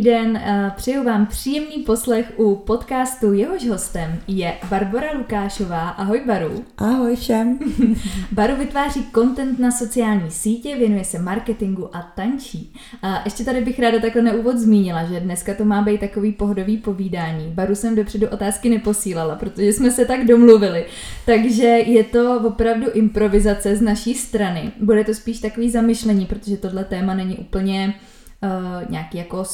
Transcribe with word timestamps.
dobrý 0.00 0.12
den, 0.12 0.36
eh, 0.36 0.72
přeju 0.76 1.04
vám 1.04 1.26
příjemný 1.26 1.82
poslech 1.82 2.32
u 2.36 2.56
podcastu. 2.56 3.32
Jehož 3.32 3.68
hostem 3.68 4.18
je 4.28 4.52
Barbara 4.70 5.12
Lukášová. 5.18 5.88
Ahoj 5.88 6.22
Baru. 6.26 6.64
Ahoj 6.78 7.16
všem. 7.16 7.58
Baru 8.32 8.56
vytváří 8.56 9.06
content 9.14 9.58
na 9.58 9.70
sociální 9.70 10.30
sítě, 10.30 10.76
věnuje 10.76 11.04
se 11.04 11.18
marketingu 11.18 11.96
a 11.96 12.12
tančí. 12.16 12.74
A 13.02 13.22
ještě 13.24 13.44
tady 13.44 13.60
bych 13.60 13.78
ráda 13.78 13.98
takhle 13.98 14.22
na 14.22 14.32
úvod 14.32 14.58
zmínila, 14.58 15.04
že 15.04 15.20
dneska 15.20 15.54
to 15.54 15.64
má 15.64 15.82
být 15.82 16.00
takový 16.00 16.32
pohodový 16.32 16.76
povídání. 16.76 17.50
Baru 17.50 17.74
jsem 17.74 17.94
dopředu 17.94 18.26
otázky 18.28 18.68
neposílala, 18.68 19.34
protože 19.34 19.72
jsme 19.72 19.90
se 19.90 20.04
tak 20.04 20.26
domluvili. 20.26 20.84
Takže 21.26 21.66
je 21.66 22.04
to 22.04 22.40
opravdu 22.44 22.90
improvizace 22.90 23.76
z 23.76 23.82
naší 23.82 24.14
strany. 24.14 24.72
Bude 24.80 25.04
to 25.04 25.14
spíš 25.14 25.40
takový 25.40 25.70
zamyšlení, 25.70 26.26
protože 26.26 26.56
tohle 26.56 26.84
téma 26.84 27.14
není 27.14 27.36
úplně 27.36 27.94
uh, 28.42 28.90
nějaký 28.90 29.18
jako 29.18 29.44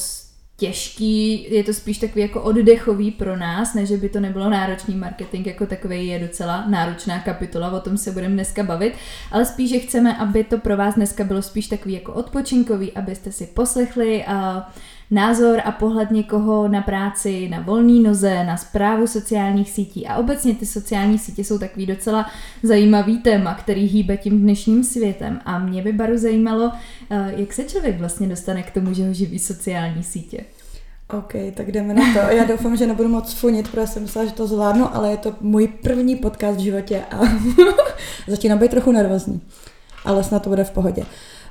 těžký, 0.57 1.47
je 1.53 1.63
to 1.63 1.73
spíš 1.73 1.97
takový 1.97 2.21
jako 2.21 2.41
oddechový 2.41 3.11
pro 3.11 3.37
nás, 3.37 3.73
než 3.73 3.91
by 3.91 4.09
to 4.09 4.19
nebylo 4.19 4.49
náročný 4.49 4.95
marketing 4.95 5.47
jako 5.47 5.65
takový 5.65 6.07
je 6.07 6.19
docela 6.19 6.65
náročná 6.67 7.19
kapitola, 7.19 7.71
o 7.71 7.79
tom 7.79 7.97
se 7.97 8.11
budeme 8.11 8.33
dneska 8.33 8.63
bavit, 8.63 8.93
ale 9.31 9.45
spíš, 9.45 9.69
že 9.69 9.79
chceme, 9.79 10.17
aby 10.17 10.43
to 10.43 10.57
pro 10.57 10.77
vás 10.77 10.95
dneska 10.95 11.23
bylo 11.23 11.41
spíš 11.41 11.67
takový 11.67 11.93
jako 11.93 12.13
odpočinkový, 12.13 12.91
abyste 12.91 13.31
si 13.31 13.45
poslechli 13.45 14.25
a 14.25 14.57
uh, 14.57 14.73
názor 15.11 15.61
a 15.65 15.71
pohled 15.71 16.11
někoho 16.11 16.67
na 16.67 16.81
práci, 16.81 17.49
na 17.49 17.59
volný 17.59 18.03
noze, 18.03 18.43
na 18.43 18.57
zprávu 18.57 19.07
sociálních 19.07 19.69
sítí 19.69 20.07
a 20.07 20.17
obecně 20.17 20.55
ty 20.55 20.65
sociální 20.65 21.19
sítě 21.19 21.43
jsou 21.43 21.59
takový 21.59 21.85
docela 21.85 22.25
zajímavý 22.63 23.17
téma, 23.17 23.53
který 23.53 23.85
hýbe 23.85 24.17
tím 24.17 24.41
dnešním 24.41 24.83
světem 24.83 25.39
a 25.45 25.59
mě 25.59 25.81
by 25.81 25.91
baru 25.91 26.17
zajímalo, 26.17 26.71
eh, 27.09 27.33
jak 27.37 27.53
se 27.53 27.63
člověk 27.63 27.99
vlastně 27.99 28.27
dostane 28.27 28.63
k 28.63 28.71
tomu, 28.71 28.93
že 28.93 29.07
ho 29.07 29.13
živí 29.13 29.39
sociální 29.39 30.03
sítě. 30.03 30.45
OK, 31.09 31.33
tak 31.53 31.71
jdeme 31.71 31.93
na 31.93 32.13
to. 32.13 32.35
Já 32.35 32.43
doufám, 32.43 32.77
že 32.77 32.87
nebudu 32.87 33.09
moc 33.09 33.33
funit, 33.33 33.71
protože 33.71 33.87
jsem 33.87 34.03
myslela, 34.03 34.27
že 34.27 34.33
to 34.33 34.47
zvládnu, 34.47 34.95
ale 34.95 35.11
je 35.11 35.17
to 35.17 35.35
můj 35.41 35.67
první 35.67 36.15
podcast 36.15 36.57
v 36.59 36.63
životě 36.63 37.01
a 37.11 37.19
začínám 38.27 38.57
být 38.57 38.71
trochu 38.71 38.91
nervózní. 38.91 39.41
Ale 40.05 40.23
snad 40.23 40.43
to 40.43 40.49
bude 40.49 40.63
v 40.63 40.71
pohodě. 40.71 41.03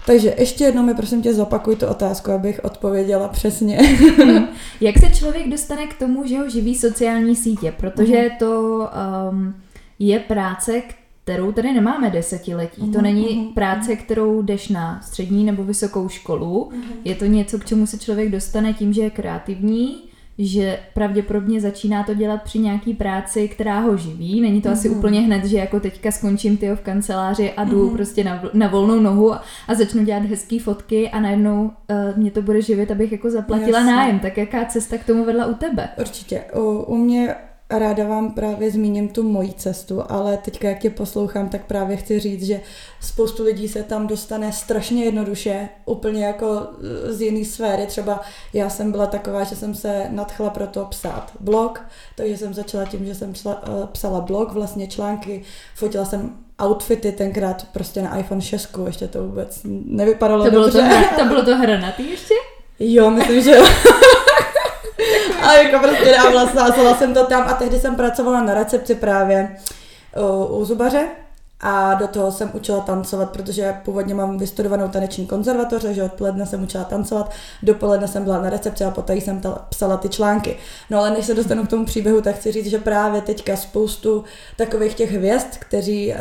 Takže 0.06 0.34
ještě 0.38 0.64
jednou 0.64 0.82
mi 0.82 0.94
prosím 0.94 1.22
tě 1.22 1.34
zopakuj 1.34 1.76
tu 1.76 1.86
otázku, 1.86 2.30
abych 2.30 2.60
odpověděla 2.64 3.28
přesně. 3.28 3.78
Jak 4.80 4.98
se 4.98 5.10
člověk 5.10 5.48
dostane 5.48 5.86
k 5.86 5.98
tomu, 5.98 6.26
že 6.26 6.38
ho 6.38 6.50
živí 6.50 6.74
sociální 6.74 7.36
sítě? 7.36 7.74
Protože 7.76 8.22
mhm. 8.22 8.30
to 8.38 8.80
um, 9.30 9.54
je 9.98 10.18
práce, 10.20 10.82
kterou 11.24 11.52
tady 11.52 11.72
nemáme 11.72 12.10
desetiletí. 12.10 12.80
To 12.80 12.86
mhm, 12.86 13.02
není 13.02 13.36
mhm, 13.36 13.54
práce, 13.54 13.96
kterou 13.96 14.42
jdeš 14.42 14.68
na 14.68 15.00
střední 15.02 15.44
nebo 15.44 15.64
vysokou 15.64 16.08
školu. 16.08 16.70
Je 17.04 17.14
to 17.14 17.24
něco, 17.24 17.58
k 17.58 17.64
čemu 17.64 17.86
se 17.86 17.98
člověk 17.98 18.30
dostane 18.30 18.72
tím, 18.72 18.92
že 18.92 19.02
je 19.02 19.10
kreativní, 19.10 20.02
že 20.38 20.78
pravděpodobně 20.94 21.60
začíná 21.60 22.02
to 22.02 22.14
dělat 22.14 22.42
při 22.42 22.58
nějaký 22.58 22.94
práci, 22.94 23.48
která 23.48 23.80
ho 23.80 23.96
živí. 23.96 24.40
Není 24.40 24.62
to 24.62 24.68
mm-hmm. 24.68 24.72
asi 24.72 24.88
mhm. 24.88 24.98
úplně 24.98 25.20
hned, 25.20 25.44
že 25.44 25.58
jako 25.58 25.80
teďka 25.80 26.10
skončím 26.10 26.56
tyho 26.56 26.76
v 26.76 26.80
kanceláři 26.80 27.52
a 27.52 27.64
jdu 27.64 27.88
mm-hmm. 27.88 27.96
prostě 27.96 28.24
na, 28.24 28.42
na 28.54 28.68
volnou 28.68 29.00
nohu 29.00 29.32
a, 29.32 29.42
a 29.68 29.74
začnu 29.74 30.04
dělat 30.04 30.22
hezké 30.22 30.58
fotky 30.60 31.10
a 31.10 31.20
najednou 31.20 31.62
uh, 31.64 31.70
mě 32.16 32.30
to 32.30 32.42
bude 32.42 32.62
živit, 32.62 32.90
abych 32.90 33.12
jako 33.12 33.30
zaplatila 33.30 33.78
Jasně. 33.78 33.92
nájem. 33.92 34.18
Tak 34.18 34.36
jaká 34.36 34.64
cesta 34.64 34.98
k 34.98 35.04
tomu 35.04 35.24
vedla 35.24 35.46
u 35.46 35.54
tebe? 35.54 35.88
Určitě. 35.98 36.44
U, 36.54 36.60
u 36.60 36.96
mě 36.96 37.34
ráda 37.70 38.04
vám 38.04 38.30
právě 38.30 38.70
zmíním 38.70 39.08
tu 39.08 39.22
moji 39.22 39.52
cestu, 39.52 40.02
ale 40.08 40.36
teďka, 40.36 40.68
jak 40.68 40.78
tě 40.78 40.90
poslouchám, 40.90 41.48
tak 41.48 41.66
právě 41.66 41.96
chci 41.96 42.20
říct, 42.20 42.42
že 42.42 42.60
spoustu 43.00 43.44
lidí 43.44 43.68
se 43.68 43.82
tam 43.82 44.06
dostane 44.06 44.52
strašně 44.52 45.04
jednoduše, 45.04 45.68
úplně 45.84 46.24
jako 46.24 46.66
z 47.08 47.20
jiné 47.20 47.44
sféry. 47.44 47.86
Třeba 47.86 48.20
já 48.52 48.70
jsem 48.70 48.92
byla 48.92 49.06
taková, 49.06 49.44
že 49.44 49.56
jsem 49.56 49.74
se 49.74 50.06
nadchla 50.10 50.50
pro 50.50 50.66
to 50.66 50.84
psát 50.84 51.32
blog, 51.40 51.82
takže 52.14 52.36
jsem 52.36 52.54
začala 52.54 52.84
tím, 52.84 53.06
že 53.06 53.14
jsem 53.14 53.32
psala, 53.32 53.62
eh, 53.66 53.86
psala 53.92 54.20
blog, 54.20 54.52
vlastně 54.52 54.88
články, 54.88 55.42
fotila 55.74 56.04
jsem 56.04 56.36
outfity 56.62 57.12
tenkrát 57.12 57.66
prostě 57.72 58.02
na 58.02 58.18
iPhone 58.18 58.40
6, 58.40 58.86
ještě 58.86 59.08
to 59.08 59.22
vůbec 59.22 59.60
nevypadalo 59.84 60.44
to 60.44 60.50
bylo 60.50 60.64
dobře. 60.64 61.04
To, 61.14 61.22
to 61.22 61.28
bylo 61.28 61.44
to 61.44 61.56
hranatý 61.56 62.10
ještě? 62.10 62.34
Jo, 62.78 63.10
myslím, 63.10 63.42
že 63.42 63.58
a 65.46 65.52
jako 65.52 65.78
prostě 65.78 66.12
dávala, 66.12 66.46
sázela 66.46 66.94
jsem 66.94 67.14
to 67.14 67.26
tam 67.26 67.48
a 67.48 67.52
tehdy 67.52 67.80
jsem 67.80 67.96
pracovala 67.96 68.40
na 68.42 68.54
recepci 68.54 68.94
právě 68.94 69.56
u 70.48 70.64
zubaře 70.64 71.08
a 71.60 71.94
do 71.94 72.08
toho 72.08 72.32
jsem 72.32 72.50
učila 72.54 72.80
tancovat, 72.80 73.30
protože 73.30 73.74
původně 73.84 74.14
mám 74.14 74.38
vystudovanou 74.38 74.88
taneční 74.88 75.26
konzervatoř, 75.26 75.82
takže 75.82 76.02
odpoledne 76.02 76.46
jsem 76.46 76.62
učila 76.62 76.84
tancovat, 76.84 77.30
dopoledne 77.62 78.08
jsem 78.08 78.24
byla 78.24 78.42
na 78.42 78.50
recepci 78.50 78.84
a 78.84 78.90
poté 78.90 79.16
jsem 79.16 79.40
psala 79.68 79.96
ty 79.96 80.08
články. 80.08 80.56
No 80.90 80.98
ale 80.98 81.10
než 81.10 81.26
se 81.26 81.34
dostanu 81.34 81.66
k 81.66 81.70
tomu 81.70 81.84
příběhu, 81.84 82.20
tak 82.20 82.36
chci 82.36 82.52
říct, 82.52 82.66
že 82.66 82.78
právě 82.78 83.20
teďka 83.20 83.56
spoustu 83.56 84.24
takových 84.56 84.94
těch 84.94 85.12
hvězd, 85.12 85.46
kteří 85.58 86.12
uh, 86.12 86.16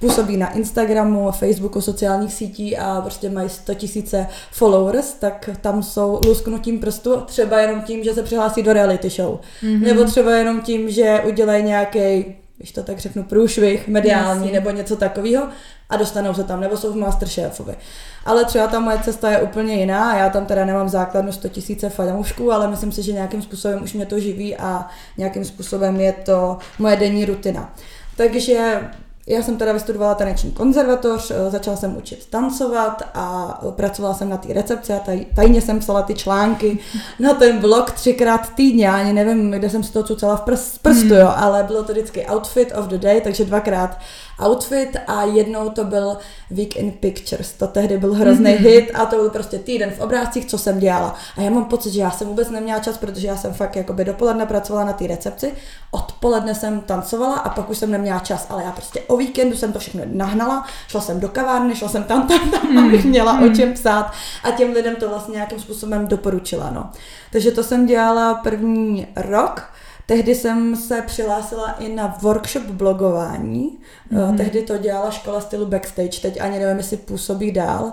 působí 0.00 0.36
na 0.36 0.52
Instagramu, 0.52 1.30
Facebooku, 1.30 1.80
sociálních 1.80 2.32
sítí 2.32 2.76
a 2.76 3.00
prostě 3.00 3.30
mají 3.30 3.48
100 3.48 3.74
tisíce 3.74 4.26
followers, 4.52 5.12
tak 5.12 5.50
tam 5.60 5.82
jsou 5.82 6.20
lusknutím 6.26 6.80
prstu 6.80 7.16
třeba 7.16 7.60
jenom 7.60 7.82
tím, 7.82 8.04
že 8.04 8.14
se 8.14 8.22
přihlásí 8.22 8.62
do 8.62 8.72
reality 8.72 9.10
show. 9.10 9.38
Mm-hmm. 9.62 9.80
Nebo 9.80 10.04
třeba 10.04 10.32
jenom 10.32 10.60
tím, 10.60 10.90
že 10.90 11.22
udělají 11.26 11.64
nějaký 11.64 12.24
když 12.58 12.72
to 12.72 12.82
tak 12.82 12.98
řeknu, 12.98 13.24
průšvih 13.24 13.88
mediální 13.88 14.40
Jasně. 14.40 14.60
nebo 14.60 14.70
něco 14.70 14.96
takového 14.96 15.48
a 15.90 15.96
dostanou 15.96 16.34
se 16.34 16.44
tam, 16.44 16.60
nebo 16.60 16.76
jsou 16.76 16.92
v 16.92 16.96
Masterchefovi. 16.96 17.76
Ale 18.24 18.44
třeba 18.44 18.66
ta 18.66 18.80
moje 18.80 18.98
cesta 18.98 19.30
je 19.30 19.42
úplně 19.42 19.74
jiná, 19.74 20.18
já 20.18 20.30
tam 20.30 20.46
teda 20.46 20.64
nemám 20.64 20.88
základnu 20.88 21.32
100 21.32 21.48
000 21.82 21.94
fanoušků, 21.94 22.52
ale 22.52 22.68
myslím 22.68 22.92
si, 22.92 23.02
že 23.02 23.12
nějakým 23.12 23.42
způsobem 23.42 23.82
už 23.82 23.92
mě 23.92 24.06
to 24.06 24.20
živí 24.20 24.56
a 24.56 24.86
nějakým 25.16 25.44
způsobem 25.44 26.00
je 26.00 26.12
to 26.12 26.58
moje 26.78 26.96
denní 26.96 27.24
rutina. 27.24 27.74
Takže 28.16 28.80
já 29.28 29.42
jsem 29.42 29.56
teda 29.56 29.72
vystudovala 29.72 30.14
taneční 30.14 30.52
konzervatoř, 30.52 31.30
eh, 31.30 31.50
začala 31.50 31.76
jsem 31.76 31.96
učit 31.96 32.26
tancovat 32.26 33.02
a 33.14 33.58
pracovala 33.70 34.14
jsem 34.14 34.28
na 34.28 34.36
té 34.36 34.52
recepci 34.52 34.92
a 34.92 34.98
taj, 34.98 35.26
tajně 35.36 35.60
jsem 35.60 35.78
psala 35.78 36.02
ty 36.02 36.14
články 36.14 36.78
na 37.20 37.34
ten 37.34 37.58
blog 37.58 37.90
třikrát 37.90 38.54
týdně. 38.54 38.86
Já 38.86 38.96
ani 38.96 39.12
nevím, 39.12 39.50
kde 39.50 39.70
jsem 39.70 39.82
si 39.82 39.92
to 39.92 40.02
cucala 40.02 40.36
v 40.36 40.40
prstu, 40.82 40.88
hmm. 40.90 41.12
jo, 41.12 41.32
ale 41.36 41.62
bylo 41.62 41.82
to 41.82 41.92
vždycky 41.92 42.26
outfit 42.34 42.72
of 42.78 42.86
the 42.86 42.98
day, 42.98 43.20
takže 43.20 43.44
dvakrát 43.44 43.98
outfit 44.46 44.96
a 45.06 45.24
jednou 45.24 45.70
to 45.70 45.84
byl 45.84 46.18
Week 46.50 46.76
in 46.76 46.92
Pictures. 46.92 47.52
To 47.52 47.66
tehdy 47.66 47.98
byl 47.98 48.14
hrozný 48.14 48.50
mm-hmm. 48.50 48.68
hit 48.68 48.90
a 48.94 49.06
to 49.06 49.16
byl 49.16 49.30
prostě 49.30 49.58
týden 49.58 49.90
v 49.90 50.00
obrázcích, 50.00 50.46
co 50.46 50.58
jsem 50.58 50.78
dělala. 50.78 51.14
A 51.36 51.40
já 51.40 51.50
mám 51.50 51.64
pocit, 51.64 51.92
že 51.92 52.00
já 52.00 52.10
jsem 52.10 52.28
vůbec 52.28 52.50
neměla 52.50 52.78
čas, 52.78 52.98
protože 52.98 53.26
já 53.26 53.36
jsem 53.36 53.54
fakt 53.54 53.76
jakoby 53.76 54.04
dopoledne 54.04 54.46
pracovala 54.46 54.84
na 54.84 54.92
té 54.92 55.06
recepci, 55.06 55.52
odpoledne 55.90 56.54
jsem 56.54 56.80
tancovala 56.80 57.36
a 57.36 57.48
pak 57.48 57.70
už 57.70 57.78
jsem 57.78 57.90
neměla 57.90 58.18
čas, 58.18 58.46
ale 58.50 58.64
já 58.64 58.72
prostě 58.72 59.00
o 59.00 59.16
víkendu 59.16 59.56
jsem 59.56 59.72
to 59.72 59.78
všechno 59.78 60.02
nahnala, 60.06 60.66
šla 60.88 61.00
jsem 61.00 61.20
do 61.20 61.28
kavárny, 61.28 61.76
šla 61.76 61.88
jsem 61.88 62.04
tam, 62.04 62.28
tam, 62.28 62.50
tam, 62.50 62.72
mm. 62.72 62.78
abych 62.78 63.04
měla 63.04 63.40
o 63.40 63.48
čem 63.48 63.72
psát 63.74 64.12
a 64.44 64.50
těm 64.50 64.72
lidem 64.72 64.96
to 64.96 65.08
vlastně 65.08 65.34
nějakým 65.34 65.60
způsobem 65.60 66.06
doporučila. 66.06 66.70
No. 66.70 66.90
Takže 67.32 67.50
to 67.50 67.62
jsem 67.62 67.86
dělala 67.86 68.34
první 68.34 69.06
rok 69.16 69.77
Tehdy 70.08 70.34
jsem 70.34 70.76
se 70.76 71.02
přihlásila 71.02 71.72
i 71.72 71.88
na 71.88 72.18
workshop 72.22 72.62
blogování. 72.62 73.78
Mm-hmm. 74.12 74.36
Tehdy 74.36 74.62
to 74.62 74.78
dělala 74.78 75.10
škola 75.10 75.40
stylu 75.40 75.66
Backstage, 75.66 76.20
teď 76.22 76.40
ani 76.40 76.58
nevím, 76.58 76.76
jestli 76.76 76.96
působí 76.96 77.52
dál. 77.52 77.92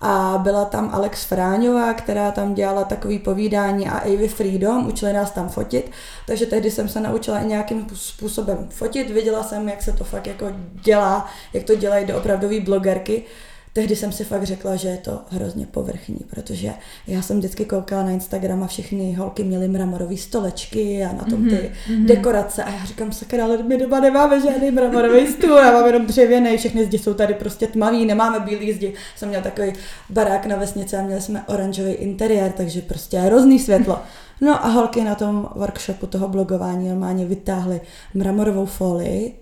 A 0.00 0.40
byla 0.42 0.64
tam 0.64 0.90
Alex 0.92 1.24
Fráňová, 1.24 1.92
která 1.92 2.30
tam 2.30 2.54
dělala 2.54 2.84
takový 2.84 3.18
povídání 3.18 3.88
a 3.88 3.98
Avy 3.98 4.28
Freedom, 4.28 4.86
učili 4.86 5.12
nás 5.12 5.30
tam 5.30 5.48
fotit. 5.48 5.90
Takže 6.26 6.46
tehdy 6.46 6.70
jsem 6.70 6.88
se 6.88 7.00
naučila 7.00 7.38
i 7.38 7.46
nějakým 7.46 7.86
způsobem 7.94 8.68
fotit. 8.70 9.10
Viděla 9.10 9.42
jsem, 9.42 9.68
jak 9.68 9.82
se 9.82 9.92
to 9.92 10.04
fakt 10.04 10.26
jako 10.26 10.46
dělá, 10.84 11.26
jak 11.52 11.64
to 11.64 11.74
dělají 11.74 12.06
do 12.06 12.16
opravdové 12.16 12.60
blogerky 12.60 13.24
tehdy 13.72 13.96
jsem 13.96 14.12
si 14.12 14.24
fakt 14.24 14.42
řekla, 14.44 14.76
že 14.76 14.88
je 14.88 14.96
to 14.96 15.20
hrozně 15.30 15.66
povrchní, 15.66 16.18
protože 16.30 16.72
já 17.06 17.22
jsem 17.22 17.38
vždycky 17.38 17.64
koukala 17.64 18.02
na 18.02 18.10
Instagram 18.10 18.62
a 18.62 18.66
všechny 18.66 19.12
holky 19.12 19.44
měly 19.44 19.68
mramorové 19.68 20.16
stolečky 20.16 21.04
a 21.04 21.12
na 21.12 21.24
tom 21.24 21.48
ty 21.48 21.56
mm-hmm. 21.56 22.06
dekorace 22.06 22.64
a 22.64 22.70
já 22.70 22.84
říkám, 22.84 23.12
sakra, 23.12 23.44
ale 23.44 23.62
my 23.62 23.78
doma 23.78 24.00
nemáme 24.00 24.40
žádný 24.40 24.70
mramorový 24.70 25.26
stůl, 25.26 25.56
já 25.56 25.72
mám 25.72 25.86
jenom 25.86 26.06
dřevěný, 26.06 26.56
všechny 26.56 26.84
zdi 26.84 26.98
jsou 26.98 27.14
tady 27.14 27.34
prostě 27.34 27.66
tmavý, 27.66 28.06
nemáme 28.06 28.40
bílý 28.40 28.72
zdi. 28.72 28.94
Jsem 29.16 29.28
měla 29.28 29.42
takový 29.42 29.72
barák 30.10 30.46
na 30.46 30.56
vesnici 30.56 30.96
a 30.96 31.02
měli 31.02 31.20
jsme 31.20 31.42
oranžový 31.46 31.92
interiér, 31.92 32.52
takže 32.52 32.82
prostě 32.82 33.18
hrozný 33.18 33.58
světlo. 33.58 33.98
No 34.40 34.64
a 34.64 34.68
holky 34.68 35.04
na 35.04 35.14
tom 35.14 35.48
workshopu 35.54 36.06
toho 36.06 36.28
blogování 36.28 36.88
normálně 36.88 37.26
vytáhly 37.26 37.80
mramorovou 38.14 38.66
folii, 38.66 39.34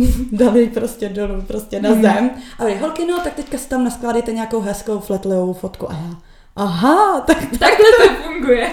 dali 0.32 0.66
prostě 0.66 1.08
dolů, 1.08 1.42
prostě 1.42 1.80
na 1.80 1.90
hmm. 1.90 2.02
zem. 2.02 2.30
A 2.58 2.64
vy, 2.64 2.74
holky, 2.74 3.06
no, 3.06 3.20
tak 3.20 3.34
teďka 3.34 3.58
si 3.58 3.68
tam 3.68 3.84
naskládejte 3.84 4.32
nějakou 4.32 4.60
hezkou 4.60 4.98
fletlivou 4.98 5.52
fotku. 5.52 5.90
A 5.90 5.92
já, 5.92 6.16
aha, 6.56 7.20
tak 7.20 7.38
takhle 7.58 7.86
to 7.98 8.14
funguje. 8.22 8.70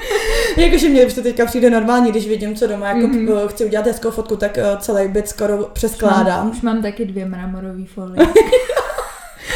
Jakože 0.56 0.88
mě 0.88 1.06
už 1.06 1.14
to 1.14 1.22
teďka 1.22 1.46
přijde 1.46 1.70
normální, 1.70 2.10
když 2.10 2.28
vidím, 2.28 2.54
co 2.54 2.66
doma 2.66 2.88
jako 2.88 3.00
mm-hmm. 3.00 3.48
chci 3.48 3.64
udělat 3.64 3.86
hezkou 3.86 4.10
fotku, 4.10 4.36
tak 4.36 4.58
uh, 4.58 4.78
celý 4.78 5.08
byt 5.08 5.28
skoro 5.28 5.64
přeskládám. 5.72 6.50
Už 6.50 6.52
mám, 6.52 6.56
už 6.56 6.60
mám 6.60 6.82
taky 6.82 7.04
dvě 7.04 7.24
mramorové 7.24 7.84
folie. 7.84 8.26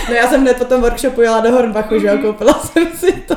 no 0.09 0.15
já 0.15 0.29
jsem 0.29 0.41
hned 0.41 0.59
po 0.59 0.65
tom 0.65 0.81
workshopu 0.81 1.21
jela 1.21 1.41
do 1.41 1.53
Hornbachu, 1.53 1.95
mm-hmm. 1.95 2.01
že 2.01 2.07
jo, 2.07 2.15
mhm. 2.15 2.23
koupila 2.23 2.55
jsem 2.55 2.87
si 2.97 3.13
to. 3.13 3.37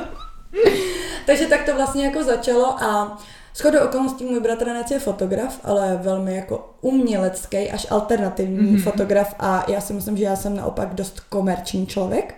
Takže 1.26 1.48
tak 1.48 1.64
to 1.64 1.76
vlastně 1.76 2.06
jako 2.06 2.24
začalo 2.24 2.84
a 2.84 3.18
Shodou 3.56 3.80
okolností 3.80 4.26
můj 4.26 4.40
bratranec 4.40 4.92
je 4.92 5.00
fotograf, 5.00 5.60
ale 5.64 6.00
velmi 6.04 6.36
jako 6.36 6.74
umělecký 6.82 7.72
až 7.72 7.88
alternativní 7.90 8.78
mm-hmm. 8.78 8.84
fotograf 8.84 9.36
a 9.40 9.72
já 9.72 9.82
si 9.82 9.94
myslím, 9.94 10.18
že 10.18 10.24
já 10.24 10.36
jsem 10.36 10.56
naopak 10.56 10.94
dost 10.94 11.20
komerční 11.20 11.88
člověk. 11.88 12.36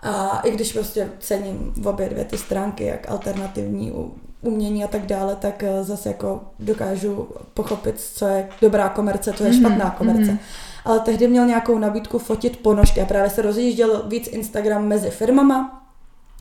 A 0.00 0.40
i 0.44 0.50
když 0.50 0.72
prostě 0.72 1.08
cením 1.20 1.72
v 1.76 1.88
obě 1.88 2.08
dvě 2.08 2.24
ty 2.24 2.38
stránky, 2.38 2.84
jak 2.84 3.10
alternativní 3.10 3.92
umění 4.42 4.84
a 4.84 4.88
tak 4.88 5.06
dále, 5.06 5.36
tak 5.36 5.62
eh, 5.62 5.84
zase 5.84 6.08
jako 6.08 6.40
dokážu 6.58 7.28
pochopit, 7.54 8.00
co 8.00 8.26
je 8.26 8.48
dobrá 8.62 8.88
komerce, 8.88 9.32
co 9.32 9.44
je 9.44 9.50
mm-hmm. 9.50 9.60
špatná 9.60 9.90
komerce. 9.90 10.32
Mm-hmm. 10.32 10.38
Ale 10.84 11.00
tehdy 11.00 11.28
měl 11.28 11.46
nějakou 11.46 11.78
nabídku 11.78 12.18
fotit 12.18 12.56
ponožky 12.56 13.00
a 13.00 13.06
právě 13.06 13.30
se 13.30 13.42
rozjížděl 13.42 14.02
víc 14.06 14.28
Instagram 14.28 14.86
mezi 14.86 15.10
firmama 15.10 15.77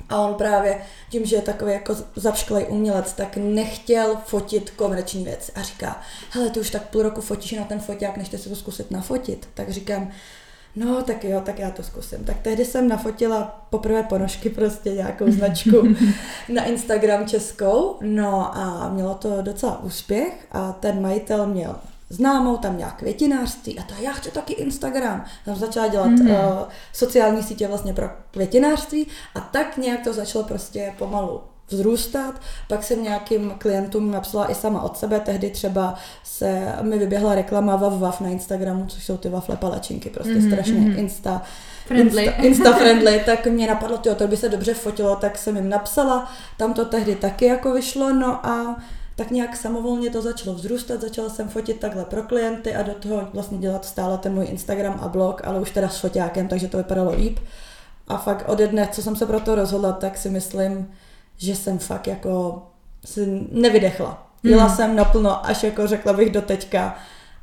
a 0.10 0.20
on 0.20 0.34
právě 0.34 0.82
tím, 1.10 1.26
že 1.26 1.36
je 1.36 1.42
takový 1.42 1.72
jako 1.72 1.96
zapšklej 2.16 2.66
umělec, 2.70 3.14
tak 3.14 3.38
nechtěl 3.38 4.18
fotit 4.26 4.70
komerční 4.70 5.24
věc 5.24 5.52
a 5.56 5.62
říká, 5.62 6.02
hele, 6.32 6.50
ty 6.50 6.60
už 6.60 6.70
tak 6.70 6.90
půl 6.90 7.02
roku 7.02 7.22
fotíš 7.22 7.52
na 7.52 7.64
ten 7.64 7.80
foťák, 7.80 8.18
než 8.18 8.28
si 8.28 8.50
to 8.50 8.56
zkusit 8.56 8.92
nafotit. 8.92 9.50
Tak 9.54 9.70
říkám, 9.70 10.12
no 10.76 11.04
tak 11.04 11.24
jo, 11.24 11.42
tak 11.46 11.60
já 11.60 11.72
to 11.72 11.84
zkusím. 11.84 12.24
Tak 12.24 12.38
tehdy 12.42 12.66
jsem 12.66 12.88
nafotila 12.88 13.68
poprvé 13.70 14.04
ponožky, 14.04 14.50
prostě 14.50 14.90
nějakou 14.90 15.32
značku 15.32 15.96
na 16.50 16.64
Instagram 16.64 17.28
českou, 17.28 17.98
no 18.02 18.58
a 18.58 18.90
mělo 18.90 19.16
to 19.16 19.42
docela 19.42 19.84
úspěch 19.84 20.48
a 20.52 20.72
ten 20.72 21.02
majitel 21.02 21.48
měl 21.48 21.76
známou, 22.10 22.58
tam 22.58 22.76
měla 22.76 22.92
květinářství 22.92 23.80
a 23.80 23.84
to 23.84 23.94
já 24.00 24.12
chci 24.12 24.32
taky 24.32 24.54
Instagram. 24.54 25.26
Tam 25.46 25.56
začala 25.56 25.88
dělat 25.88 26.08
mm-hmm. 26.08 26.62
uh, 26.62 26.68
sociální 26.94 27.44
sítě 27.44 27.68
vlastně 27.68 27.94
pro 27.94 28.10
květinářství 28.32 29.08
a 29.36 29.40
tak 29.40 29.78
nějak 29.78 30.04
to 30.04 30.14
začalo 30.14 30.44
prostě 30.44 30.94
pomalu 30.98 31.42
vzrůstat. 31.70 32.42
Pak 32.68 32.84
jsem 32.84 33.04
nějakým 33.04 33.54
klientům 33.58 34.12
napsala 34.12 34.52
i 34.52 34.56
sama 34.56 34.82
od 34.82 34.98
sebe, 34.98 35.20
tehdy 35.20 35.50
třeba 35.50 35.96
se 36.24 36.74
mi 36.82 36.98
vyběhla 36.98 37.36
reklama 37.36 37.76
Vav 37.76 38.00
Vav 38.00 38.22
na 38.22 38.30
Instagramu, 38.30 38.86
což 38.86 39.06
jsou 39.06 39.18
ty 39.18 39.30
wafle 39.30 39.58
palačinky, 39.58 40.10
prostě 40.10 40.34
mm-hmm. 40.34 40.48
strašně 40.48 40.80
mhm. 40.80 41.00
insta 41.00 41.42
friendly. 41.86 42.24
Insta, 42.24 42.42
insta 42.42 42.74
friendly, 42.74 43.22
tak 43.26 43.48
mě 43.48 43.68
napadlo, 43.68 43.98
tyjo, 43.98 44.16
to 44.16 44.28
by 44.28 44.38
se 44.38 44.50
dobře 44.50 44.74
fotilo, 44.74 45.16
tak 45.16 45.38
jsem 45.38 45.56
jim 45.56 45.70
napsala, 45.70 46.32
tam 46.58 46.74
to 46.74 46.86
tehdy 46.86 47.16
taky 47.16 47.46
jako 47.46 47.74
vyšlo, 47.74 48.14
no 48.14 48.46
a 48.46 48.82
tak 49.18 49.32
nějak 49.32 49.56
samovolně 49.56 50.10
to 50.10 50.22
začalo 50.22 50.56
vzrůstat, 50.56 51.02
začala 51.02 51.30
jsem 51.30 51.50
fotit 51.50 51.80
takhle 51.80 52.06
pro 52.06 52.24
klienty 52.24 52.76
a 52.76 52.84
do 52.84 52.94
toho 52.94 53.28
vlastně 53.34 53.58
dělat 53.58 53.86
stále 53.86 54.18
ten 54.18 54.34
můj 54.34 54.46
Instagram 54.46 55.00
a 55.02 55.08
blog, 55.08 55.42
ale 55.44 55.60
už 55.60 55.72
teda 55.72 55.90
s 55.90 56.00
foťákem, 56.00 56.48
takže 56.48 56.68
to 56.68 56.78
vypadalo 56.78 57.16
líp. 57.16 57.40
A 58.08 58.18
fakt 58.18 58.50
ode 58.50 58.68
dne, 58.68 58.90
co 58.92 59.02
jsem 59.02 59.16
se 59.16 59.26
pro 59.26 59.40
to 59.40 59.56
rozhodla, 59.56 59.92
tak 59.92 60.18
si 60.18 60.30
myslím, 60.30 60.92
že 61.38 61.56
jsem 61.56 61.80
fakt 61.80 62.08
jako 62.08 62.64
si 63.06 63.48
nevydechla. 63.52 64.32
Jela 64.44 64.68
mm. 64.68 64.76
jsem 64.76 64.96
naplno, 64.96 65.46
až 65.46 65.64
jako 65.64 65.88
řekla 65.88 66.14
bych 66.14 66.30
do 66.30 66.42
teďka 66.42 66.96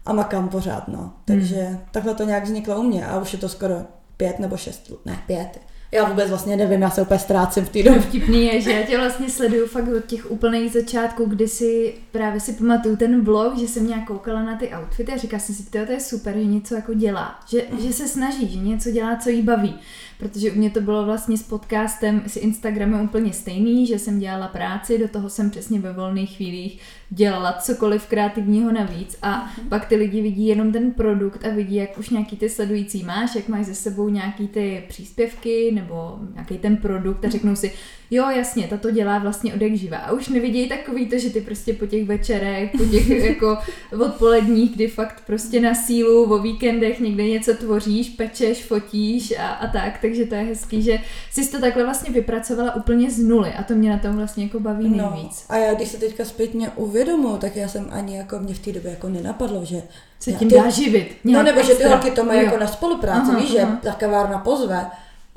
a 0.06 0.12
makám 0.12 0.48
pořád, 0.48 0.88
no. 0.88 1.12
Takže 1.24 1.66
mm. 1.70 1.80
takhle 1.90 2.14
to 2.14 2.24
nějak 2.24 2.44
vzniklo 2.44 2.76
u 2.76 2.82
mě 2.82 3.06
a 3.06 3.18
už 3.18 3.32
je 3.32 3.38
to 3.38 3.48
skoro 3.48 3.74
pět 4.16 4.38
nebo 4.38 4.56
šest, 4.56 4.92
ne 5.04 5.22
pět, 5.26 5.60
já 5.94 6.08
vůbec 6.08 6.28
vlastně 6.28 6.56
nevím, 6.56 6.82
já 6.82 6.90
se 6.90 7.02
úplně 7.02 7.20
ztrácím 7.20 7.64
v 7.64 7.68
té 7.68 7.82
době. 7.82 8.00
Vtipný 8.00 8.46
je, 8.46 8.60
že 8.60 8.72
já 8.72 8.82
tě 8.82 8.98
vlastně 8.98 9.30
sleduju 9.30 9.66
fakt 9.66 9.88
od 9.88 10.06
těch 10.06 10.30
úplných 10.30 10.72
začátků, 10.72 11.24
kdy 11.24 11.48
si 11.48 11.94
právě 12.12 12.40
si 12.40 12.52
pamatuju 12.52 12.96
ten 12.96 13.24
blog, 13.24 13.58
že 13.58 13.68
jsem 13.68 13.86
nějak 13.86 14.06
koukala 14.06 14.42
na 14.42 14.56
ty 14.56 14.70
outfity 14.78 15.12
a 15.12 15.16
říkala 15.16 15.40
jsem 15.40 15.54
si, 15.54 15.70
to 15.70 15.78
je 15.78 16.00
super, 16.00 16.34
že 16.34 16.44
něco 16.44 16.74
jako 16.74 16.94
dělá, 16.94 17.40
že, 17.48 17.62
že 17.78 17.92
se 17.92 18.08
snaží, 18.08 18.48
že 18.48 18.58
něco 18.58 18.90
dělá, 18.90 19.16
co 19.16 19.30
jí 19.30 19.42
baví 19.42 19.74
protože 20.18 20.52
u 20.52 20.54
mě 20.54 20.70
to 20.70 20.80
bylo 20.80 21.04
vlastně 21.04 21.38
s 21.38 21.42
podcastem, 21.42 22.22
s 22.26 22.36
Instagramem 22.36 23.00
úplně 23.00 23.32
stejný, 23.32 23.86
že 23.86 23.98
jsem 23.98 24.18
dělala 24.18 24.48
práci, 24.48 24.98
do 24.98 25.08
toho 25.08 25.30
jsem 25.30 25.50
přesně 25.50 25.80
ve 25.80 25.92
volných 25.92 26.36
chvílích 26.36 26.80
dělala 27.10 27.52
cokoliv 27.52 28.06
kreativního 28.06 28.72
navíc 28.72 29.16
a 29.22 29.32
mm-hmm. 29.32 29.68
pak 29.68 29.86
ty 29.86 29.96
lidi 29.96 30.22
vidí 30.22 30.46
jenom 30.46 30.72
ten 30.72 30.90
produkt 30.90 31.44
a 31.46 31.50
vidí, 31.50 31.74
jak 31.74 31.98
už 31.98 32.10
nějaký 32.10 32.36
ty 32.36 32.48
sledující 32.48 33.04
máš, 33.04 33.34
jak 33.34 33.48
máš 33.48 33.66
ze 33.66 33.74
sebou 33.74 34.08
nějaký 34.08 34.48
ty 34.48 34.84
příspěvky 34.88 35.70
nebo 35.74 36.18
nějaký 36.34 36.58
ten 36.58 36.76
produkt 36.76 37.24
a 37.24 37.30
řeknou 37.30 37.56
si, 37.56 37.72
jo, 38.14 38.30
jasně, 38.30 38.66
tato 38.68 38.90
dělá 38.90 39.18
vlastně 39.18 39.54
od 39.54 39.62
jak 39.62 39.74
živa. 39.74 39.96
A 39.96 40.12
už 40.12 40.28
nevidějí 40.28 40.68
takový 40.68 41.06
to, 41.06 41.18
že 41.18 41.30
ty 41.30 41.40
prostě 41.40 41.72
po 41.72 41.86
těch 41.86 42.04
večerech, 42.04 42.70
po 42.70 42.84
těch 42.84 43.08
jako 43.30 43.58
odpoledních, 44.04 44.74
kdy 44.74 44.88
fakt 44.88 45.22
prostě 45.26 45.60
na 45.60 45.74
sílu, 45.74 46.34
o 46.34 46.38
víkendech 46.38 47.00
někde 47.00 47.24
něco 47.24 47.54
tvoříš, 47.54 48.08
pečeš, 48.08 48.64
fotíš 48.64 49.34
a, 49.38 49.48
a 49.48 49.66
tak, 49.66 49.98
takže 50.00 50.26
to 50.26 50.34
je 50.34 50.42
hezký, 50.42 50.82
že 50.82 50.98
jsi 51.30 51.50
to 51.50 51.60
takhle 51.60 51.84
vlastně 51.84 52.12
vypracovala 52.12 52.74
úplně 52.74 53.10
z 53.10 53.18
nuly 53.18 53.52
a 53.52 53.62
to 53.62 53.74
mě 53.74 53.90
na 53.90 53.98
tom 53.98 54.16
vlastně 54.16 54.44
jako 54.44 54.60
baví 54.60 54.88
no, 54.88 55.10
nejvíc. 55.10 55.46
No, 55.50 55.56
a 55.56 55.58
já 55.58 55.74
když 55.74 55.88
se 55.88 55.96
teďka 55.96 56.24
zpětně 56.24 56.70
uvědomuji, 56.76 57.36
tak 57.36 57.56
já 57.56 57.68
jsem 57.68 57.88
ani 57.90 58.16
jako 58.16 58.38
mě 58.38 58.54
v 58.54 58.58
té 58.58 58.72
době 58.72 58.90
jako 58.90 59.08
nenapadlo, 59.08 59.64
že 59.64 59.82
se 60.20 60.32
tím 60.32 60.48
ty, 60.48 60.54
dá 60.54 60.70
živit. 60.70 61.16
No 61.24 61.42
nebo 61.42 61.58
extra. 61.58 61.74
že 61.74 61.82
ty 61.82 61.88
holky 61.88 62.10
to 62.10 62.24
mají 62.24 62.38
jo. 62.38 62.44
jako 62.44 62.58
na 62.58 62.66
spolupráci, 62.66 63.30
aha, 63.30 63.40
víš, 63.40 63.50
že 63.50 63.66
ta 63.82 63.92
kavárna 63.92 64.38
pozve 64.38 64.86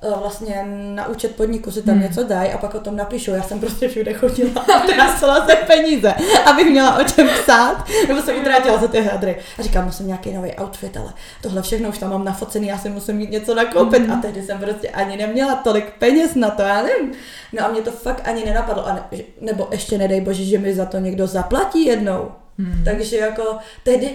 vlastně 0.01 0.65
na 0.95 1.07
účet 1.07 1.35
podniku 1.35 1.71
si 1.71 1.81
tam 1.81 1.95
hmm. 1.95 2.03
něco 2.03 2.23
dají 2.23 2.51
a 2.51 2.57
pak 2.57 2.75
o 2.75 2.79
tom 2.79 2.95
napíšou. 2.95 3.31
Já 3.31 3.44
jsem 3.44 3.59
prostě 3.59 3.88
všude 3.88 4.13
chodila 4.13 4.65
a 4.75 4.79
trásila 4.79 5.47
se 5.47 5.55
peníze, 5.55 6.13
abych 6.45 6.69
měla 6.69 6.99
o 6.99 7.03
čem 7.03 7.29
psát, 7.41 7.85
nebo 8.07 8.21
jsem 8.21 8.39
utrátila 8.41 8.77
za 8.77 8.88
ty 8.88 9.01
hadry. 9.01 9.38
A 9.59 9.61
říkám, 9.61 9.85
musím 9.85 10.07
nějaký 10.07 10.33
nový 10.33 10.51
outfit, 10.61 10.97
ale 10.97 11.13
tohle 11.41 11.61
všechno 11.61 11.89
už 11.89 11.97
tam 11.97 12.09
mám 12.09 12.25
nafocený, 12.25 12.67
já 12.67 12.77
si 12.77 12.89
musím 12.89 13.15
mít 13.15 13.31
něco 13.31 13.55
nakoupit. 13.55 14.01
Hmm. 14.01 14.11
A 14.11 14.21
tehdy 14.21 14.44
jsem 14.44 14.59
prostě 14.59 14.89
ani 14.89 15.17
neměla 15.17 15.55
tolik 15.55 15.94
peněz 16.00 16.35
na 16.35 16.50
to, 16.50 16.61
já 16.61 16.83
nevím. 16.83 17.11
No 17.53 17.65
a 17.65 17.67
mě 17.67 17.81
to 17.81 17.91
fakt 17.91 18.27
ani 18.27 18.45
nenapadlo. 18.45 18.88
A 18.88 18.93
ne, 18.93 19.01
nebo 19.41 19.67
ještě 19.71 19.97
nedej 19.97 20.21
bože, 20.21 20.43
že 20.43 20.57
mi 20.57 20.75
za 20.75 20.85
to 20.85 20.97
někdo 20.97 21.27
zaplatí 21.27 21.85
jednou. 21.85 22.31
Hmm. 22.59 22.83
Takže 22.85 23.17
jako 23.17 23.57
tehdy, 23.83 24.09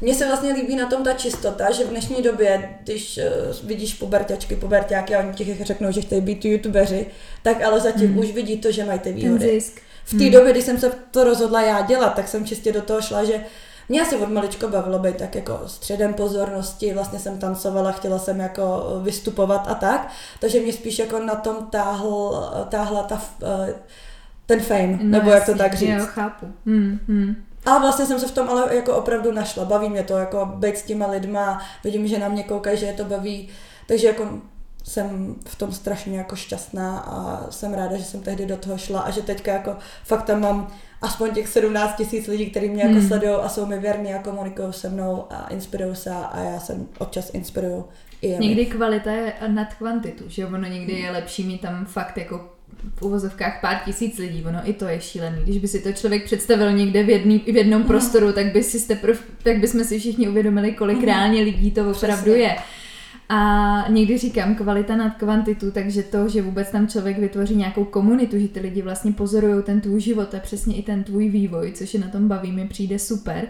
mně 0.00 0.14
se 0.14 0.26
vlastně 0.26 0.52
líbí 0.52 0.76
na 0.76 0.86
tom 0.86 1.04
ta 1.04 1.12
čistota, 1.12 1.70
že 1.70 1.84
v 1.84 1.88
dnešní 1.88 2.22
době, 2.22 2.78
když 2.82 3.18
uh, 3.18 3.68
vidíš 3.68 3.94
puberťačky, 3.94 4.56
puberťáky 4.56 5.14
a 5.14 5.18
oni 5.18 5.34
těch 5.34 5.64
řeknou, 5.64 5.92
že 5.92 6.00
chtějí 6.00 6.20
být 6.20 6.44
youtubeři, 6.44 7.06
tak 7.42 7.62
ale 7.62 7.80
zatím 7.80 8.08
hmm. 8.08 8.18
už 8.18 8.32
vidí 8.32 8.56
to, 8.56 8.72
že 8.72 8.84
mají 8.84 8.98
ty 8.98 9.12
výhody. 9.12 9.46
Ten 9.46 9.60
zisk. 9.60 9.80
V 10.04 10.10
té 10.10 10.24
hmm. 10.24 10.32
době, 10.32 10.52
kdy 10.52 10.62
jsem 10.62 10.78
se 10.78 10.92
to 11.10 11.24
rozhodla 11.24 11.62
já 11.62 11.80
dělat, 11.80 12.14
tak 12.14 12.28
jsem 12.28 12.46
čistě 12.46 12.72
do 12.72 12.82
toho 12.82 13.00
šla, 13.00 13.24
že 13.24 13.44
mě 13.88 14.02
asi 14.02 14.16
od 14.16 14.28
maličko 14.28 14.68
bavilo 14.68 14.98
být 14.98 15.16
tak 15.16 15.34
jako 15.34 15.60
středem 15.66 16.14
pozornosti, 16.14 16.94
vlastně 16.94 17.18
jsem 17.18 17.38
tancovala, 17.38 17.92
chtěla 17.92 18.18
jsem 18.18 18.40
jako 18.40 18.84
vystupovat 19.02 19.64
a 19.68 19.74
tak, 19.74 20.08
takže 20.40 20.60
mě 20.60 20.72
spíš 20.72 20.98
jako 20.98 21.20
na 21.20 21.34
tom 21.34 21.56
táhl, 21.70 22.50
táhla 22.68 23.02
ta, 23.02 23.22
eh, 23.42 23.74
ten 24.46 24.60
fame, 24.60 24.98
no, 25.02 25.04
nebo 25.04 25.30
jasný, 25.30 25.34
jak 25.34 25.46
to 25.46 25.54
tak 25.54 25.74
říct. 25.74 25.88
Jo, 25.88 26.06
chápu. 26.06 26.46
Hmm, 26.66 26.98
hmm. 27.08 27.36
A 27.68 27.78
vlastně 27.78 28.06
jsem 28.06 28.20
se 28.20 28.28
v 28.28 28.32
tom 28.32 28.48
ale 28.48 28.76
jako 28.76 28.96
opravdu 28.96 29.32
našla. 29.32 29.64
Baví 29.64 29.90
mě 29.90 30.02
to, 30.02 30.16
jako 30.16 30.46
být 30.46 30.78
s 30.78 30.82
těma 30.82 31.06
lidma, 31.06 31.62
vidím, 31.84 32.08
že 32.08 32.18
na 32.18 32.28
mě 32.28 32.42
koukají, 32.42 32.78
že 32.78 32.86
je 32.86 32.92
to 32.92 33.04
baví. 33.04 33.48
Takže 33.86 34.06
jako 34.06 34.28
jsem 34.84 35.36
v 35.46 35.56
tom 35.56 35.72
strašně 35.72 36.18
jako 36.18 36.36
šťastná 36.36 36.98
a 36.98 37.46
jsem 37.50 37.74
ráda, 37.74 37.96
že 37.96 38.04
jsem 38.04 38.20
tehdy 38.20 38.46
do 38.46 38.56
toho 38.56 38.78
šla 38.78 39.00
a 39.00 39.10
že 39.10 39.22
teďka 39.22 39.52
jako 39.52 39.76
fakt 40.04 40.22
tam 40.22 40.40
mám 40.40 40.68
aspoň 41.02 41.30
těch 41.30 41.48
17 41.48 41.96
tisíc 41.96 42.26
lidí, 42.26 42.50
kteří 42.50 42.68
mě 42.68 42.82
jako 42.82 42.94
hmm. 42.94 43.08
sledují 43.08 43.34
a 43.34 43.48
jsou 43.48 43.66
mi 43.66 43.78
věrní 43.78 44.14
a 44.14 44.22
komunikují 44.22 44.72
se 44.72 44.88
mnou 44.88 45.26
a 45.30 45.48
inspirují 45.48 45.96
se 45.96 46.10
a 46.10 46.40
já 46.40 46.60
jsem 46.60 46.88
občas 46.98 47.30
inspiruju. 47.34 47.84
I 48.22 48.38
někdy 48.38 48.66
kvalita 48.66 49.10
je 49.10 49.32
nad 49.48 49.74
kvantitu, 49.74 50.24
že 50.28 50.46
ono 50.46 50.68
někdy 50.68 50.92
je 50.92 51.10
lepší 51.10 51.44
mít 51.44 51.60
tam 51.60 51.86
fakt 51.86 52.18
jako 52.18 52.57
v 52.96 53.02
uvozovkách 53.02 53.60
pár 53.60 53.76
tisíc 53.84 54.18
lidí, 54.18 54.44
ono 54.48 54.58
i 54.64 54.72
to 54.72 54.84
je 54.84 55.00
šílený. 55.00 55.42
Když 55.42 55.58
by 55.58 55.68
si 55.68 55.80
to 55.80 55.92
člověk 55.92 56.24
představil 56.24 56.72
někde 56.72 57.02
v, 57.02 57.10
jedný, 57.10 57.38
v 57.38 57.56
jednom 57.56 57.82
no. 57.82 57.86
prostoru, 57.86 58.32
tak 58.32 58.52
by 58.52 58.62
si 58.62 58.86
teprv, 58.88 59.22
tak 59.42 59.58
bychom 59.58 59.84
si 59.84 59.98
všichni 59.98 60.28
uvědomili, 60.28 60.72
kolik 60.72 60.98
mm. 60.98 61.04
reálně 61.04 61.42
lidí 61.42 61.70
to 61.70 61.90
opravdu 61.90 62.24
Přesně. 62.24 62.42
je. 62.42 62.56
A 63.28 63.84
někdy 63.88 64.18
říkám 64.18 64.54
kvalita 64.54 64.96
nad 64.96 65.14
kvantitu, 65.14 65.70
takže 65.70 66.02
to, 66.02 66.28
že 66.28 66.42
vůbec 66.42 66.70
tam 66.70 66.88
člověk 66.88 67.18
vytvoří 67.18 67.56
nějakou 67.56 67.84
komunitu, 67.84 68.38
že 68.38 68.48
ty 68.48 68.60
lidi 68.60 68.82
vlastně 68.82 69.12
pozorují 69.12 69.62
ten 69.62 69.80
tvůj 69.80 70.00
život 70.00 70.34
a 70.34 70.38
přesně 70.40 70.76
i 70.76 70.82
ten 70.82 71.04
tvůj 71.04 71.28
vývoj, 71.28 71.72
což 71.72 71.94
je 71.94 72.00
na 72.00 72.08
tom 72.08 72.28
baví, 72.28 72.52
mi 72.52 72.68
přijde 72.68 72.98
super. 72.98 73.48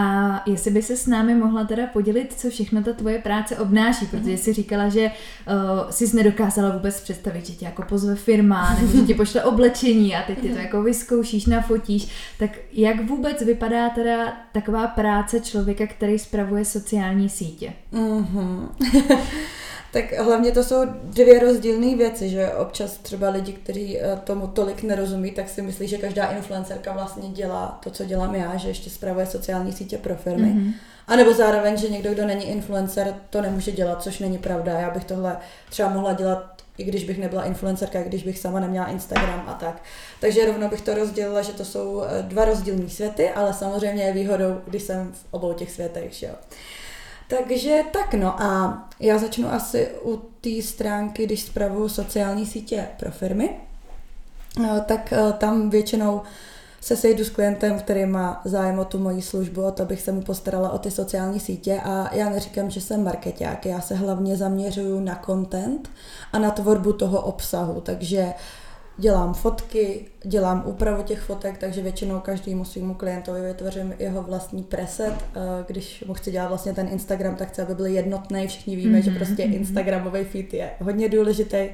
A 0.00 0.42
jestli 0.46 0.70
by 0.70 0.82
se 0.82 0.96
s 0.96 1.06
námi 1.06 1.34
mohla 1.34 1.64
teda 1.64 1.86
podělit, 1.86 2.34
co 2.36 2.50
všechno 2.50 2.82
ta 2.82 2.92
tvoje 2.92 3.18
práce 3.18 3.58
obnáší, 3.58 4.06
protože 4.06 4.36
jsi 4.36 4.52
říkala, 4.52 4.88
že 4.88 5.10
uh, 5.10 5.90
jsi 5.90 6.16
nedokázala 6.16 6.70
vůbec 6.70 7.00
představit, 7.00 7.46
že 7.46 7.52
tě 7.52 7.64
jako 7.64 7.82
pozve 7.82 8.14
firma, 8.14 8.76
nebo 8.80 8.92
že 8.96 9.02
ti 9.02 9.14
pošle 9.14 9.44
oblečení 9.44 10.16
a 10.16 10.22
teď 10.22 10.38
ty 10.38 10.48
to 10.48 10.58
jako 10.58 10.82
vyzkoušíš, 10.82 11.46
nafotíš. 11.46 12.08
Tak 12.38 12.50
jak 12.72 13.08
vůbec 13.08 13.42
vypadá 13.42 13.88
teda 13.88 14.32
taková 14.52 14.86
práce 14.86 15.40
člověka, 15.40 15.86
který 15.86 16.18
spravuje 16.18 16.64
sociální 16.64 17.28
sítě? 17.28 17.72
Mm-hmm. 17.92 18.68
Tak 19.92 20.12
hlavně 20.12 20.52
to 20.52 20.64
jsou 20.64 20.84
dvě 21.04 21.38
rozdílné 21.38 21.96
věci, 21.96 22.28
že 22.28 22.52
občas 22.52 22.96
třeba 22.96 23.30
lidi, 23.30 23.52
kteří 23.52 23.98
eh, 23.98 24.20
tomu 24.24 24.46
tolik 24.46 24.82
nerozumí, 24.82 25.30
tak 25.30 25.48
si 25.48 25.62
myslí, 25.62 25.88
že 25.88 25.98
každá 25.98 26.26
influencerka 26.26 26.92
vlastně 26.92 27.28
dělá 27.28 27.78
to, 27.84 27.90
co 27.90 28.04
dělám 28.04 28.34
já, 28.34 28.56
že 28.56 28.68
ještě 28.68 28.90
spravuje 28.90 29.26
sociální 29.26 29.72
sítě 29.72 29.98
pro 29.98 30.14
firmy. 30.14 30.48
Mm-hmm. 30.48 30.72
A 31.06 31.16
nebo 31.16 31.32
zároveň, 31.32 31.76
že 31.76 31.88
někdo, 31.88 32.12
kdo 32.12 32.26
není 32.26 32.44
influencer, 32.44 33.14
to 33.30 33.42
nemůže 33.42 33.72
dělat, 33.72 34.02
což 34.02 34.18
není 34.18 34.38
pravda. 34.38 34.72
Já 34.72 34.90
bych 34.90 35.04
tohle 35.04 35.36
třeba 35.70 35.88
mohla 35.88 36.12
dělat 36.12 36.60
i 36.80 36.84
když 36.84 37.04
bych 37.04 37.18
nebyla 37.18 37.44
influencerka, 37.44 38.02
když 38.02 38.22
bych 38.22 38.38
sama 38.38 38.60
neměla 38.60 38.86
Instagram 38.86 39.44
a 39.46 39.54
tak. 39.54 39.82
Takže 40.20 40.46
rovnou 40.46 40.68
bych 40.68 40.80
to 40.80 40.94
rozdělila, 40.94 41.42
že 41.42 41.52
to 41.52 41.64
jsou 41.64 42.02
eh, 42.02 42.22
dva 42.22 42.44
rozdílní 42.44 42.90
světy, 42.90 43.30
ale 43.30 43.54
samozřejmě 43.54 44.04
je 44.04 44.12
výhodou, 44.12 44.60
když 44.66 44.82
jsem 44.82 45.12
v 45.12 45.24
obou 45.30 45.52
těch 45.52 45.70
světech, 45.70 46.12
že 46.12 46.26
jo. 46.26 46.34
Takže 47.38 47.82
tak 47.92 48.14
no 48.14 48.42
a 48.42 48.82
já 49.00 49.18
začnu 49.18 49.52
asi 49.52 49.88
u 50.02 50.16
té 50.40 50.62
stránky, 50.62 51.26
když 51.26 51.42
zpravuju 51.42 51.88
sociální 51.88 52.46
sítě 52.46 52.86
pro 52.98 53.10
firmy, 53.10 53.50
eh, 54.64 54.80
tak 54.86 55.12
eh, 55.12 55.32
tam 55.32 55.70
většinou 55.70 56.22
se 56.80 56.96
sejdu 56.96 57.24
s 57.24 57.30
klientem, 57.30 57.78
který 57.78 58.06
má 58.06 58.40
zájem 58.44 58.78
o 58.78 58.84
tu 58.84 58.98
moji 58.98 59.22
službu, 59.22 59.62
o 59.62 59.70
to 59.70 59.84
bych 59.84 60.00
se 60.00 60.12
mu 60.12 60.22
postarala 60.22 60.70
o 60.70 60.78
ty 60.78 60.90
sociální 60.90 61.40
sítě. 61.40 61.80
A 61.84 62.14
já 62.14 62.30
neříkám, 62.30 62.70
že 62.70 62.80
jsem 62.80 63.04
marketák, 63.04 63.66
já 63.66 63.80
se 63.80 63.94
hlavně 63.94 64.36
zaměřuju 64.36 65.00
na 65.00 65.22
content 65.26 65.90
a 66.32 66.38
na 66.38 66.50
tvorbu 66.50 66.92
toho 66.92 67.20
obsahu, 67.20 67.80
takže 67.80 68.34
dělám 69.00 69.34
fotky, 69.34 70.06
dělám 70.22 70.62
úpravu 70.66 71.02
těch 71.02 71.20
fotek, 71.20 71.58
takže 71.58 71.82
většinou 71.82 72.20
každému 72.20 72.64
svýmu 72.64 72.94
klientovi 72.94 73.40
vytvořím 73.40 73.94
jeho 73.98 74.22
vlastní 74.22 74.62
preset. 74.62 75.14
Když 75.66 76.04
mu 76.06 76.14
chci 76.14 76.30
dělat 76.30 76.48
vlastně 76.48 76.72
ten 76.72 76.88
Instagram, 76.88 77.36
tak 77.36 77.48
chci, 77.48 77.62
aby 77.62 77.74
byl 77.74 77.86
jednotný. 77.86 78.46
Všichni 78.46 78.76
víme, 78.76 78.98
mm-hmm. 78.98 79.02
že 79.02 79.10
mhm, 79.10 79.18
prostě 79.18 79.46
mhm. 79.46 79.54
Instagramový 79.54 80.24
feed 80.24 80.54
je 80.54 80.70
hodně 80.80 81.08
důležitý. 81.08 81.68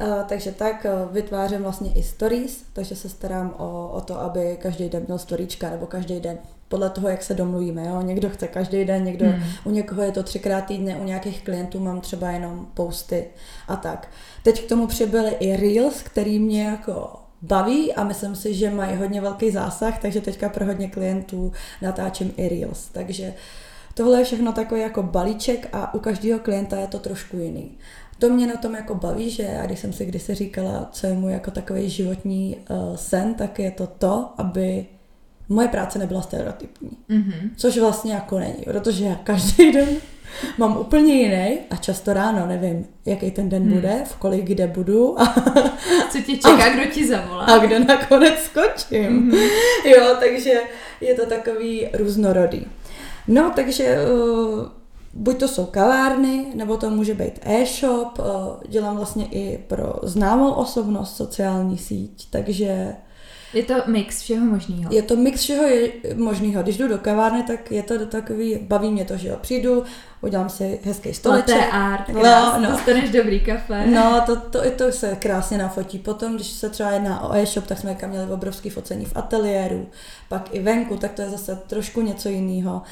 Uh, 0.00 0.22
takže 0.28 0.52
tak 0.52 0.86
uh, 1.04 1.12
vytvářím 1.12 1.62
vlastně 1.62 1.92
i 1.92 2.02
stories, 2.02 2.64
takže 2.72 2.96
se 2.96 3.08
starám 3.08 3.54
o, 3.58 3.88
o 3.88 4.00
to, 4.00 4.20
aby 4.20 4.58
každý 4.60 4.88
den 4.88 5.02
měl 5.06 5.18
storíčka, 5.18 5.70
nebo 5.70 5.86
každý 5.86 6.20
den 6.20 6.38
podle 6.70 6.90
toho, 6.90 7.08
jak 7.08 7.22
se 7.22 7.34
domluvíme. 7.34 7.86
Jo? 7.86 8.02
Někdo 8.02 8.30
chce 8.30 8.48
každý 8.48 8.84
den, 8.84 9.04
někdo, 9.04 9.26
hmm. 9.26 9.42
u 9.64 9.70
někoho 9.70 10.02
je 10.02 10.12
to 10.12 10.22
třikrát 10.22 10.60
týdně, 10.60 10.96
u 10.96 11.04
nějakých 11.04 11.44
klientů 11.44 11.80
mám 11.80 12.00
třeba 12.00 12.30
jenom 12.30 12.66
posty 12.74 13.26
a 13.68 13.76
tak. 13.76 14.08
Teď 14.42 14.64
k 14.64 14.68
tomu 14.68 14.86
přibyly 14.86 15.30
i 15.40 15.56
Reels, 15.56 16.02
který 16.02 16.38
mě 16.38 16.64
jako 16.64 17.12
baví 17.42 17.94
a 17.94 18.04
myslím 18.04 18.36
si, 18.36 18.54
že 18.54 18.70
mají 18.70 18.96
hodně 18.96 19.20
velký 19.20 19.50
zásah, 19.50 19.98
takže 19.98 20.20
teďka 20.20 20.48
pro 20.48 20.66
hodně 20.66 20.88
klientů 20.88 21.52
natáčím 21.82 22.32
i 22.36 22.48
Reels. 22.48 22.88
Takže 22.92 23.34
tohle 23.94 24.18
je 24.18 24.24
všechno 24.24 24.52
takový 24.52 24.80
jako 24.80 25.02
balíček 25.02 25.68
a 25.72 25.94
u 25.94 25.98
každého 25.98 26.38
klienta 26.38 26.76
je 26.76 26.86
to 26.86 26.98
trošku 26.98 27.36
jiný 27.36 27.78
to 28.20 28.28
mě 28.28 28.46
na 28.46 28.56
tom 28.56 28.74
jako 28.74 28.94
baví, 28.94 29.30
že 29.30 29.42
já 29.42 29.66
když 29.66 29.78
jsem 29.78 29.92
si 29.92 30.06
kdysi 30.06 30.34
říkala, 30.34 30.88
co 30.92 31.06
je 31.06 31.14
můj 31.14 31.32
jako 31.32 31.50
takový 31.50 31.90
životní 31.90 32.56
uh, 32.56 32.96
sen, 32.96 33.34
tak 33.34 33.58
je 33.58 33.70
to 33.70 33.86
to, 33.86 34.28
aby 34.38 34.86
moje 35.50 35.68
práce 35.68 35.98
nebyla 35.98 36.22
stereotypní. 36.22 36.90
Mm-hmm. 37.10 37.50
Což 37.56 37.78
vlastně 37.78 38.12
jako 38.12 38.38
není, 38.38 38.64
protože 38.64 39.04
já 39.04 39.14
každý 39.14 39.72
den 39.72 39.88
mám 40.58 40.76
úplně 40.76 41.14
jiný 41.14 41.58
a 41.70 41.76
často 41.76 42.12
ráno 42.12 42.46
nevím, 42.46 42.86
jaký 43.06 43.30
ten 43.30 43.48
den 43.48 43.62
hmm. 43.62 43.72
bude, 43.72 44.02
v 44.04 44.16
kolik 44.16 44.44
kde 44.44 44.66
budu. 44.66 45.20
A, 45.20 45.34
Co 46.10 46.18
tě 46.18 46.36
čeká, 46.36 46.64
a, 46.64 46.74
kdo 46.74 46.90
ti 46.90 47.08
zavolá. 47.08 47.44
A 47.44 47.58
kde 47.58 47.78
nakonec 47.78 48.34
skočím. 48.38 49.30
Mm-hmm. 49.30 49.48
Jo, 49.84 50.16
takže 50.20 50.60
je 51.00 51.14
to 51.14 51.26
takový 51.26 51.88
různorodý. 51.92 52.66
No, 53.28 53.52
takže 53.56 53.96
uh, 54.12 54.66
buď 55.14 55.38
to 55.38 55.48
jsou 55.48 55.64
kavárny, 55.64 56.46
nebo 56.54 56.76
to 56.76 56.90
může 56.90 57.14
být 57.14 57.40
e-shop, 57.42 58.18
eh, 58.18 58.68
dělám 58.68 58.96
vlastně 58.96 59.26
i 59.26 59.58
pro 59.58 59.92
známou 60.02 60.50
osobnost 60.50 61.16
sociální 61.16 61.78
síť, 61.78 62.30
takže... 62.30 62.94
Je 63.54 63.62
to 63.62 63.74
mix 63.86 64.20
všeho 64.20 64.46
možného. 64.46 64.92
Je 64.92 65.02
to 65.02 65.16
mix 65.16 65.40
všeho 65.40 65.68
možného. 66.16 66.62
Když 66.62 66.76
jdu 66.76 66.88
do 66.88 66.98
kavárny, 66.98 67.42
tak 67.42 67.70
je 67.70 67.82
to 67.82 68.06
takový, 68.06 68.58
baví 68.62 68.90
mě 68.90 69.04
to, 69.04 69.16
že 69.16 69.28
jo, 69.28 69.36
přijdu, 69.40 69.84
udělám 70.20 70.48
si 70.48 70.80
hezký 70.84 71.14
stoleček. 71.14 71.56
Latte 71.56 71.70
art, 71.70 72.08
no, 72.08 72.60
no. 72.60 72.70
dostaneš 72.70 73.10
dobrý 73.10 73.40
kafe. 73.40 73.86
No, 73.86 74.22
to, 74.26 74.36
to, 74.36 74.66
i 74.66 74.70
to 74.70 74.92
se 74.92 75.16
krásně 75.16 75.58
nafotí. 75.58 75.98
Potom, 75.98 76.34
když 76.34 76.46
se 76.46 76.70
třeba 76.70 76.90
jedná 76.90 77.20
o 77.20 77.34
e-shop, 77.34 77.66
tak 77.66 77.78
jsme 77.78 77.96
měli 78.06 78.32
obrovský 78.32 78.70
focení 78.70 79.04
v 79.04 79.16
ateliéru, 79.16 79.88
pak 80.28 80.54
i 80.54 80.60
venku, 80.60 80.96
tak 80.96 81.12
to 81.12 81.22
je 81.22 81.30
zase 81.30 81.58
trošku 81.66 82.00
něco 82.00 82.28
jiného. 82.28 82.82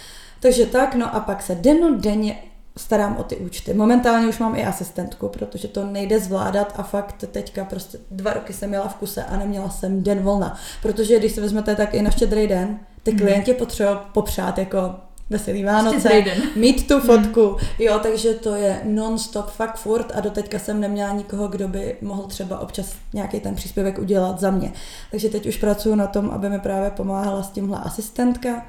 Takže 0.41 0.67
tak, 0.67 0.95
no 0.95 1.15
a 1.15 1.21
pak 1.21 1.43
se 1.43 1.55
denně 2.01 2.37
starám 2.79 3.17
o 3.17 3.23
ty 3.23 3.37
účty. 3.37 3.75
Momentálně 3.75 4.29
už 4.29 4.39
mám 4.39 4.57
i 4.57 4.67
asistentku, 4.67 5.29
protože 5.29 5.69
to 5.69 5.87
nejde 5.87 6.21
zvládat 6.21 6.73
a 6.77 6.83
fakt 6.83 7.25
teďka 7.31 7.65
prostě 7.65 7.99
dva 8.11 8.33
roky 8.33 8.53
jsem 8.53 8.69
měla 8.69 8.89
v 8.89 8.95
kuse 8.95 9.25
a 9.25 9.37
neměla 9.37 9.71
jsem 9.71 10.03
den 10.03 10.19
volna. 10.19 10.59
Protože 10.83 11.19
když 11.19 11.33
se 11.33 11.41
vezmete 11.41 11.77
tak 11.77 11.95
i 11.95 12.03
na 12.03 12.11
štědrý 12.11 12.47
den, 12.47 12.79
ty 13.03 13.11
mhm. 13.11 13.21
klienti 13.21 13.55
potřebují 13.55 13.99
popřát 14.13 14.59
jako 14.59 14.95
veselý 15.31 15.65
Vánoce, 15.65 16.25
mít 16.57 16.89
tu 16.89 17.01
fotku, 17.01 17.57
jo, 17.79 17.99
takže 18.03 18.35
to 18.35 18.55
je 18.55 18.81
non-stop, 18.85 19.51
fakt 19.51 19.77
furt 19.77 20.13
a 20.15 20.21
doteďka 20.21 20.59
jsem 20.59 20.81
neměla 20.81 21.13
nikoho, 21.13 21.49
kdo 21.49 21.69
by 21.69 21.97
mohl 22.03 22.23
třeba 22.23 22.59
občas 22.59 22.93
nějaký 23.13 23.41
ten 23.41 23.55
příspěvek 23.55 23.99
udělat 23.99 24.41
za 24.41 24.51
mě. 24.51 24.73
Takže 25.11 25.29
teď 25.29 25.47
už 25.47 25.57
pracuji 25.57 25.95
na 25.95 26.07
tom, 26.07 26.31
aby 26.31 26.49
mi 26.49 26.59
právě 26.59 26.91
pomáhala 26.91 27.43
s 27.43 27.51
tímhle 27.51 27.79
asistentka 27.79 28.67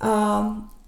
a 0.00 0.44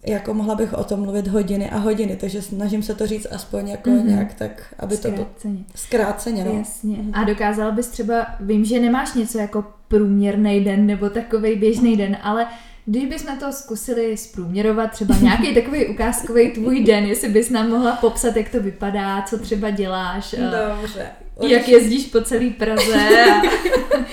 jako 0.06 0.34
mohla 0.34 0.54
bych 0.54 0.72
o 0.72 0.84
tom 0.84 1.00
mluvit 1.00 1.26
hodiny 1.26 1.70
a 1.70 1.78
hodiny, 1.78 2.16
takže 2.16 2.42
snažím 2.42 2.82
se 2.82 2.94
to 2.94 3.06
říct 3.06 3.26
aspoň 3.30 3.68
jako 3.68 3.90
mm-hmm. 3.90 4.04
nějak 4.04 4.34
tak, 4.34 4.74
aby 4.78 4.96
zkráceně. 4.96 5.24
to 5.24 5.48
bylo 5.48 5.64
zkráceně. 5.74 6.44
No. 6.44 6.52
Jasně. 6.58 6.96
A 7.12 7.24
dokázala 7.24 7.70
bys 7.70 7.88
třeba, 7.88 8.26
vím, 8.40 8.64
že 8.64 8.80
nemáš 8.80 9.14
něco 9.14 9.38
jako 9.38 9.64
průměrný 9.88 10.64
den 10.64 10.86
nebo 10.86 11.10
takový 11.10 11.54
běžný 11.54 11.96
den, 11.96 12.16
ale 12.22 12.46
když 12.86 13.04
bychom 13.04 13.38
to 13.38 13.52
zkusili 13.52 14.16
zprůměrovat, 14.16 14.90
třeba 14.90 15.14
nějaký 15.22 15.54
takový 15.54 15.86
ukázkový 15.86 16.50
tvůj 16.50 16.84
den, 16.84 17.04
jestli 17.04 17.28
bys 17.28 17.50
nám 17.50 17.68
mohla 17.68 17.96
popsat, 17.96 18.36
jak 18.36 18.48
to 18.48 18.60
vypadá, 18.60 19.22
co 19.22 19.38
třeba 19.38 19.70
děláš. 19.70 20.34
Dobře. 20.34 21.06
Jak 21.48 21.68
jezdíš 21.68 22.06
po 22.06 22.20
celý 22.20 22.50
Praze. 22.50 23.08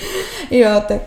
jo, 0.52 0.70
tak 0.88 1.02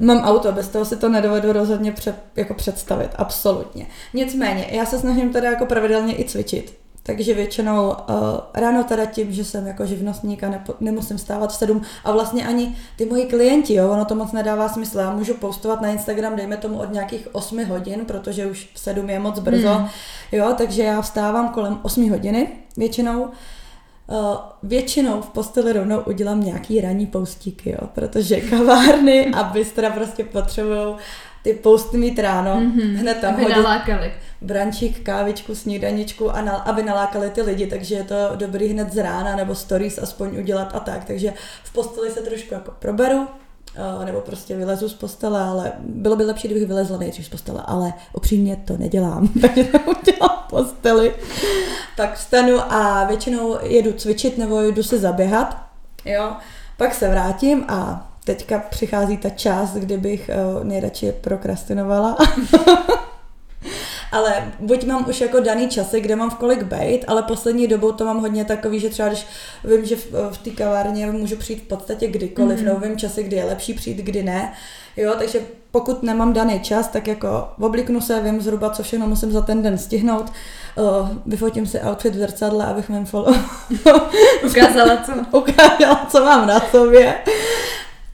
Mám 0.00 0.18
auto, 0.18 0.52
bez 0.52 0.68
toho 0.68 0.84
si 0.84 0.96
to 0.96 1.08
nedovedu 1.08 1.52
rozhodně 1.52 1.92
před, 1.92 2.16
jako 2.36 2.54
představit, 2.54 3.10
absolutně. 3.16 3.86
Nicméně, 4.14 4.66
já 4.70 4.86
se 4.86 4.98
snažím 4.98 5.32
teda 5.32 5.50
jako 5.50 5.66
pravidelně 5.66 6.20
i 6.20 6.24
cvičit. 6.24 6.80
Takže 7.02 7.34
většinou 7.34 7.88
uh, 7.88 7.94
ráno 8.54 8.84
teda 8.84 9.04
tím, 9.04 9.32
že 9.32 9.44
jsem 9.44 9.66
jako 9.66 9.86
živnostník 9.86 10.44
a 10.44 10.48
nepo, 10.48 10.74
nemusím 10.80 11.18
stávat 11.18 11.52
v 11.52 11.54
sedm 11.54 11.82
a 12.04 12.12
vlastně 12.12 12.46
ani 12.46 12.76
ty 12.96 13.06
moji 13.06 13.26
klienti, 13.26 13.74
jo, 13.74 13.90
ono 13.90 14.04
to 14.04 14.14
moc 14.14 14.32
nedává 14.32 14.68
smysl. 14.68 14.98
Já 14.98 15.10
můžu 15.10 15.34
postovat 15.34 15.80
na 15.80 15.88
Instagram, 15.88 16.36
dejme 16.36 16.56
tomu 16.56 16.78
od 16.78 16.92
nějakých 16.92 17.28
8 17.32 17.64
hodin, 17.64 18.04
protože 18.04 18.46
už 18.46 18.70
v 18.74 18.80
sedm 18.80 19.10
je 19.10 19.18
moc 19.18 19.38
brzo, 19.38 19.74
hmm. 19.74 19.88
jo, 20.32 20.54
takže 20.58 20.82
já 20.82 21.02
vstávám 21.02 21.48
kolem 21.48 21.78
8 21.82 22.10
hodiny 22.10 22.48
většinou 22.76 23.22
Uh, 23.22 23.30
většinou 24.62 25.22
v 25.22 25.28
posteli 25.28 25.72
rovnou 25.72 26.00
udělám 26.00 26.44
nějaký 26.44 26.80
ranní 26.80 27.06
poustíky, 27.06 27.70
jo, 27.70 27.88
protože 27.94 28.40
kavárny 28.40 29.26
a 29.26 29.42
bystra 29.42 29.90
prostě 29.90 30.24
potřebují 30.24 30.96
ty 31.42 31.54
pousty 31.54 31.96
mít 31.96 32.18
ráno, 32.18 32.60
mm-hmm, 32.60 32.96
hned 32.96 33.20
tam 33.20 33.34
aby 33.34 33.44
nalákali. 33.48 34.12
brančík, 34.40 35.02
kávičku, 35.02 35.54
snídaničku, 35.54 36.30
a 36.30 36.42
na, 36.42 36.52
aby 36.52 36.82
nalákali 36.82 37.30
ty 37.30 37.42
lidi, 37.42 37.66
takže 37.66 37.94
je 37.94 38.04
to 38.04 38.14
dobrý 38.34 38.68
hned 38.68 38.92
z 38.92 38.96
rána 38.96 39.36
nebo 39.36 39.54
stories 39.54 39.98
aspoň 39.98 40.36
udělat 40.38 40.70
a 40.74 40.80
tak, 40.80 41.04
takže 41.04 41.32
v 41.64 41.72
posteli 41.72 42.10
se 42.10 42.20
trošku 42.20 42.54
jako 42.54 42.72
proberu, 42.78 43.28
nebo 44.04 44.20
prostě 44.20 44.56
vylezu 44.56 44.88
z 44.88 44.94
postele, 44.94 45.40
ale 45.40 45.72
bylo 45.78 46.16
by 46.16 46.24
lepší, 46.24 46.48
kdybych 46.48 46.68
vylezla 46.68 46.98
nejdřív 46.98 47.26
z 47.26 47.28
postele, 47.28 47.62
ale 47.66 47.92
upřímně 48.12 48.56
to 48.64 48.76
nedělám, 48.76 49.28
takže 49.40 49.64
to 49.64 49.78
udělám 49.78 50.38
posteli. 50.50 51.14
Tak 51.96 52.14
vstanu 52.14 52.72
a 52.72 53.04
většinou 53.04 53.58
jedu 53.62 53.92
cvičit 53.92 54.38
nebo 54.38 54.60
jdu 54.62 54.82
se 54.82 54.98
zaběhat, 54.98 55.56
jo, 56.04 56.32
pak 56.76 56.94
se 56.94 57.08
vrátím 57.08 57.64
a 57.68 58.08
teďka 58.24 58.58
přichází 58.58 59.16
ta 59.16 59.30
část, 59.30 59.74
kdy 59.74 59.98
bych 59.98 60.30
nejradši 60.62 61.12
prokrastinovala. 61.12 62.16
ale 64.12 64.52
buď 64.60 64.86
mám 64.86 65.08
už 65.08 65.20
jako 65.20 65.40
daný 65.40 65.68
časy, 65.68 66.00
kde 66.00 66.16
mám 66.16 66.30
v 66.30 66.34
kolik 66.34 66.62
bejt, 66.62 67.04
ale 67.08 67.22
poslední 67.22 67.66
dobou 67.66 67.92
to 67.92 68.04
mám 68.04 68.20
hodně 68.20 68.44
takový, 68.44 68.80
že 68.80 68.90
třeba 68.90 69.08
když 69.08 69.26
vím, 69.64 69.84
že 69.84 69.96
v, 69.96 70.12
v 70.30 70.38
té 70.38 70.50
kavárně 70.50 71.06
můžu 71.06 71.36
přijít 71.36 71.62
v 71.62 71.68
podstatě 71.68 72.08
kdykoliv, 72.08 72.58
mm-hmm. 72.58 72.64
nebo 72.64 72.80
vím 72.80 72.96
časy, 72.96 73.22
kdy 73.22 73.36
je 73.36 73.44
lepší 73.44 73.74
přijít, 73.74 73.96
kdy 73.96 74.22
ne, 74.22 74.52
jo, 74.96 75.14
takže 75.18 75.40
pokud 75.70 76.02
nemám 76.02 76.32
daný 76.32 76.60
čas, 76.60 76.88
tak 76.88 77.06
jako 77.08 77.48
obliknu 77.60 78.00
se, 78.00 78.20
vím 78.20 78.40
zhruba, 78.40 78.70
co 78.70 78.82
všechno 78.82 79.06
musím 79.06 79.32
za 79.32 79.40
ten 79.40 79.62
den 79.62 79.78
stihnout, 79.78 80.32
uh, 80.76 81.08
vyfotím 81.26 81.66
si 81.66 81.80
outfit 81.80 82.14
v 82.14 82.18
zrcadle, 82.18 82.66
abych 82.66 82.88
mým 82.88 83.06
follow... 83.06 83.36
ukázala, 84.46 84.96
co... 84.96 85.12
ukázala, 85.38 86.06
co 86.10 86.24
mám 86.24 86.46
na 86.46 86.60
sobě. 86.60 87.14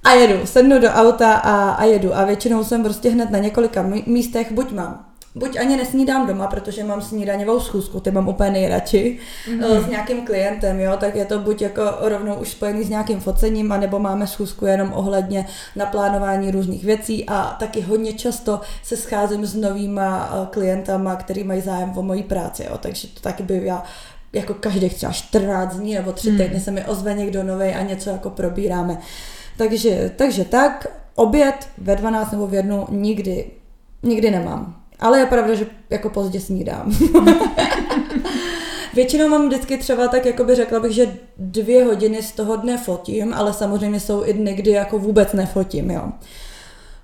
A 0.05 0.13
jedu, 0.13 0.47
sednu 0.47 0.81
do 0.81 0.89
auta 0.89 1.33
a, 1.33 1.71
a 1.71 1.85
jedu. 1.85 2.17
A 2.17 2.25
většinou 2.25 2.65
jsem 2.65 2.83
prostě 2.83 3.11
hned 3.11 3.31
na 3.31 3.39
několika 3.39 3.83
místech, 4.07 4.53
buď 4.53 4.73
mám 4.73 5.05
buď 5.37 5.57
ani 5.57 5.77
nesnídám 5.77 6.27
doma, 6.27 6.47
protože 6.47 6.85
mám 6.85 7.03
snídaněvou 7.03 7.61
schůzku, 7.61 8.01
ty 8.01 8.11
mám 8.11 8.29
úplně 8.29 8.51
nejradši, 8.51 9.19
mm-hmm. 9.49 9.85
s 9.85 9.91
nějakým 9.91 10.27
klientem, 10.27 10.81
jo, 10.81 10.97
tak 11.01 11.15
je 11.15 11.25
to 11.25 11.39
buď 11.39 11.63
jako 11.63 11.83
rovnou 12.01 12.35
už 12.35 12.49
spojený 12.49 12.85
s 12.85 12.89
nějakým 12.89 13.21
focením, 13.21 13.73
anebo 13.73 13.99
máme 13.99 14.27
schůzku 14.27 14.67
jenom 14.67 14.93
ohledně 14.93 15.47
naplánování 15.77 16.51
různých 16.51 16.85
věcí 16.85 17.25
a 17.27 17.57
taky 17.59 17.81
hodně 17.81 18.13
často 18.13 18.61
se 18.83 18.97
scházím 18.97 19.47
s 19.47 19.55
novýma 19.55 20.31
eh, 20.33 20.47
klientama, 20.51 21.17
který 21.17 21.45
mají 21.45 21.61
zájem 21.61 21.93
o 21.97 22.03
mojí 22.03 22.23
práci, 22.23 22.65
jo, 22.71 22.79
takže 22.79 23.09
to 23.09 23.21
taky 23.21 23.43
by 23.43 23.61
já 23.65 23.83
jako 24.33 24.55
každých 24.55 24.95
třeba 24.95 25.13
14 25.13 25.77
dní 25.77 25.95
nebo 25.95 26.13
3 26.13 26.31
mm. 26.31 26.39
týdny 26.39 26.61
se 26.61 26.71
mi 26.71 26.85
ozve 26.85 27.15
někdo 27.15 27.43
nový 27.43 27.67
a 27.67 27.83
něco 27.83 28.11
jako 28.11 28.31
probíráme. 28.31 28.99
Takže, 29.57 30.11
takže 30.17 30.45
tak, 30.45 30.87
oběd 31.15 31.69
ve 31.79 31.97
12 31.97 32.33
nebo 32.33 32.47
v 32.47 32.55
jednu 32.55 32.87
nikdy, 32.91 33.51
nikdy 34.03 34.31
nemám. 34.31 34.86
Ale 35.01 35.19
je 35.19 35.27
pravda, 35.27 35.55
že 35.55 35.67
jako 35.91 36.11
pozdě 36.11 36.41
snídám. 36.41 36.93
Většinou 38.95 39.29
mám 39.29 39.49
vždycky 39.49 39.79
třeba 39.79 40.09
tak, 40.09 40.27
jako 40.27 40.45
by 40.45 40.55
řekla 40.55 40.81
bych, 40.81 40.93
že 40.93 41.17
dvě 41.39 41.85
hodiny 41.85 42.23
z 42.23 42.33
toho 42.33 42.57
dne 42.57 42.79
fotím, 42.79 43.35
ale 43.35 43.53
samozřejmě 43.53 44.01
jsou 44.01 44.25
i 44.25 44.33
dny, 44.33 44.55
kdy 44.55 44.71
jako 44.71 44.99
vůbec 44.99 45.33
nefotím, 45.33 45.91
jo. 45.91 46.13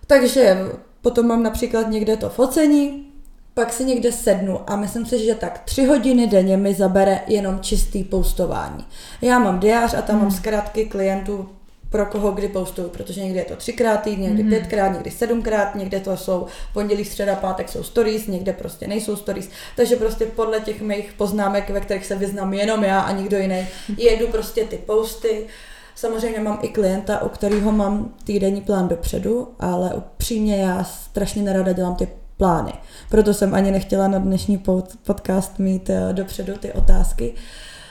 Takže 0.06 0.58
potom 1.02 1.26
mám 1.26 1.42
například 1.42 1.90
někde 1.90 2.16
to 2.16 2.28
focení, 2.28 3.06
pak 3.54 3.72
si 3.72 3.84
někde 3.84 4.12
sednu 4.12 4.61
a 4.70 4.76
myslím 4.76 5.06
si, 5.06 5.25
že 5.25 5.34
tak 5.34 5.58
tři 5.58 5.84
hodiny 5.84 6.26
denně 6.26 6.56
mi 6.56 6.75
zabere 6.75 7.20
jenom 7.26 7.61
čistý 7.61 8.04
postování. 8.04 8.84
Já 9.22 9.38
mám 9.38 9.61
diář 9.61 9.94
a 9.94 10.02
tam 10.02 10.16
hmm. 10.16 10.25
mám 10.25 10.30
zkrátky 10.30 10.84
klientů 10.84 11.49
pro 11.92 12.06
koho 12.06 12.32
kdy 12.32 12.49
postuju, 12.49 12.88
protože 12.88 13.20
někdy 13.20 13.38
je 13.38 13.44
to 13.44 13.56
třikrát 13.56 13.96
týdně, 13.96 14.28
někdy 14.28 14.42
mm-hmm. 14.42 14.49
pětkrát, 14.49 14.92
někdy 14.92 15.11
sedmkrát, 15.11 15.75
někde 15.75 16.00
to 16.00 16.16
jsou 16.16 16.46
pondělí, 16.72 17.04
středa, 17.04 17.34
pátek 17.34 17.68
jsou 17.68 17.82
stories, 17.82 18.26
někde 18.26 18.52
prostě 18.52 18.87
nejsou 18.87 19.16
stories. 19.16 19.50
Takže 19.76 19.96
prostě 19.96 20.26
podle 20.26 20.61
těch 20.61 20.80
mých 20.80 21.12
poznámek, 21.12 21.70
ve 21.70 21.80
kterých 21.80 22.06
se 22.06 22.16
vyznám 22.16 22.54
jenom 22.54 22.84
já 22.84 23.00
a 23.00 23.12
nikdo 23.12 23.38
jiný, 23.38 23.66
jedu 23.96 24.28
prostě 24.28 24.64
ty 24.64 24.76
posty. 24.76 25.46
Samozřejmě 25.94 26.40
mám 26.40 26.58
i 26.62 26.68
klienta, 26.68 27.22
u 27.22 27.28
kterého 27.28 27.72
mám 27.72 28.14
týdenní 28.25 28.61
plán 28.61 28.88
dopředu, 28.88 29.49
ale 29.61 29.94
upřímně 29.94 30.56
já 30.56 30.84
strašně 30.84 31.42
nerada 31.42 31.72
dělám 31.72 31.96
ty 31.96 32.08
plány. 32.37 32.72
Proto 33.11 33.34
jsem 33.34 33.54
ani 33.54 33.70
nechtěla 33.70 34.08
na 34.08 34.18
dnešní 34.18 34.64
podcast 35.06 35.58
mít 35.58 35.90
eh, 35.90 36.12
dopředu 36.12 36.52
ty 36.56 36.72
otázky, 36.72 37.34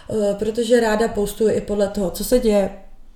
eh, 0.10 0.36
protože 0.40 0.80
ráda 0.80 1.08
postuji 1.08 1.56
i 1.56 1.62
podle 1.62 1.88
toho, 1.88 2.12
co 2.12 2.24
se 2.24 2.40
děje 2.40 2.70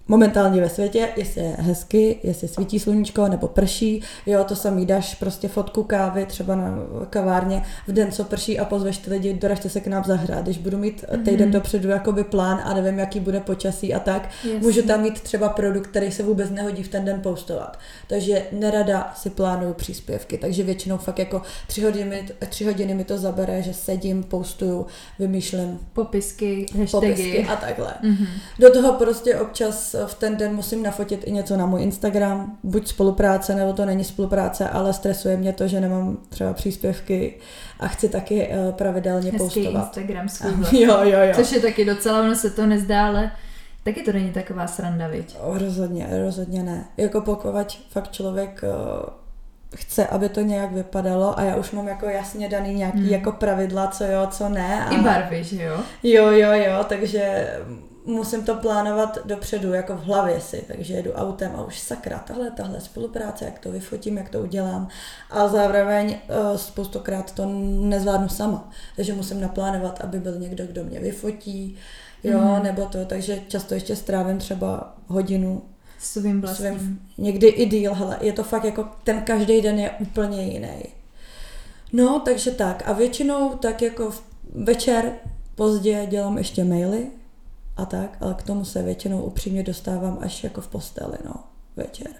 momentálně 0.07 0.61
ve 0.61 0.69
světě, 0.69 1.09
jestli 1.15 1.41
je 1.41 1.55
hezky, 1.59 2.19
jestli 2.23 2.47
svítí 2.47 2.79
sluníčko 2.79 3.27
nebo 3.27 3.47
prší, 3.47 4.01
jo, 4.25 4.43
to 4.43 4.55
samý 4.55 4.85
dáš 4.85 5.15
prostě 5.15 5.47
fotku 5.47 5.83
kávy 5.83 6.25
třeba 6.25 6.55
na 6.55 6.77
kavárně 7.09 7.63
v 7.87 7.91
den, 7.91 8.11
co 8.11 8.23
prší 8.23 8.59
a 8.59 8.65
pozveš 8.65 8.97
ty 8.97 9.09
lidi, 9.09 9.33
doražte 9.33 9.69
se 9.69 9.79
k 9.79 9.87
nám 9.87 10.03
zahrát. 10.03 10.43
Když 10.43 10.57
budu 10.57 10.77
mít 10.77 11.05
týden 11.25 11.49
mm-hmm. 11.49 11.53
dopředu 11.53 11.89
jakoby 11.89 12.23
plán 12.23 12.61
a 12.65 12.73
nevím, 12.73 12.99
jaký 12.99 13.19
bude 13.19 13.39
počasí 13.39 13.93
a 13.93 13.99
tak, 13.99 14.29
Jasně. 14.43 14.59
můžu 14.59 14.81
tam 14.81 15.01
mít 15.01 15.21
třeba 15.21 15.49
produkt, 15.49 15.87
který 15.87 16.11
se 16.11 16.23
vůbec 16.23 16.49
nehodí 16.49 16.83
v 16.83 16.87
ten 16.87 17.05
den 17.05 17.21
postovat. 17.21 17.79
Takže 18.07 18.43
nerada 18.51 19.13
si 19.15 19.29
plánuju 19.29 19.73
příspěvky, 19.73 20.37
takže 20.37 20.63
většinou 20.63 20.97
fakt 20.97 21.19
jako 21.19 21.41
tři 21.67 21.81
hodiny, 21.81 22.27
tři 22.49 22.65
hodiny 22.65 22.93
mi 22.93 23.03
to 23.03 23.17
zabere, 23.17 23.61
že 23.61 23.73
sedím, 23.73 24.23
postuju, 24.23 24.85
vymýšlím 25.19 25.79
popisky, 25.93 26.65
hashtagy 26.79 27.07
popisky 27.07 27.47
a 27.47 27.55
takhle. 27.55 27.93
Mm-hmm. 28.03 28.27
Do 28.59 28.73
toho 28.73 28.93
prostě 28.93 29.39
občas 29.39 29.94
v 30.05 30.13
ten 30.13 30.37
den 30.37 30.55
musím 30.55 30.83
nafotit 30.83 31.23
i 31.27 31.31
něco 31.31 31.57
na 31.57 31.65
můj 31.65 31.83
Instagram, 31.83 32.57
buď 32.63 32.87
spolupráce, 32.87 33.55
nebo 33.55 33.73
to 33.73 33.85
není 33.85 34.03
spolupráce, 34.03 34.69
ale 34.69 34.93
stresuje 34.93 35.37
mě 35.37 35.53
to, 35.53 35.67
že 35.67 35.81
nemám 35.81 36.17
třeba 36.29 36.53
příspěvky 36.53 37.37
a 37.79 37.87
chci 37.87 38.09
taky 38.09 38.47
uh, 38.47 38.71
pravidelně 38.71 39.31
Hezký 39.31 39.37
postovat. 39.37 39.83
Instagram 39.97 40.29
svůj. 40.29 40.51
Jo, 40.81 40.97
jo, 41.03 41.19
jo. 41.21 41.33
Což 41.35 41.51
je 41.51 41.59
taky 41.59 41.85
docela, 41.85 42.21
ono 42.21 42.35
se 42.35 42.49
to 42.49 42.65
nezdá, 42.65 43.07
ale 43.07 43.31
taky 43.83 44.01
to 44.01 44.13
není 44.13 44.31
taková 44.31 44.67
sranda, 44.67 45.07
viď? 45.07 45.37
Rozhodně, 45.41 46.07
rozhodně 46.23 46.63
ne. 46.63 46.85
Jako 46.97 47.21
pokud 47.21 47.49
fakt 47.89 48.11
člověk 48.11 48.63
uh, 48.63 49.09
chce, 49.75 50.07
aby 50.07 50.29
to 50.29 50.41
nějak 50.41 50.71
vypadalo 50.71 51.39
a 51.39 51.43
já 51.43 51.55
už 51.55 51.71
mám 51.71 51.87
jako 51.87 52.05
jasně 52.05 52.49
daný 52.49 52.73
nějaký 52.73 52.99
hmm. 52.99 53.09
jako 53.09 53.31
pravidla, 53.31 53.87
co 53.87 54.03
jo, 54.03 54.27
co 54.31 54.49
ne. 54.49 54.85
A... 54.85 54.89
I 54.89 55.01
barvy, 55.01 55.43
že 55.43 55.63
jo? 55.63 55.79
Jo, 56.03 56.31
jo, 56.31 56.51
jo, 56.51 56.85
takže 56.89 57.49
musím 58.05 58.43
to 58.43 58.55
plánovat 58.55 59.17
dopředu, 59.25 59.73
jako 59.73 59.95
v 59.95 60.03
hlavě 60.03 60.41
si, 60.41 60.63
takže 60.67 60.93
jedu 60.93 61.11
autem 61.11 61.51
a 61.55 61.65
už 61.65 61.79
sakra, 61.79 62.19
tahle, 62.19 62.51
tahle 62.51 62.81
spolupráce, 62.81 63.45
jak 63.45 63.59
to 63.59 63.71
vyfotím, 63.71 64.17
jak 64.17 64.29
to 64.29 64.39
udělám 64.39 64.87
a 65.29 65.47
zároveň 65.47 66.09
uh, 66.09 66.57
spoustokrát 66.57 67.31
to 67.31 67.45
nezvládnu 67.79 68.29
sama, 68.29 68.69
takže 68.95 69.13
musím 69.13 69.41
naplánovat, 69.41 70.01
aby 70.01 70.19
byl 70.19 70.39
někdo, 70.39 70.65
kdo 70.65 70.83
mě 70.83 70.99
vyfotí, 70.99 71.75
jo, 72.23 72.39
mm. 72.39 72.63
nebo 72.63 72.85
to, 72.85 73.05
takže 73.05 73.39
často 73.47 73.73
ještě 73.73 73.95
strávím 73.95 74.37
třeba 74.37 74.95
hodinu 75.07 75.61
svým 75.99 76.41
vlastním. 76.41 76.79
Svým, 76.79 76.99
někdy 77.17 77.47
i 77.47 77.65
díl, 77.65 77.93
hele, 77.93 78.17
je 78.21 78.33
to 78.33 78.43
fakt 78.43 78.63
jako, 78.63 78.87
ten 79.03 79.21
každý 79.21 79.61
den 79.61 79.79
je 79.79 79.91
úplně 79.91 80.43
jiný. 80.43 80.83
No, 81.93 82.21
takže 82.25 82.51
tak. 82.51 82.83
A 82.85 82.93
většinou 82.93 83.49
tak 83.49 83.81
jako 83.81 84.11
večer 84.55 85.13
pozdě 85.55 86.05
dělám 86.09 86.37
ještě 86.37 86.63
maily, 86.63 87.07
a 87.77 87.85
tak, 87.85 88.17
ale 88.21 88.33
k 88.33 88.43
tomu 88.43 88.65
se 88.65 88.83
většinou 88.83 89.21
upřímně 89.21 89.63
dostávám 89.63 90.17
až 90.21 90.43
jako 90.43 90.61
v 90.61 90.67
posteli, 90.67 91.17
no, 91.25 91.33
večer. 91.75 92.11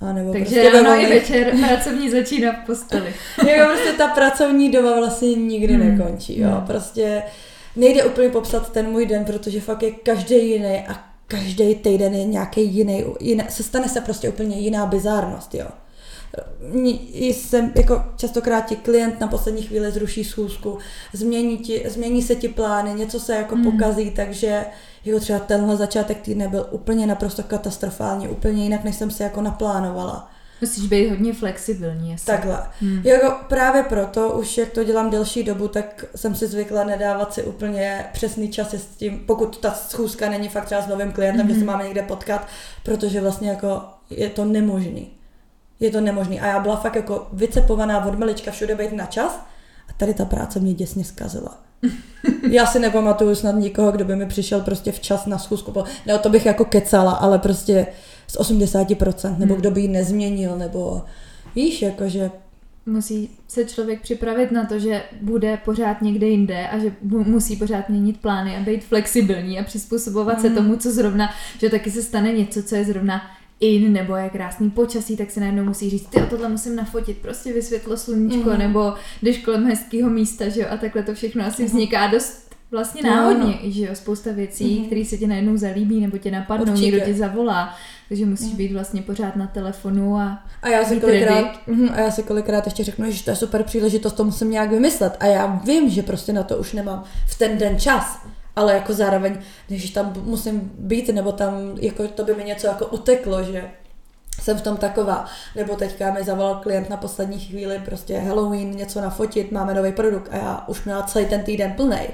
A 0.00 0.12
nebo 0.12 0.32
Takže 0.32 0.44
prostě 0.44 0.82
ráno 0.82 1.02
i 1.02 1.06
večer 1.06 1.52
pracovní 1.66 2.10
začíná 2.10 2.52
v 2.52 2.66
posteli. 2.66 3.14
jako 3.48 3.72
prostě 3.72 3.92
ta 3.92 4.08
pracovní 4.08 4.70
doba 4.70 4.96
vlastně 4.96 5.34
nikdy 5.34 5.74
hmm. 5.74 5.98
nekončí, 5.98 6.40
jo, 6.40 6.50
hmm. 6.50 6.66
prostě 6.66 7.22
nejde 7.76 8.04
úplně 8.04 8.28
popsat 8.28 8.72
ten 8.72 8.90
můj 8.90 9.06
den, 9.06 9.24
protože 9.24 9.60
fakt 9.60 9.82
je 9.82 9.90
každý 9.90 10.50
jiný 10.50 10.78
a 10.88 11.04
každý 11.26 11.74
týden 11.74 12.14
je 12.14 12.24
nějaký 12.24 12.64
jiný, 12.64 13.04
jiný, 13.20 13.44
se 13.48 13.62
stane 13.62 13.88
se 13.88 14.00
prostě 14.00 14.28
úplně 14.28 14.58
jiná 14.58 14.86
bizárnost, 14.86 15.54
jo 15.54 15.66
jsem 17.20 17.72
jako 17.74 18.04
častokrát 18.16 18.66
ti 18.66 18.76
klient 18.76 19.20
na 19.20 19.28
poslední 19.28 19.62
chvíli 19.62 19.90
zruší 19.90 20.24
schůzku, 20.24 20.78
změní, 21.12 21.58
ti, 21.58 21.84
změní 21.88 22.22
se 22.22 22.34
ti 22.34 22.48
plány, 22.48 22.94
něco 22.94 23.20
se 23.20 23.36
jako 23.36 23.56
mm. 23.56 23.64
pokazí, 23.64 24.10
takže 24.10 24.64
jako 25.04 25.20
třeba 25.20 25.38
tenhle 25.38 25.76
začátek 25.76 26.20
týdne 26.20 26.48
byl 26.48 26.66
úplně 26.70 27.06
naprosto 27.06 27.42
katastrofální, 27.42 28.28
úplně 28.28 28.62
jinak, 28.62 28.84
než 28.84 28.96
jsem 28.96 29.10
si 29.10 29.22
jako 29.22 29.42
naplánovala. 29.42 30.30
Musíš 30.60 30.86
být 30.86 31.10
hodně 31.10 31.32
flexibilní. 31.32 32.14
Asi. 32.14 32.26
Takhle. 32.26 32.58
Hmm. 32.80 33.00
Jako 33.04 33.34
právě 33.48 33.82
proto, 33.82 34.30
už 34.30 34.58
jak 34.58 34.70
to 34.70 34.84
dělám 34.84 35.10
delší 35.10 35.44
dobu, 35.44 35.68
tak 35.68 36.04
jsem 36.16 36.34
si 36.34 36.46
zvykla 36.46 36.84
nedávat 36.84 37.34
si 37.34 37.42
úplně 37.42 38.04
přesný 38.12 38.48
čas 38.48 38.74
s 38.74 38.86
tím, 38.86 39.24
pokud 39.26 39.58
ta 39.58 39.70
schůzka 39.70 40.30
není 40.30 40.48
fakt 40.48 40.64
třeba 40.64 40.82
s 40.82 40.86
novým 40.86 41.12
klientem, 41.12 41.46
hmm. 41.46 41.48
že 41.48 41.54
se 41.54 41.58
hmm. 41.58 41.66
máme 41.66 41.84
někde 41.84 42.02
potkat, 42.02 42.46
protože 42.82 43.20
vlastně 43.20 43.50
jako 43.50 43.82
je 44.10 44.30
to 44.30 44.44
nemožný. 44.44 45.10
Je 45.80 45.90
to 45.90 46.00
nemožný. 46.00 46.40
A 46.40 46.46
já 46.46 46.60
byla 46.60 46.76
fakt 46.76 46.96
jako 46.96 47.26
vycepovaná 47.32 48.04
od 48.04 48.18
malička 48.18 48.50
všude 48.50 48.74
být 48.74 48.92
na 48.92 49.06
čas 49.06 49.46
a 49.88 49.92
tady 49.96 50.14
ta 50.14 50.24
práce 50.24 50.60
mě 50.60 50.74
děsně 50.74 51.04
zkazila. 51.04 51.58
Já 52.50 52.66
si 52.66 52.78
nepamatuju 52.78 53.34
snad 53.34 53.54
nikoho, 53.54 53.92
kdo 53.92 54.04
by 54.04 54.16
mi 54.16 54.26
přišel 54.26 54.60
prostě 54.60 54.92
včas 54.92 55.26
na 55.26 55.38
schůzku. 55.38 55.84
Ne, 56.06 56.18
to 56.18 56.28
bych 56.28 56.46
jako 56.46 56.64
kecala, 56.64 57.12
ale 57.12 57.38
prostě 57.38 57.86
z 58.26 58.38
80%, 58.38 59.38
nebo 59.38 59.54
hmm. 59.54 59.60
kdo 59.60 59.70
by 59.70 59.80
ji 59.80 59.88
nezměnil, 59.88 60.58
nebo 60.58 61.02
víš, 61.54 61.82
jakože 61.82 62.30
musí 62.86 63.30
se 63.48 63.64
člověk 63.64 64.00
připravit 64.00 64.52
na 64.52 64.64
to, 64.64 64.78
že 64.78 65.02
bude 65.22 65.56
pořád 65.64 66.02
někde 66.02 66.26
jinde 66.26 66.68
a 66.68 66.78
že 66.78 66.92
musí 67.02 67.56
pořád 67.56 67.88
měnit 67.88 68.20
plány 68.20 68.56
a 68.56 68.60
být 68.60 68.84
flexibilní 68.84 69.58
a 69.58 69.64
přizpůsobovat 69.64 70.36
mm. 70.36 70.42
se 70.42 70.48
hmm. 70.48 70.56
tomu, 70.56 70.76
co 70.76 70.92
zrovna, 70.92 71.30
že 71.58 71.70
taky 71.70 71.90
se 71.90 72.02
stane 72.02 72.32
něco, 72.32 72.62
co 72.62 72.74
je 72.74 72.84
zrovna 72.84 73.22
in, 73.60 73.92
nebo 73.92 74.16
je 74.16 74.30
krásný 74.30 74.70
počasí, 74.70 75.16
tak 75.16 75.30
si 75.30 75.40
najednou 75.40 75.64
musí 75.64 75.90
říct, 75.90 76.06
ty 76.06 76.20
tohle 76.20 76.48
musím 76.48 76.76
nafotit, 76.76 77.18
prostě 77.18 77.52
vysvětlo 77.52 77.96
sluníčko, 77.96 78.50
mm. 78.50 78.58
nebo 78.58 78.94
jdeš 79.22 79.38
kolem 79.38 79.66
hezkého 79.66 80.10
místa, 80.10 80.48
že 80.48 80.60
jo, 80.60 80.66
a 80.70 80.76
takhle 80.76 81.02
to 81.02 81.14
všechno 81.14 81.46
asi 81.46 81.62
mm. 81.62 81.68
vzniká 81.68 82.06
dost 82.06 82.46
vlastně 82.70 83.02
náhodně, 83.02 83.44
no, 83.44 83.58
no. 83.64 83.70
že 83.70 83.84
jo, 83.84 83.94
spousta 83.94 84.32
věcí, 84.32 84.78
mm. 84.78 84.86
které 84.86 85.04
se 85.04 85.18
ti 85.18 85.26
najednou 85.26 85.56
zalíbí, 85.56 86.00
nebo 86.00 86.18
tě 86.18 86.30
napadnou, 86.30 86.72
Určitě. 86.72 86.90
někdo 86.90 87.06
tě 87.06 87.14
zavolá, 87.14 87.74
takže 88.08 88.26
musíš 88.26 88.50
mm. 88.50 88.56
být 88.56 88.72
vlastně 88.72 89.02
pořád 89.02 89.36
na 89.36 89.46
telefonu 89.46 90.16
a 90.16 90.44
a 90.62 90.68
já 90.68 90.84
si 90.84 91.00
kolikrát, 91.00 91.60
mm, 91.66 91.88
a 91.92 92.00
já 92.00 92.10
si 92.10 92.22
kolikrát 92.22 92.64
ještě 92.64 92.84
řeknu, 92.84 93.10
že 93.10 93.24
to 93.24 93.30
je 93.30 93.36
super 93.36 93.62
příležitost, 93.62 94.12
to 94.12 94.24
musím 94.24 94.50
nějak 94.50 94.70
vymyslet 94.70 95.16
a 95.20 95.26
já 95.26 95.60
vím, 95.64 95.90
že 95.90 96.02
prostě 96.02 96.32
na 96.32 96.42
to 96.42 96.56
už 96.56 96.72
nemám 96.72 97.04
v 97.26 97.38
ten 97.38 97.58
den 97.58 97.78
čas 97.78 98.18
ale 98.56 98.74
jako 98.74 98.92
zároveň, 98.92 99.38
když 99.66 99.90
tam 99.90 100.12
musím 100.24 100.72
být, 100.78 101.08
nebo 101.08 101.32
tam, 101.32 101.52
jako 101.80 102.08
to 102.08 102.24
by 102.24 102.34
mi 102.34 102.44
něco 102.44 102.66
jako 102.66 102.86
uteklo, 102.86 103.42
že 103.42 103.70
jsem 104.42 104.58
v 104.58 104.62
tom 104.62 104.76
taková. 104.76 105.26
Nebo 105.56 105.76
teďka 105.76 106.12
mi 106.12 106.24
zavolal 106.24 106.54
klient 106.54 106.90
na 106.90 106.96
poslední 106.96 107.40
chvíli, 107.40 107.82
prostě 107.84 108.18
Halloween, 108.18 108.76
něco 108.76 109.00
nafotit, 109.00 109.52
máme 109.52 109.74
nový 109.74 109.92
produkt 109.92 110.28
a 110.32 110.36
já 110.36 110.64
už 110.66 110.84
měla 110.84 111.02
celý 111.02 111.26
ten 111.26 111.42
týden 111.42 111.72
plný. 111.72 112.06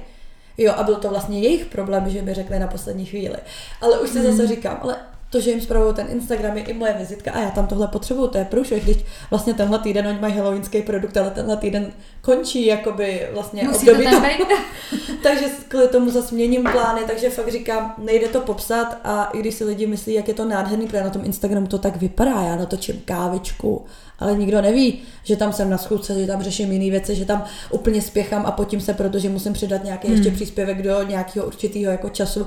Jo, 0.59 0.72
a 0.76 0.83
byl 0.83 0.96
to 0.96 1.09
vlastně 1.09 1.40
jejich 1.40 1.66
problém, 1.66 2.11
že 2.11 2.22
mi 2.22 2.35
řekli 2.35 2.59
na 2.59 2.66
poslední 2.66 3.07
chvíli. 3.07 3.37
Ale 3.81 4.00
už 4.00 4.11
si 4.11 4.18
mm. 4.18 4.24
zase 4.24 4.46
říkám, 4.46 4.78
ale 4.83 4.96
to, 5.33 5.40
že 5.40 5.51
jim 5.51 5.61
zpravuju 5.61 5.92
ten 5.92 6.07
Instagram 6.11 6.57
je 6.57 6.62
i 6.62 6.73
moje 6.73 6.92
vizitka 6.99 7.33
a 7.33 7.40
já 7.40 7.51
tam 7.51 7.66
tohle 7.66 7.88
potřebuju, 7.88 8.29
to 8.29 8.38
je 8.38 8.45
průšvih, 8.45 8.85
když 8.85 8.97
vlastně 9.31 9.55
tenhle 9.55 9.79
týden 9.79 10.07
oni 10.07 10.18
mají 10.21 10.35
halloweenský 10.37 10.83
produkt, 10.83 11.16
ale 11.16 11.31
tenhle 11.31 11.57
týden 11.57 11.92
končí 12.21 12.66
jakoby 12.66 13.29
vlastně 13.33 13.64
Musí 13.64 13.90
období. 13.90 14.11
To 14.11 14.47
takže 15.23 15.45
kvůli 15.68 15.88
tomu 15.88 16.11
zase 16.11 16.35
měním 16.35 16.62
plány, 16.62 17.01
takže 17.07 17.31
fakt 17.31 17.53
říkám, 17.53 17.95
nejde 17.99 18.29
to 18.29 18.40
popsat 18.40 18.99
a 19.05 19.25
i 19.25 19.38
když 19.38 19.55
si 19.55 19.64
lidi 19.64 19.87
myslí, 19.87 20.14
jak 20.14 20.29
je 20.29 20.35
to 20.35 20.45
nádherný, 20.45 20.87
protože 20.87 21.05
na 21.05 21.11
tom 21.11 21.25
Instagramu 21.25 21.66
to 21.66 21.79
tak 21.79 21.97
vypadá, 21.97 22.42
já 22.42 22.57
natočím 22.57 23.03
kávičku, 23.05 23.85
ale 24.22 24.37
nikdo 24.37 24.62
neví, 24.62 25.02
že 25.24 25.37
tam 25.37 25.52
jsem 25.52 25.70
na 25.70 25.78
schůdce, 25.78 26.20
že 26.20 26.26
tam 26.26 26.42
řeším 26.42 26.72
jiné 26.72 26.90
věci, 26.90 27.14
že 27.14 27.24
tam 27.24 27.44
úplně 27.70 28.02
spěchám 28.02 28.46
a 28.46 28.50
potím 28.50 28.80
se, 28.80 28.94
protože 28.94 29.28
musím 29.28 29.52
přidat 29.52 29.85
nějaký 29.85 30.08
hmm. 30.08 30.16
ještě 30.16 30.30
příspěvek 30.30 30.82
do 30.82 31.02
nějakého 31.02 31.46
určitého 31.46 31.92
jako 31.92 32.08
času. 32.08 32.46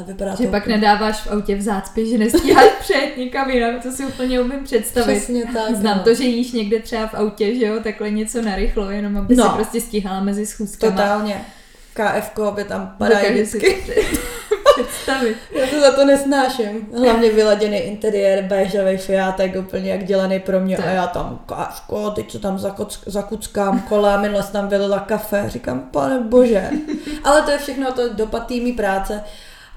A 0.00 0.02
vypadá 0.02 0.34
že 0.34 0.44
to 0.44 0.50
pak 0.50 0.62
úplně... 0.62 0.76
nedáváš 0.76 1.20
v 1.20 1.30
autě 1.30 1.56
v 1.56 1.62
zácpě, 1.62 2.06
že 2.06 2.18
nestíháš 2.18 2.70
přejet 2.80 3.16
nikam 3.16 3.50
jinam, 3.50 3.80
to 3.80 3.90
si 3.90 4.06
úplně 4.06 4.40
umím 4.40 4.64
představit. 4.64 5.16
Přesně 5.16 5.44
tak. 5.52 5.76
Znám 5.76 5.98
no. 5.98 6.04
to, 6.04 6.14
že 6.14 6.24
jíš 6.24 6.52
někde 6.52 6.80
třeba 6.80 7.06
v 7.06 7.14
autě, 7.14 7.54
že 7.54 7.66
jo, 7.66 7.80
takhle 7.82 8.10
něco 8.10 8.42
narychlo, 8.42 8.90
jenom 8.90 9.16
aby 9.16 9.36
no. 9.36 9.44
si 9.44 9.50
prostě 9.54 9.80
stíhala 9.80 10.20
mezi 10.20 10.46
schůzkama. 10.46 10.92
Totálně. 10.92 11.44
KFK 11.94 12.38
by 12.54 12.64
tam 12.64 12.94
padají 12.98 13.32
vždycky. 13.32 13.76
představit. 14.76 15.36
Já 15.50 15.66
to 15.66 15.80
za 15.80 15.92
to 15.92 16.04
nesnáším. 16.04 16.88
Hlavně 16.98 17.30
vyladěný 17.30 17.76
interiér, 17.76 18.44
béžový 18.44 18.96
fiátek, 18.96 19.56
úplně 19.56 19.90
jak 19.90 20.04
dělaný 20.04 20.40
pro 20.40 20.60
mě. 20.60 20.76
Tak. 20.76 20.86
A 20.86 20.90
já 20.90 21.06
tam, 21.06 21.38
káško, 21.46 22.10
teď 22.10 22.30
co 22.30 22.38
tam 22.38 22.58
zakuckám 23.06 23.80
kola, 23.80 24.20
minule 24.20 24.42
jsem 24.42 24.52
tam 24.52 24.68
vylila 24.68 24.98
kafe. 24.98 25.44
Říkám, 25.46 25.80
pane 25.80 26.20
bože. 26.20 26.70
Ale 27.24 27.42
to 27.42 27.50
je 27.50 27.58
všechno 27.58 27.92
to 27.92 28.14
dopad 28.14 28.50
mý 28.50 28.72
práce. 28.72 29.24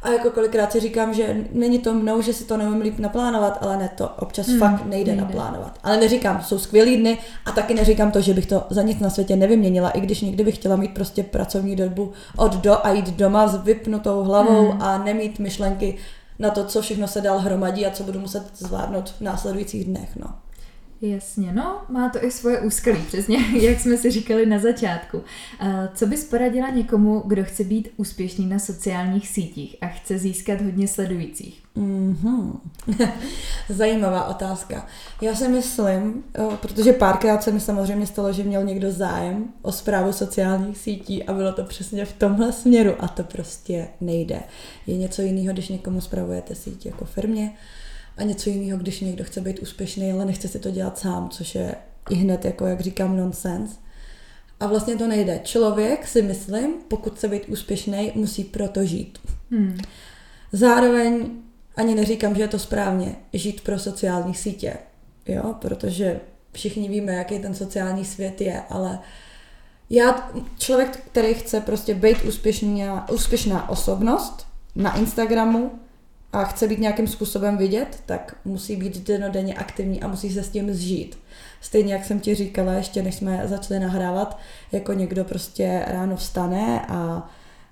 A 0.08 0.12
jako 0.12 0.30
kolikrát 0.30 0.72
si 0.72 0.80
říkám, 0.80 1.14
že 1.14 1.38
není 1.52 1.80
to 1.80 1.94
mnou, 1.94 2.22
že 2.22 2.34
si 2.34 2.44
to 2.44 2.58
neumím 2.58 2.82
líp 2.82 3.00
naplánovat, 3.00 3.58
ale 3.62 3.78
ne 3.78 3.90
to 3.96 4.10
občas 4.20 4.48
hmm, 4.48 4.60
fakt 4.60 4.86
nejde, 4.86 5.12
nejde 5.12 5.16
naplánovat. 5.16 5.80
Ale 5.84 5.98
neříkám, 5.98 6.42
jsou 6.42 6.60
skvělý 6.60 6.98
dny 6.98 7.18
a 7.46 7.52
taky 7.52 7.74
neříkám 7.74 8.12
to, 8.12 8.22
že 8.22 8.34
bych 8.34 8.46
to 8.46 8.64
za 8.70 8.82
nic 8.82 9.00
na 9.00 9.10
světě 9.10 9.36
nevyměnila, 9.36 9.90
i 9.90 10.02
když 10.02 10.22
někdy 10.22 10.44
bych 10.44 10.56
chtěla 10.56 10.76
mít 10.76 10.94
prostě 10.94 11.24
pracovní 11.24 11.76
dobu 11.76 12.12
od 12.38 12.56
do 12.56 12.86
a 12.86 12.92
jít 12.92 13.10
doma 13.10 13.48
s 13.48 13.64
vypnutou 13.64 14.24
hlavou 14.24 14.72
hmm. 14.72 14.82
a 14.82 14.98
nemít 14.98 15.40
myšlenky 15.40 15.98
na 16.40 16.50
to, 16.50 16.66
co 16.66 16.82
všechno 16.82 17.08
se 17.08 17.22
dál 17.22 17.40
hromadí 17.40 17.86
a 17.86 17.92
co 17.92 18.04
budu 18.04 18.20
muset 18.20 18.44
zvládnout 18.58 19.10
v 19.10 19.22
následujících 19.22 19.86
dnech. 19.86 20.16
No. 20.16 20.28
Jasně, 21.02 21.54
no, 21.54 21.82
má 21.90 22.10
to 22.10 22.24
i 22.24 22.32
svoje 22.32 22.60
úskalí, 22.60 23.02
přesně 23.08 23.38
jak 23.62 23.80
jsme 23.80 23.98
si 23.98 24.12
říkali 24.12 24.46
na 24.46 24.60
začátku. 24.60 25.24
Co 25.96 26.08
bys 26.08 26.26
poradila 26.26 26.70
někomu, 26.70 27.24
kdo 27.26 27.44
chce 27.44 27.64
být 27.64 27.90
úspěšný 27.98 28.46
na 28.46 28.60
sociálních 28.60 29.28
sítích 29.28 29.76
a 29.82 29.88
chce 29.88 30.18
získat 30.18 30.62
hodně 30.62 30.88
sledujících? 30.88 31.64
Mm-hmm. 31.78 32.60
Zajímavá 33.70 34.26
otázka. 34.26 34.88
Já 35.22 35.36
si 35.36 35.48
myslím, 35.48 36.24
protože 36.62 36.94
párkrát 36.94 37.44
se 37.44 37.52
mi 37.52 37.60
samozřejmě 37.60 38.08
stalo, 38.08 38.34
že 38.34 38.44
měl 38.44 38.64
někdo 38.64 38.92
zájem 38.92 39.46
o 39.62 39.72
zprávu 39.72 40.14
sociálních 40.14 40.78
sítí 40.78 41.24
a 41.24 41.34
bylo 41.34 41.54
to 41.54 41.64
přesně 41.64 42.06
v 42.06 42.14
tomhle 42.14 42.54
směru 42.54 42.96
a 43.00 43.08
to 43.08 43.24
prostě 43.24 43.88
nejde. 44.02 44.40
Je 44.88 44.98
něco 44.98 45.22
jiného, 45.22 45.54
když 45.54 45.70
někomu 45.70 46.02
zpravujete 46.02 46.56
síť 46.56 46.86
jako 46.86 47.06
firmě, 47.06 47.54
a 48.18 48.24
něco 48.24 48.50
jiného, 48.50 48.80
když 48.80 49.00
někdo 49.00 49.24
chce 49.24 49.42
být 49.42 49.60
úspěšný, 49.60 50.12
ale 50.12 50.26
nechce 50.26 50.48
si 50.48 50.60
to 50.60 50.72
dělat 50.72 50.98
sám, 50.98 51.30
což 51.30 51.56
je 51.56 51.76
i 52.10 52.16
hned, 52.16 52.46
jako 52.46 52.66
jak 52.66 52.82
říkám, 52.82 53.18
nonsense. 53.18 53.76
A 54.60 54.68
vlastně 54.68 54.96
to 54.96 55.08
nejde. 55.08 55.40
Člověk 55.44 56.08
si 56.08 56.22
myslím, 56.22 56.74
pokud 56.88 57.16
chce 57.16 57.28
být 57.28 57.50
úspěšný, 57.50 58.12
musí 58.16 58.44
proto 58.44 58.86
žít. 58.86 59.20
Hmm. 59.52 59.78
Zároveň 60.52 61.30
ani 61.76 61.96
neříkám, 61.96 62.36
že 62.36 62.42
je 62.42 62.48
to 62.48 62.60
správně 62.60 63.16
žít 63.34 63.62
pro 63.62 63.80
sociální 63.80 64.34
sítě, 64.34 64.78
jo, 65.26 65.56
protože 65.62 66.20
všichni 66.52 66.90
víme, 66.90 67.14
jaký 67.14 67.40
ten 67.40 67.56
sociální 67.56 68.06
svět 68.06 68.42
je, 68.42 68.62
ale 68.70 69.00
já, 69.90 70.32
člověk, 70.58 70.98
který 71.12 71.34
chce 71.34 71.62
prostě 71.62 71.94
být 71.94 72.24
úspěšná, 72.24 73.10
úspěšná 73.10 73.70
osobnost 73.70 74.48
na 74.76 74.98
Instagramu, 74.98 75.72
a 76.34 76.44
chce 76.44 76.68
být 76.68 76.80
nějakým 76.80 77.08
způsobem 77.08 77.58
vidět, 77.58 78.04
tak 78.06 78.36
musí 78.46 78.76
být 78.76 79.08
denodenně 79.08 79.54
aktivní 79.54 80.02
a 80.02 80.08
musí 80.08 80.34
se 80.34 80.44
s 80.44 80.50
tím 80.50 80.74
zžít. 80.74 81.20
Stejně 81.62 81.94
jak 81.94 82.06
jsem 82.06 82.20
ti 82.20 82.36
říkala, 82.36 82.74
ještě 82.74 83.04
než 83.04 83.16
jsme 83.16 83.42
začali 83.46 83.80
nahrávat, 83.80 84.38
jako 84.72 84.94
někdo 84.94 85.24
prostě 85.24 85.86
ráno 85.88 86.16
vstane 86.16 86.86
a 86.90 87.30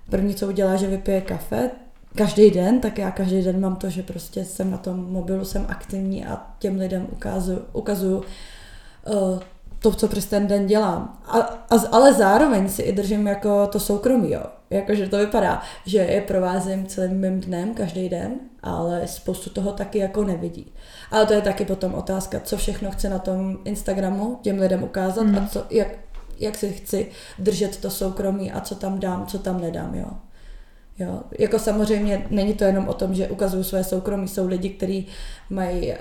první, 0.09 0.35
co 0.35 0.47
udělá, 0.47 0.75
že 0.75 0.87
vypije 0.87 1.21
kafe, 1.21 1.71
každý 2.15 2.51
den, 2.51 2.79
tak 2.79 2.97
já 2.97 3.11
každý 3.11 3.41
den 3.41 3.59
mám 3.59 3.75
to, 3.75 3.89
že 3.89 4.03
prostě 4.03 4.45
jsem 4.45 4.71
na 4.71 4.77
tom 4.77 5.11
mobilu, 5.11 5.45
jsem 5.45 5.65
aktivní 5.69 6.25
a 6.25 6.47
těm 6.59 6.79
lidem 6.79 7.07
ukazuju, 7.11 7.65
ukazuju 7.73 8.17
uh, 8.17 9.39
to, 9.85 9.95
co 9.95 10.07
přes 10.07 10.25
ten 10.25 10.47
den 10.47 10.65
dělám. 10.65 11.17
A, 11.25 11.39
a, 11.39 11.87
ale 11.91 12.13
zároveň 12.13 12.69
si 12.69 12.81
i 12.81 12.91
držím 12.91 13.27
jako 13.27 13.67
to 13.67 13.79
soukromí, 13.79 14.31
jo. 14.31 14.41
Jakože 14.69 15.09
to 15.09 15.17
vypadá, 15.17 15.61
že 15.85 15.97
je 15.97 16.21
provázím 16.21 16.85
celým 16.85 17.19
mým 17.19 17.41
dnem, 17.41 17.73
každý 17.73 18.09
den, 18.09 18.33
ale 18.63 19.07
spoustu 19.07 19.49
toho 19.49 19.71
taky 19.71 19.99
jako 19.99 20.23
nevidí. 20.23 20.73
Ale 21.11 21.25
to 21.25 21.33
je 21.33 21.41
taky 21.41 21.65
potom 21.65 21.93
otázka, 21.93 22.39
co 22.39 22.57
všechno 22.57 22.91
chce 22.91 23.09
na 23.09 23.19
tom 23.19 23.57
Instagramu 23.65 24.39
těm 24.41 24.59
lidem 24.59 24.83
ukázat 24.83 25.23
mm. 25.23 25.35
a 25.35 25.39
mhm. 25.39 25.49
co, 25.49 25.63
jak, 25.69 25.87
jak 26.39 26.57
si 26.57 26.73
chci 26.73 27.11
držet 27.39 27.77
to 27.77 27.89
soukromí 27.89 28.51
a 28.51 28.61
co 28.61 28.75
tam 28.75 28.99
dám, 28.99 29.25
co 29.25 29.39
tam 29.39 29.61
nedám, 29.61 29.95
jo. 29.95 30.07
Jo, 30.99 31.21
jako 31.39 31.59
samozřejmě 31.59 32.25
není 32.29 32.53
to 32.53 32.63
jenom 32.63 32.87
o 32.87 32.93
tom, 32.93 33.13
že 33.13 33.27
ukazuju 33.27 33.63
své 33.63 33.83
soukromí, 33.83 34.27
jsou 34.27 34.47
lidi, 34.47 34.69
kteří 34.69 35.07
mají 35.49 35.91
uh, 35.91 35.97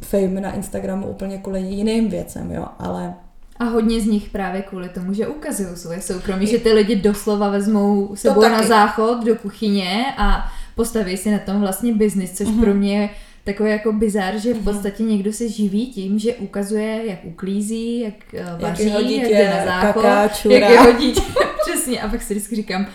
fame 0.00 0.40
na 0.40 0.52
Instagramu 0.52 1.06
úplně 1.06 1.38
kvůli 1.38 1.60
jiným 1.60 2.08
věcem, 2.08 2.50
jo, 2.50 2.66
ale 2.78 3.14
a 3.58 3.64
hodně 3.64 4.00
z 4.00 4.06
nich 4.06 4.28
právě 4.30 4.62
kvůli 4.62 4.88
tomu, 4.88 5.12
že 5.12 5.26
ukazují 5.26 5.68
svoje 5.76 6.00
soukromí, 6.00 6.46
že 6.46 6.58
ty 6.58 6.72
lidi 6.72 6.96
doslova 6.96 7.50
vezmou 7.50 8.16
sebou 8.16 8.40
na 8.40 8.62
záchod 8.62 9.24
do 9.24 9.36
kuchyně 9.36 10.04
a 10.18 10.52
postaví 10.74 11.16
si 11.16 11.30
na 11.30 11.38
tom 11.38 11.60
vlastně 11.60 11.94
biznis, 11.94 12.32
což 12.32 12.48
mm-hmm. 12.48 12.60
pro 12.60 12.74
mě 12.74 13.00
je 13.00 13.08
takový 13.46 13.70
jako 13.70 13.92
bizar, 13.92 14.38
že 14.38 14.52
v 14.52 14.56
mhm. 14.56 14.64
podstatě 14.64 15.02
někdo 15.02 15.32
se 15.32 15.48
živí 15.48 15.86
tím, 15.86 16.18
že 16.18 16.34
ukazuje, 16.34 17.06
jak 17.06 17.24
uklízí, 17.24 18.00
jak 18.00 18.14
eh, 18.34 18.44
vaří, 18.60 18.88
jak, 18.88 19.04
dítě, 19.04 19.20
jak 19.20 19.30
jde 19.30 19.50
na 19.50 19.64
záchod, 19.64 20.02
kaká, 20.02 20.22
jak 20.50 20.70
jeho 20.70 20.92
dítě. 20.92 21.20
Přesně, 21.66 22.00
a 22.00 22.08
pak 22.08 22.22
si 22.22 22.34
vždycky 22.34 22.56
říkám, 22.56 22.86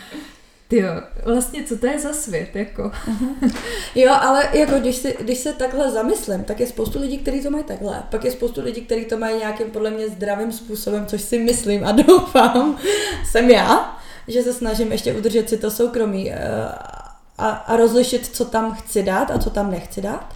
Jo, 0.71 1.01
vlastně 1.25 1.63
co 1.63 1.77
to 1.77 1.87
je 1.87 1.99
za 1.99 2.13
svět, 2.13 2.55
jako. 2.55 2.91
jo, 3.95 4.11
ale 4.21 4.49
jako 4.53 4.79
když, 4.79 4.95
si, 4.95 5.17
když 5.19 5.37
se 5.37 5.53
takhle 5.53 5.91
zamyslím, 5.91 6.43
tak 6.43 6.59
je 6.59 6.67
spoustu 6.67 7.01
lidí, 7.01 7.17
kteří 7.17 7.43
to 7.43 7.51
mají 7.51 7.63
takhle. 7.63 8.03
Pak 8.11 8.25
je 8.25 8.31
spoustu 8.31 8.61
lidí, 8.61 8.81
kteří 8.81 9.05
to 9.05 9.17
mají 9.17 9.37
nějakým 9.37 9.71
podle 9.71 9.91
mě 9.91 10.09
zdravým 10.09 10.51
způsobem, 10.51 11.05
což 11.05 11.21
si 11.21 11.39
myslím 11.39 11.85
a 11.85 11.91
doufám, 12.07 12.77
jsem 13.31 13.49
já, 13.49 13.97
že 14.27 14.43
se 14.43 14.53
snažím 14.53 14.91
ještě 14.91 15.13
udržet 15.13 15.49
si 15.49 15.57
to 15.57 15.71
soukromí 15.71 16.31
eh, 16.31 16.39
a, 17.37 17.49
a 17.49 17.75
rozlišit, 17.77 18.27
co 18.27 18.45
tam 18.45 18.73
chci 18.73 19.03
dát 19.03 19.31
a 19.31 19.39
co 19.39 19.49
tam 19.49 19.71
nechci 19.71 20.01
dát. 20.01 20.35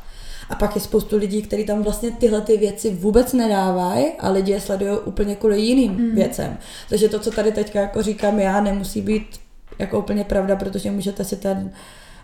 A 0.49 0.55
pak 0.55 0.75
je 0.75 0.81
spoustu 0.81 1.17
lidí, 1.17 1.41
kteří 1.41 1.65
tam 1.65 1.83
vlastně 1.83 2.11
tyhle 2.11 2.41
ty 2.41 2.57
věci 2.57 2.89
vůbec 2.89 3.33
nedávají 3.33 4.05
a 4.19 4.29
lidi 4.29 4.51
je 4.51 4.61
sledují 4.61 4.97
úplně 5.05 5.35
kvůli 5.35 5.61
jiným 5.61 5.91
mm. 5.91 6.15
věcem. 6.15 6.57
Takže 6.89 7.09
to, 7.09 7.19
co 7.19 7.31
tady 7.31 7.51
teďka 7.51 7.79
jako 7.79 8.01
říkám 8.01 8.39
já, 8.39 8.61
nemusí 8.61 9.01
být 9.01 9.44
jako 9.79 9.99
úplně 9.99 10.23
pravda, 10.23 10.55
protože 10.55 10.91
můžete 10.91 11.25
si 11.25 11.35
ten 11.35 11.71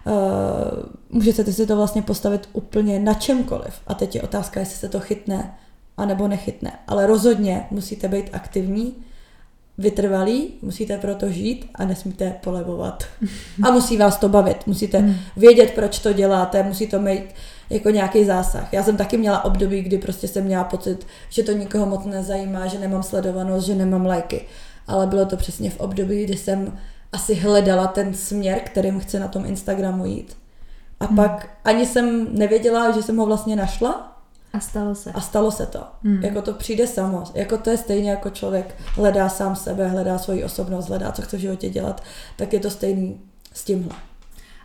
Uh, 0.06 0.84
můžete 1.10 1.54
si 1.54 1.68
to 1.68 1.76
vlastně 1.76 2.02
postavit 2.02 2.50
úplně 2.54 3.00
na 3.00 3.14
čemkoliv. 3.14 3.74
A 3.88 3.94
teď 3.94 4.16
je 4.16 4.22
otázka, 4.22 4.60
jestli 4.60 4.76
se 4.76 4.90
to 4.90 5.00
chytne, 5.00 5.54
anebo 5.98 6.28
nechytne. 6.28 6.72
Ale 6.88 7.08
rozhodně 7.08 7.66
musíte 7.72 8.08
být 8.08 8.30
aktivní, 8.34 8.96
vytrvalí, 9.78 10.54
musíte 10.62 10.98
proto 10.98 11.30
žít 11.30 11.70
a 11.76 11.86
nesmíte 11.86 12.36
polevovat. 12.44 13.04
A 13.64 13.72
musí 13.72 13.98
vás 13.98 14.18
to 14.18 14.30
bavit, 14.30 14.68
musíte 14.68 14.98
hmm. 14.98 15.16
vědět, 15.38 15.72
proč 15.76 16.00
to 16.00 16.14
děláte, 16.14 16.64
musí 16.64 16.88
to 16.88 17.00
mít 17.00 17.24
jako 17.70 17.90
nějaký 17.90 18.26
zásah. 18.26 18.74
Já 18.74 18.84
jsem 18.84 18.98
taky 18.98 19.18
měla 19.18 19.46
období, 19.46 19.82
kdy 19.82 19.98
prostě 19.98 20.28
jsem 20.28 20.44
měla 20.44 20.64
pocit, 20.64 21.08
že 21.30 21.44
to 21.44 21.52
nikoho 21.52 21.86
moc 21.86 22.06
nezajímá, 22.06 22.68
že 22.68 22.80
nemám 22.80 23.04
sledovanost, 23.04 23.68
že 23.68 23.76
nemám 23.76 24.06
lajky. 24.06 24.42
Ale 24.88 25.08
bylo 25.08 25.26
to 25.26 25.38
přesně 25.38 25.70
v 25.70 25.80
období, 25.80 26.24
kdy 26.24 26.38
jsem 26.38 26.78
asi 27.12 27.36
hledala 27.36 27.88
ten 27.88 28.14
směr, 28.14 28.60
kterým 28.60 29.00
chci 29.00 29.20
na 29.20 29.28
tom 29.28 29.46
Instagramu 29.46 30.06
jít. 30.06 30.38
A 31.00 31.06
hmm. 31.06 31.16
pak 31.16 31.50
ani 31.66 31.86
jsem 31.86 32.36
nevěděla, 32.38 32.92
že 32.92 33.04
jsem 33.04 33.18
ho 33.18 33.26
vlastně 33.26 33.56
našla. 33.56 34.18
A 34.54 34.60
stalo 34.60 34.96
se. 34.96 35.12
A 35.12 35.22
stalo 35.22 35.52
se 35.52 35.66
to. 35.66 35.84
Hmm. 36.04 36.24
Jako 36.24 36.42
to 36.42 36.54
přijde 36.54 36.88
samo. 36.88 37.24
Jako 37.34 37.58
to 37.58 37.70
je 37.70 37.78
stejně 37.78 38.10
jako 38.12 38.30
člověk 38.30 38.76
hledá 38.96 39.30
sám 39.30 39.56
sebe, 39.56 39.88
hledá 39.88 40.18
svoji 40.18 40.44
osobnost, 40.44 40.88
hledá, 40.88 41.12
co 41.12 41.22
chce 41.22 41.38
v 41.38 41.40
životě 41.40 41.70
dělat, 41.70 42.04
tak 42.38 42.54
je 42.54 42.60
to 42.60 42.70
stejný 42.70 43.22
s 43.54 43.64
tímhle 43.64 43.96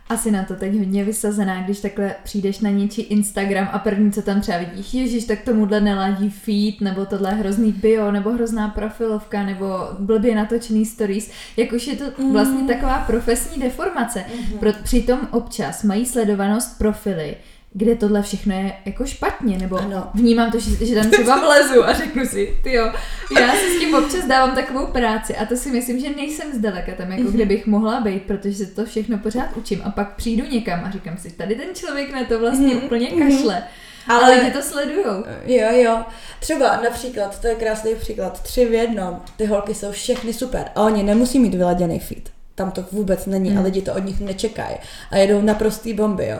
asi 0.09 0.31
na 0.31 0.43
to 0.43 0.55
teď 0.55 0.77
hodně 0.77 1.03
vysazená, 1.03 1.63
když 1.63 1.79
takhle 1.79 2.15
přijdeš 2.23 2.59
na 2.59 2.69
něčí 2.69 3.01
Instagram 3.01 3.69
a 3.71 3.79
první, 3.79 4.11
co 4.11 4.21
tam 4.21 4.41
třeba 4.41 4.57
vidíš, 4.57 4.93
ježíš, 4.93 5.25
tak 5.25 5.41
tomuhle 5.41 5.81
neladí 5.81 6.29
feed, 6.29 6.81
nebo 6.81 7.05
tohle 7.05 7.33
hrozný 7.33 7.71
bio, 7.71 8.11
nebo 8.11 8.29
hrozná 8.29 8.69
profilovka, 8.69 9.43
nebo 9.43 9.65
blbě 9.99 10.35
natočený 10.35 10.85
stories. 10.85 11.31
Jak 11.57 11.71
už 11.71 11.87
je 11.87 11.95
to 11.95 12.03
mm. 12.17 12.31
vlastně 12.31 12.63
taková 12.63 12.99
profesní 12.99 13.61
deformace. 13.61 14.19
Mm-hmm. 14.19 14.57
Pro, 14.57 14.71
přitom 14.83 15.19
občas 15.31 15.83
mají 15.83 16.05
sledovanost 16.05 16.77
profily, 16.77 17.35
kde 17.73 17.95
tohle 17.95 18.21
všechno 18.21 18.55
je 18.55 18.73
jako 18.85 19.05
špatně, 19.05 19.57
nebo 19.57 19.77
Ano. 19.77 20.09
vnímám 20.13 20.51
to, 20.51 20.59
že, 20.59 20.85
že 20.85 20.95
tam 20.95 21.11
třeba 21.11 21.39
vlezu 21.45 21.85
a 21.85 21.93
řeknu 21.93 22.25
si, 22.25 22.57
ty 22.63 22.73
jo, 22.73 22.91
já 23.39 23.51
si 23.55 23.75
s 23.75 23.79
tím 23.79 23.95
občas 23.95 24.25
dávám 24.25 24.55
takovou 24.55 24.85
práci 24.87 25.35
a 25.37 25.45
to 25.45 25.55
si 25.55 25.71
myslím, 25.71 25.99
že 25.99 26.09
nejsem 26.15 26.53
zdaleka 26.53 26.91
tam, 26.97 27.11
jako 27.11 27.31
kde 27.31 27.45
bych 27.45 27.67
mohla 27.67 28.01
být, 28.01 28.23
protože 28.23 28.55
se 28.55 28.65
to 28.65 28.85
všechno 28.85 29.17
pořád 29.17 29.57
učím 29.57 29.81
a 29.85 29.89
pak 29.89 30.15
přijdu 30.15 30.45
někam 30.51 30.85
a 30.85 30.91
říkám 30.91 31.17
si, 31.17 31.31
tady 31.31 31.55
ten 31.55 31.67
člověk 31.75 32.13
na 32.13 32.23
to 32.25 32.39
vlastně 32.39 32.75
Mhm, 32.75 32.83
úplně 32.85 33.09
mhm. 33.15 33.19
kašle, 33.31 33.63
ale, 34.07 34.19
Ale- 34.19 34.23
ale 34.35 34.35
lidi 34.39 34.51
to 34.51 34.61
sledujou. 34.61 35.23
Jo, 35.45 35.67
jo. 35.71 36.03
Třeba 36.39 36.81
například, 36.83 37.41
to 37.41 37.47
je 37.47 37.55
krásný 37.55 37.95
příklad, 37.95 38.43
tři 38.43 38.65
v 38.65 38.73
jednom, 38.73 39.21
ty 39.37 39.45
holky 39.45 39.73
jsou 39.75 39.91
všechny 39.91 40.33
super 40.33 40.65
a 40.75 40.81
oni 40.83 41.03
nemusí 41.03 41.39
mít 41.39 41.53
vyladěný 41.55 41.99
feed. 41.99 42.29
Tam 42.55 42.71
to 42.71 42.85
vůbec 42.91 43.25
není 43.25 43.49
Hmm. 43.49 43.59
a 43.59 43.61
lidi 43.61 43.81
to 43.81 43.93
od 43.93 44.05
nich 44.05 44.19
nečekají 44.19 44.75
a 45.11 45.17
jedou 45.17 45.41
naprostý 45.41 45.93
bomby, 45.93 46.27
jo. 46.27 46.37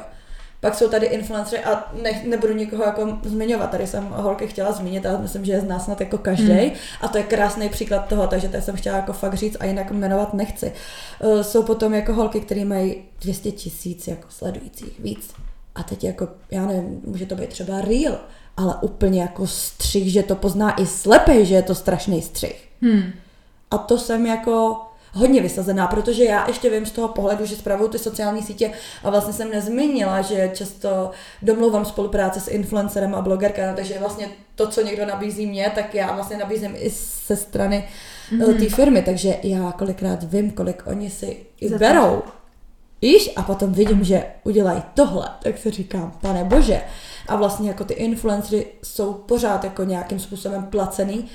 Pak 0.60 0.76
jsou 0.76 0.90
tady 0.90 1.06
influencery 1.06 1.64
a 1.64 1.92
ne, 2.02 2.22
nebudu 2.26 2.54
nikoho 2.54 2.84
jako 2.84 3.18
zmiňovat, 3.24 3.72
tady 3.72 3.88
jsem 3.88 4.08
holky 4.10 4.48
chtěla 4.48 4.72
zmínit, 4.72 5.06
ale 5.06 5.18
myslím, 5.18 5.46
že 5.46 5.52
je 5.52 5.62
z 5.62 5.68
nás 5.68 5.86
snad 5.86 6.02
jako 6.02 6.18
každý 6.18 6.48
Hmm. 6.48 6.72
a 7.02 7.08
to 7.08 7.18
je 7.18 7.24
krásný 7.24 7.70
příklad 7.70 8.08
toho, 8.08 8.28
takže 8.28 8.50
to 8.50 8.58
jsem 8.58 8.76
chtěla 8.76 8.98
jako 8.98 9.14
fakt 9.14 9.34
říct 9.34 9.58
a 9.60 9.66
jinak 9.66 9.92
jmenovat 9.92 10.34
nechci. 10.34 10.74
Uh, 11.20 11.42
jsou 11.42 11.64
potom 11.64 11.94
jako 11.94 12.14
holky, 12.14 12.40
které 12.42 12.66
mají 12.66 13.04
200 13.22 13.52
tisíc 13.52 14.08
jako 14.08 14.28
sledujících 14.30 15.00
víc 15.00 15.34
a 15.76 15.84
teď 15.84 16.04
jako, 16.04 16.28
já 16.52 16.66
nevím, 16.66 17.02
může 17.06 17.26
to 17.26 17.36
být 17.36 17.50
třeba 17.50 17.82
real, 17.82 18.18
ale 18.58 18.76
úplně 18.82 19.22
jako 19.22 19.48
střih, 19.48 20.12
že 20.12 20.24
to 20.24 20.36
pozná 20.36 20.82
i 20.82 20.86
slepej, 20.86 21.46
že 21.46 21.56
je 21.56 21.64
to 21.64 21.76
strašný 21.76 22.22
střih. 22.22 22.68
Hmm. 22.82 23.12
A 23.72 23.78
to 23.78 23.98
jsem 23.98 24.26
jako 24.26 24.82
hodně 25.14 25.42
vysazená, 25.42 25.88
protože 25.88 26.24
já 26.24 26.48
ještě 26.48 26.70
vím 26.70 26.86
z 26.86 26.92
toho 26.92 27.08
pohledu, 27.08 27.46
že 27.46 27.56
spravuju 27.56 27.90
ty 27.90 28.00
sociální 28.00 28.44
sítě 28.44 28.72
a 29.04 29.10
vlastně 29.10 29.34
jsem 29.34 29.52
nezmínila, 29.52 30.22
že 30.22 30.52
často 30.54 31.12
domluvám 31.42 31.86
spolupráce 31.86 32.40
s 32.40 32.48
influencerem 32.48 33.16
a 33.16 33.22
blogerkami, 33.22 33.76
takže 33.76 34.00
vlastně 34.00 34.30
to, 34.56 34.68
co 34.68 34.82
někdo 34.82 35.06
nabízí 35.06 35.46
mě, 35.46 35.72
tak 35.76 35.96
já 35.96 36.16
vlastně 36.16 36.38
nabízím 36.38 36.76
i 36.76 36.90
ze 37.28 37.36
strany 37.36 37.88
mm-hmm. 38.32 38.60
té 38.60 38.76
firmy, 38.76 39.02
takže 39.02 39.38
já 39.44 39.72
kolikrát 39.72 40.24
vím, 40.24 40.52
kolik 40.52 40.84
oni 40.88 41.10
si 41.10 41.38
i 41.62 41.70
berou. 41.70 42.22
Víš, 43.02 43.30
a 43.36 43.42
potom 43.42 43.74
vidím, 43.74 44.04
že 44.04 44.26
udělají 44.44 44.84
tohle, 44.94 45.30
tak 45.44 45.58
si 45.58 45.72
říkám, 45.72 46.12
pane 46.22 46.44
bože. 46.44 46.82
A 47.28 47.36
vlastně 47.36 47.70
jako 47.70 47.84
ty 47.84 47.94
influencery 47.94 48.66
jsou 48.84 49.14
pořád 49.14 49.64
jako 49.64 49.84
nějakým 49.84 50.20
způsobem 50.20 50.64
placený 50.64 51.30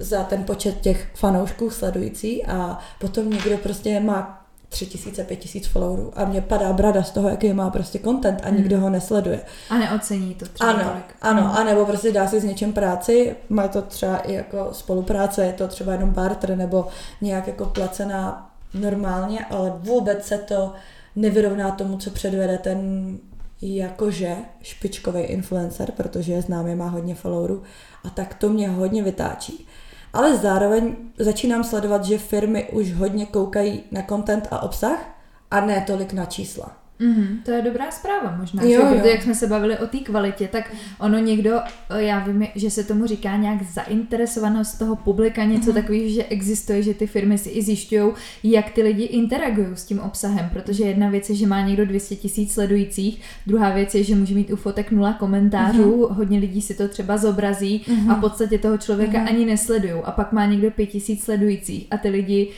za 0.00 0.22
ten 0.22 0.44
počet 0.44 0.80
těch 0.80 1.08
fanoušků 1.14 1.70
sledující 1.70 2.46
a 2.46 2.78
potom 2.98 3.30
někdo 3.30 3.58
prostě 3.58 4.00
má 4.00 4.42
tři 4.68 4.86
tisíce, 4.86 5.24
pět 5.24 5.36
tisíc 5.36 5.66
followerů 5.66 6.12
a 6.16 6.24
mě 6.24 6.40
padá 6.40 6.72
brada 6.72 7.02
z 7.02 7.10
toho, 7.10 7.28
jaký 7.28 7.52
má 7.52 7.70
prostě 7.70 7.98
content 7.98 8.40
a 8.44 8.50
nikdo 8.50 8.80
ho 8.80 8.90
nesleduje. 8.90 9.40
A 9.70 9.78
neocení 9.78 10.34
to 10.34 10.46
třeba 10.46 10.70
Ano, 10.70 10.84
tolik. 10.84 11.14
ano, 11.22 11.58
anebo 11.58 11.86
prostě 11.86 12.12
dá 12.12 12.28
si 12.28 12.40
s 12.40 12.44
něčem 12.44 12.72
práci, 12.72 13.36
má 13.48 13.68
to 13.68 13.82
třeba 13.82 14.16
i 14.18 14.32
jako 14.32 14.68
spolupráce, 14.72 15.46
je 15.46 15.52
to 15.52 15.68
třeba 15.68 15.92
jenom 15.92 16.10
barter 16.10 16.56
nebo 16.56 16.88
nějak 17.20 17.46
jako 17.46 17.64
placená 17.66 18.50
normálně, 18.74 19.44
ale 19.50 19.72
vůbec 19.76 20.26
se 20.26 20.38
to 20.38 20.72
nevyrovná 21.16 21.70
tomu, 21.70 21.98
co 21.98 22.10
předvede 22.10 22.58
ten 22.58 22.78
jakože 23.62 24.36
špičkový 24.62 25.20
influencer, 25.20 25.92
protože 25.92 26.32
je 26.32 26.42
známý, 26.42 26.74
má 26.74 26.88
hodně 26.88 27.14
followerů 27.14 27.62
a 28.04 28.10
tak 28.10 28.34
to 28.34 28.48
mě 28.48 28.68
hodně 28.68 29.02
vytáčí. 29.02 29.66
Ale 30.16 30.36
zároveň 30.36 30.96
začínám 31.18 31.64
sledovat, 31.64 32.04
že 32.04 32.18
firmy 32.18 32.68
už 32.72 32.92
hodně 32.92 33.26
koukají 33.26 33.82
na 33.90 34.02
content 34.02 34.48
a 34.50 34.62
obsah 34.62 34.98
a 35.50 35.60
ne 35.60 35.84
tolik 35.86 36.12
na 36.12 36.24
čísla. 36.24 36.85
Mm, 36.98 37.38
to 37.44 37.50
je 37.50 37.62
dobrá 37.62 37.90
zpráva 37.90 38.36
možná, 38.40 38.62
Jo, 38.62 38.68
jo, 38.70 38.76
že? 38.80 38.86
jo. 38.86 38.94
protože 38.96 39.10
jak 39.10 39.22
jsme 39.22 39.34
se 39.34 39.46
bavili 39.46 39.78
o 39.78 39.86
té 39.86 39.98
kvalitě, 39.98 40.48
tak 40.52 40.72
ono 41.00 41.18
někdo, 41.18 41.50
eh, 41.90 42.02
já 42.02 42.18
vím, 42.18 42.46
že 42.54 42.70
se 42.70 42.84
tomu 42.84 43.06
říká 43.06 43.36
nějak 43.36 43.62
zainteresovanost 43.62 44.78
toho 44.78 44.96
publika, 44.96 45.44
něco 45.44 45.70
Mhm. 45.72 45.82
takového, 45.82 46.08
že 46.08 46.24
existuje, 46.24 46.82
že 46.82 46.94
ty 46.94 47.06
firmy 47.06 47.38
si 47.38 47.48
i 47.48 47.62
zjišťují, 47.62 48.12
jak 48.44 48.70
ty 48.70 48.82
lidi 48.82 49.02
interagují 49.04 49.66
s 49.74 49.84
tím 49.84 50.00
obsahem, 50.00 50.50
protože 50.52 50.84
jedna 50.84 51.08
věc 51.10 51.30
je, 51.30 51.36
že 51.36 51.46
má 51.46 51.60
někdo 51.66 51.86
200 51.86 52.16
tisíc 52.16 52.52
sledujících, 52.54 53.20
druhá 53.46 53.70
věc 53.70 53.94
je, 53.94 54.04
že 54.04 54.14
může 54.14 54.34
mít 54.34 54.50
u 54.50 54.56
fotek 54.56 54.90
nula 54.90 55.12
komentářů, 55.12 56.08
hodně 56.10 56.38
lidí 56.38 56.62
si 56.62 56.74
to 56.74 56.88
třeba 56.88 57.16
zobrazí 57.16 57.82
a 58.10 58.14
v 58.14 58.20
podstatě 58.20 58.58
toho 58.58 58.78
člověka 58.78 59.20
ani 59.22 59.44
nesledují 59.46 59.92
a 60.04 60.10
pak 60.12 60.32
má 60.32 60.46
někdo 60.46 60.70
5 60.70 60.86
tisíc 60.86 61.24
sledujících 61.24 61.86
a 61.90 61.96
ty 61.98 62.08
lidi 62.08 62.48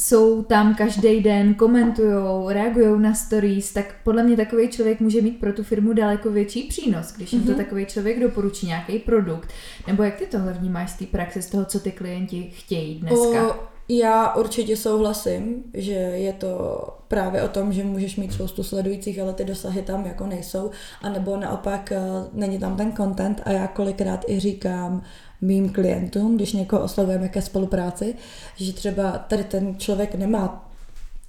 jsou 0.00 0.42
tam 0.42 0.74
každý 0.74 1.20
den, 1.20 1.54
komentují, 1.54 2.14
reagují 2.48 3.02
na 3.02 3.14
stories, 3.14 3.72
tak 3.72 3.94
podle 4.04 4.22
mě 4.22 4.36
takový 4.36 4.68
člověk 4.68 5.00
může 5.00 5.22
mít 5.22 5.40
pro 5.40 5.52
tu 5.52 5.62
firmu 5.62 5.92
daleko 5.92 6.30
větší 6.30 6.62
přínos, 6.62 7.12
když 7.16 7.32
jim 7.32 7.42
to 7.42 7.54
takový 7.54 7.86
člověk 7.86 8.20
doporučí 8.20 8.66
nějaký 8.66 8.98
produkt. 8.98 9.48
Nebo 9.86 10.02
jak 10.02 10.16
ty 10.16 10.26
tohle 10.26 10.52
vnímáš 10.52 10.90
z 10.90 10.98
té 10.98 11.06
praxe, 11.06 11.42
z 11.42 11.50
toho, 11.50 11.64
co 11.64 11.80
ty 11.80 11.92
klienti 11.92 12.50
chtějí 12.54 12.98
dneska? 12.98 13.54
O, 13.54 13.68
já 13.88 14.34
určitě 14.34 14.76
souhlasím, 14.76 15.62
že 15.74 15.92
je 15.92 16.32
to 16.32 16.84
právě 17.08 17.42
o 17.42 17.48
tom, 17.48 17.72
že 17.72 17.84
můžeš 17.84 18.16
mít 18.16 18.32
spoustu 18.32 18.62
sledujících, 18.62 19.20
ale 19.20 19.32
ty 19.32 19.44
dosahy 19.44 19.82
tam 19.82 20.06
jako 20.06 20.26
nejsou, 20.26 20.70
a 21.02 21.08
nebo 21.08 21.36
naopak 21.36 21.92
eh, 21.92 22.00
není 22.32 22.58
tam 22.58 22.76
ten 22.76 22.92
content 22.92 23.42
a 23.44 23.50
já 23.50 23.66
kolikrát 23.66 24.24
i 24.28 24.40
říkám 24.40 25.02
mým 25.40 25.68
klientům, 25.68 26.36
když 26.36 26.52
někoho 26.52 26.82
oslovujeme 26.82 27.28
ke 27.28 27.42
spolupráci, 27.42 28.14
že 28.56 28.72
třeba 28.72 29.12
tady 29.12 29.44
ten 29.44 29.78
člověk 29.78 30.14
nemá 30.14 30.68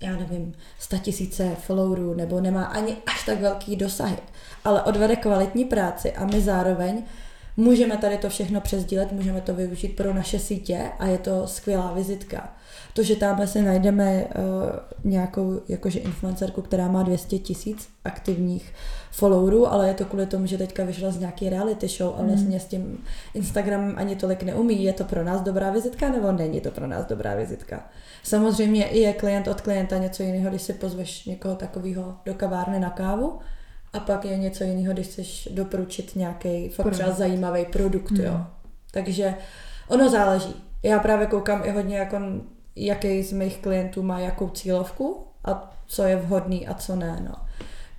já 0.01 0.15
nevím, 0.15 0.53
100 0.79 0.97
tisíce 0.97 1.55
followerů 1.55 2.13
nebo 2.13 2.41
nemá 2.41 2.63
ani 2.63 2.97
až 3.05 3.25
tak 3.25 3.41
velký 3.41 3.75
dosahy, 3.75 4.17
ale 4.65 4.83
odvede 4.83 5.15
kvalitní 5.15 5.65
práci 5.65 6.11
a 6.11 6.25
my 6.25 6.41
zároveň 6.41 7.03
můžeme 7.57 7.97
tady 7.97 8.17
to 8.17 8.29
všechno 8.29 8.61
přesdílet, 8.61 9.11
můžeme 9.11 9.41
to 9.41 9.53
využít 9.53 9.95
pro 9.95 10.13
naše 10.13 10.39
sítě 10.39 10.91
a 10.99 11.07
je 11.07 11.17
to 11.17 11.47
skvělá 11.47 11.93
vizitka. 11.93 12.53
To, 12.93 13.03
že 13.03 13.15
tamhle 13.15 13.47
si 13.47 13.61
najdeme 13.61 14.23
uh, 14.23 14.31
nějakou 15.03 15.61
jakože 15.67 15.99
influencerku, 15.99 16.61
která 16.61 16.87
má 16.87 17.03
200 17.03 17.39
tisíc 17.39 17.89
aktivních 18.05 18.73
followerů, 19.19 19.67
ale 19.67 19.87
je 19.87 19.93
to 19.93 20.05
kvůli 20.05 20.25
tomu, 20.25 20.45
že 20.45 20.57
teďka 20.57 20.83
vyšla 20.83 21.11
z 21.11 21.19
nějaký 21.19 21.49
reality 21.49 21.87
show 21.87 22.15
a 22.17 22.23
vlastně 22.23 22.59
s 22.59 22.65
tím 22.65 23.03
Instagramem 23.33 23.93
ani 23.97 24.15
tolik 24.15 24.43
neumí. 24.43 24.83
Je 24.83 24.93
to 24.93 25.03
pro 25.03 25.23
nás 25.23 25.41
dobrá 25.41 25.71
vizitka 25.71 26.09
nebo 26.09 26.31
není 26.31 26.61
to 26.61 26.71
pro 26.71 26.87
nás 26.87 27.05
dobrá 27.05 27.35
vizitka? 27.35 27.87
Samozřejmě 28.23 28.85
i 28.85 28.99
je 28.99 29.13
klient 29.13 29.47
od 29.47 29.61
klienta 29.61 29.97
něco 29.97 30.23
jiného, 30.23 30.49
když 30.49 30.61
si 30.61 30.73
pozveš 30.73 31.25
někoho 31.25 31.55
takového 31.55 32.15
do 32.25 32.33
kavárny 32.33 32.79
na 32.79 32.89
kávu, 32.89 33.39
a 33.93 33.99
pak 33.99 34.25
je 34.25 34.37
něco 34.37 34.63
jiného, 34.63 34.93
když 34.93 35.07
chceš 35.07 35.49
doporučit 35.51 36.15
nějaký 36.15 36.69
fakt 36.69 36.91
třeba 36.91 37.11
zajímavý 37.11 37.65
produkt, 37.65 38.11
Hmm. 38.11 38.25
jo. 38.25 38.45
Takže 38.91 39.35
ono 39.87 40.09
záleží. 40.09 40.55
Já 40.83 40.99
právě 40.99 41.27
koukám 41.27 41.61
i 41.65 41.71
hodně, 41.71 41.97
jako, 41.97 42.17
jaký 42.75 43.23
z 43.23 43.31
mých 43.31 43.57
klientů 43.57 44.03
má 44.03 44.19
jakou 44.19 44.49
cílovku 44.49 45.23
a 45.45 45.75
co 45.87 46.03
je 46.03 46.15
vhodný 46.15 46.67
a 46.67 46.73
co 46.73 46.95
ne, 46.95 47.19
no. 47.29 47.35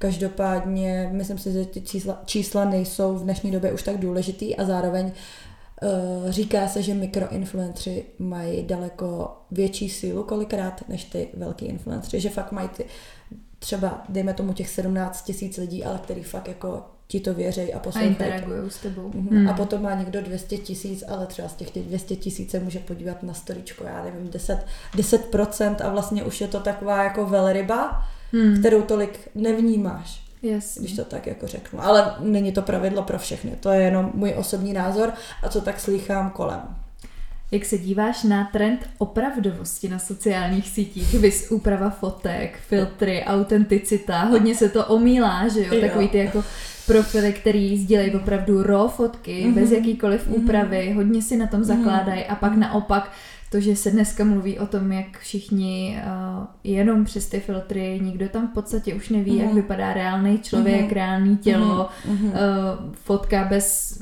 Každopádně 0.00 1.08
myslím 1.12 1.38
si, 1.38 1.52
že 1.52 1.64
ty 1.64 1.80
čísla, 1.80 2.22
čísla 2.24 2.64
nejsou 2.64 3.14
v 3.14 3.22
dnešní 3.22 3.50
době 3.50 3.72
už 3.72 3.82
tak 3.82 3.98
důležitý 3.98 4.56
a 4.56 4.64
zároveň 4.64 5.06
uh, 5.06 6.30
říká 6.30 6.68
se, 6.68 6.82
že 6.82 6.94
mikroinfluenceri 6.94 8.04
mají 8.18 8.66
daleko 8.66 9.36
větší 9.50 9.88
sílu 9.90 10.22
kolikrát 10.24 10.88
než 10.88 11.04
ty 11.04 11.28
velký 11.34 11.66
influenceri, 11.66 12.20
že 12.20 12.30
fakt 12.30 12.52
mají 12.52 12.68
ty 12.68 12.84
třeba, 13.58 14.04
dejme 14.08 14.34
tomu 14.34 14.52
těch 14.52 14.68
17 14.68 15.22
tisíc 15.22 15.56
lidí, 15.56 15.84
ale 15.84 15.98
který 15.98 16.22
fakt 16.22 16.48
jako 16.48 16.84
ti 17.06 17.20
to 17.20 17.34
věří 17.34 17.74
a 17.74 17.76
A 17.76 17.80
poslouchají. 17.80 18.10
interagují 18.10 18.70
s 18.70 18.78
tebou. 18.78 19.10
Mhm. 19.14 19.28
Hmm. 19.28 19.48
A 19.48 19.52
potom 19.52 19.82
má 19.82 19.94
někdo 19.94 20.22
200 20.22 20.58
tisíc, 20.58 21.04
ale 21.08 21.26
třeba 21.26 21.48
z 21.48 21.54
těch 21.54 21.70
200 21.70 22.16
tisíc 22.16 22.50
se 22.50 22.60
může 22.60 22.78
podívat 22.78 23.22
na 23.22 23.34
storičko, 23.34 23.84
já 23.84 24.04
nevím, 24.04 24.30
10, 24.30 24.66
10% 24.96 25.76
a 25.84 25.88
vlastně 25.90 26.24
už 26.24 26.40
je 26.40 26.48
to 26.48 26.60
taková 26.60 27.04
jako 27.04 27.26
velryba, 27.26 28.02
Hmm. 28.32 28.56
kterou 28.58 28.82
tolik 28.82 29.28
nevnímáš, 29.34 30.22
Jasně. 30.42 30.80
když 30.82 30.96
to 30.96 31.04
tak 31.04 31.26
jako 31.26 31.46
řeknu. 31.46 31.84
Ale 31.84 32.14
není 32.20 32.52
to 32.52 32.62
pravidlo 32.62 33.02
pro 33.02 33.18
všechny, 33.18 33.50
to 33.60 33.70
je 33.70 33.82
jenom 33.82 34.10
můj 34.14 34.34
osobní 34.36 34.72
názor 34.72 35.12
a 35.42 35.48
co 35.48 35.60
tak 35.60 35.80
slýchám 35.80 36.30
kolem. 36.30 36.60
Jak 37.52 37.64
se 37.64 37.78
díváš 37.78 38.22
na 38.22 38.48
trend 38.52 38.80
opravdovosti 38.98 39.88
na 39.88 39.98
sociálních 39.98 40.68
sítích? 40.68 41.14
Vys 41.14 41.50
úprava 41.50 41.90
fotek, 41.90 42.58
filtry, 42.68 43.24
autenticita, 43.26 44.22
hodně 44.22 44.54
se 44.54 44.68
to 44.68 44.86
omílá, 44.86 45.48
že 45.48 45.60
jo? 45.60 45.74
Jo. 45.74 45.80
Takový 45.80 46.08
ty 46.08 46.18
jako 46.18 46.44
profily, 46.86 47.32
který 47.32 47.78
sdílejí 47.78 48.14
opravdu 48.14 48.62
raw 48.62 48.90
fotky, 48.90 49.44
Mhm. 49.44 49.54
bez 49.54 49.70
jakýkoliv 49.70 50.26
Mhm. 50.26 50.34
úpravy, 50.44 50.92
hodně 50.92 51.22
si 51.22 51.36
na 51.36 51.46
tom 51.46 51.64
zakládají 51.64 52.24
a 52.24 52.34
pak 52.34 52.56
naopak 52.56 53.10
to, 53.50 53.60
že 53.60 53.76
se 53.76 53.90
dneska 53.90 54.24
mluví 54.24 54.58
o 54.58 54.66
tom, 54.66 54.92
jak 54.92 55.18
všichni 55.18 55.98
uh, 56.38 56.44
jenom 56.64 57.04
přes 57.04 57.26
ty 57.28 57.40
filtry, 57.40 58.00
nikdo 58.02 58.28
tam 58.28 58.48
v 58.48 58.54
podstatě 58.54 58.94
už 58.94 59.08
neví, 59.08 59.36
jak 59.36 59.46
Mhm. 59.46 59.56
vypadá 59.56 59.92
reálný 59.94 60.38
člověk, 60.38 60.80
Mhm. 60.84 60.90
reálný 60.94 61.36
tělo, 61.36 61.88
Mhm. 62.08 62.26
uh, 62.26 62.32
fotka 62.94 63.44
bez... 63.44 63.98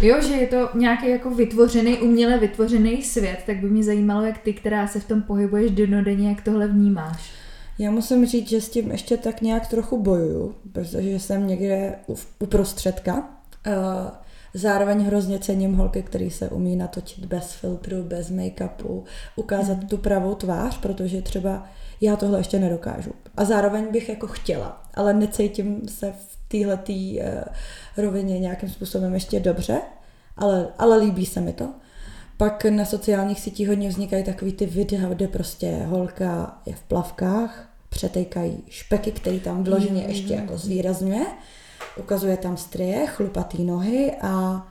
Jo, 0.00 0.16
že 0.22 0.32
je 0.34 0.46
to 0.46 0.68
nějaký 0.74 1.08
jako 1.10 1.30
vytvořený, 1.30 1.98
uměle 1.98 2.38
vytvořený 2.38 3.02
svět, 3.02 3.38
tak 3.46 3.56
by 3.56 3.70
mě 3.70 3.84
zajímalo, 3.84 4.22
jak 4.26 4.38
ty, 4.38 4.52
která 4.52 4.86
se 4.86 5.00
v 5.00 5.04
tom 5.08 5.22
pohybuješ 5.22 5.70
denodenně, 5.70 6.28
jak 6.28 6.42
tohle 6.42 6.68
vnímáš. 6.68 7.30
Já 7.78 7.90
musím 7.90 8.26
říct, 8.26 8.48
že 8.48 8.60
s 8.60 8.68
tím 8.68 8.90
ještě 8.90 9.16
tak 9.16 9.40
nějak 9.42 9.66
trochu 9.68 10.02
bojuju, 10.02 10.54
protože 10.72 11.00
jsem 11.20 11.46
někde 11.46 11.94
uprostředka. 12.38 13.14
Uh, 13.16 13.72
Zároveň 14.56 15.04
hrozně 15.04 15.38
cením 15.38 15.74
holky, 15.74 16.02
který 16.02 16.30
se 16.30 16.48
umí 16.48 16.76
natočit 16.76 17.24
bez 17.24 17.52
filtru, 17.52 18.02
bez 18.02 18.30
make-upu, 18.30 19.04
ukázat 19.36 19.78
mm. 19.80 19.88
tu 19.88 19.96
pravou 19.96 20.34
tvář, 20.34 20.78
protože 20.78 21.22
třeba 21.22 21.64
já 22.00 22.16
tohle 22.16 22.40
ještě 22.40 22.58
nedokážu. 22.58 23.10
A 23.36 23.44
zároveň 23.44 23.86
bych 23.92 24.08
jako 24.08 24.26
chtěla, 24.26 24.82
ale 24.94 25.14
necítím 25.14 25.88
se 25.88 26.12
v 26.12 26.38
téhle 26.48 26.78
uh, 26.88 27.24
rovině 27.96 28.38
nějakým 28.38 28.68
způsobem 28.68 29.14
ještě 29.14 29.40
dobře, 29.40 29.80
ale, 30.36 30.68
ale 30.78 30.96
líbí 30.96 31.26
se 31.26 31.40
mi 31.40 31.52
to. 31.52 31.68
Pak 32.36 32.64
na 32.64 32.84
sociálních 32.84 33.40
sítích 33.40 33.68
hodně 33.68 33.88
vznikají 33.88 34.24
takový 34.24 34.52
ty 34.52 34.66
videa, 34.66 35.08
kde 35.08 35.28
prostě 35.28 35.76
holka 35.86 36.58
je 36.66 36.74
v 36.74 36.82
plavkách, 36.82 37.68
přetejkají 37.88 38.62
špeky, 38.68 39.10
který 39.12 39.40
tam 39.40 39.64
vloženě 39.64 40.04
ještě 40.08 40.34
jako 40.34 40.58
zvýrazňuje 40.58 41.26
ukazuje 41.98 42.36
tam 42.36 42.56
strie, 42.56 43.06
chlupatý 43.06 43.64
nohy 43.64 44.12
a 44.22 44.66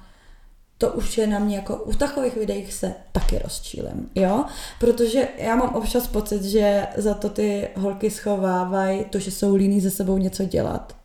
to 0.78 0.92
už 0.92 1.18
je 1.18 1.28
na 1.28 1.40
mě 1.40 1.56
jako, 1.56 1.76
u 1.76 1.94
takových 1.94 2.36
videích 2.36 2.74
se 2.74 2.94
taky 3.12 3.40
rozčílem, 3.40 4.10
jo? 4.16 4.46
Protože 4.80 5.28
já 5.38 5.56
mám 5.56 5.76
občas 5.76 6.08
pocit, 6.08 6.44
že 6.44 6.88
za 6.98 7.14
to 7.14 7.30
ty 7.30 7.68
holky 7.76 8.12
schovávají 8.12 9.04
to, 9.04 9.20
že 9.20 9.32
jsou 9.32 9.56
líní 9.56 9.82
ze 9.82 9.92
sebou 9.92 10.18
něco 10.18 10.46
dělat. 10.46 10.96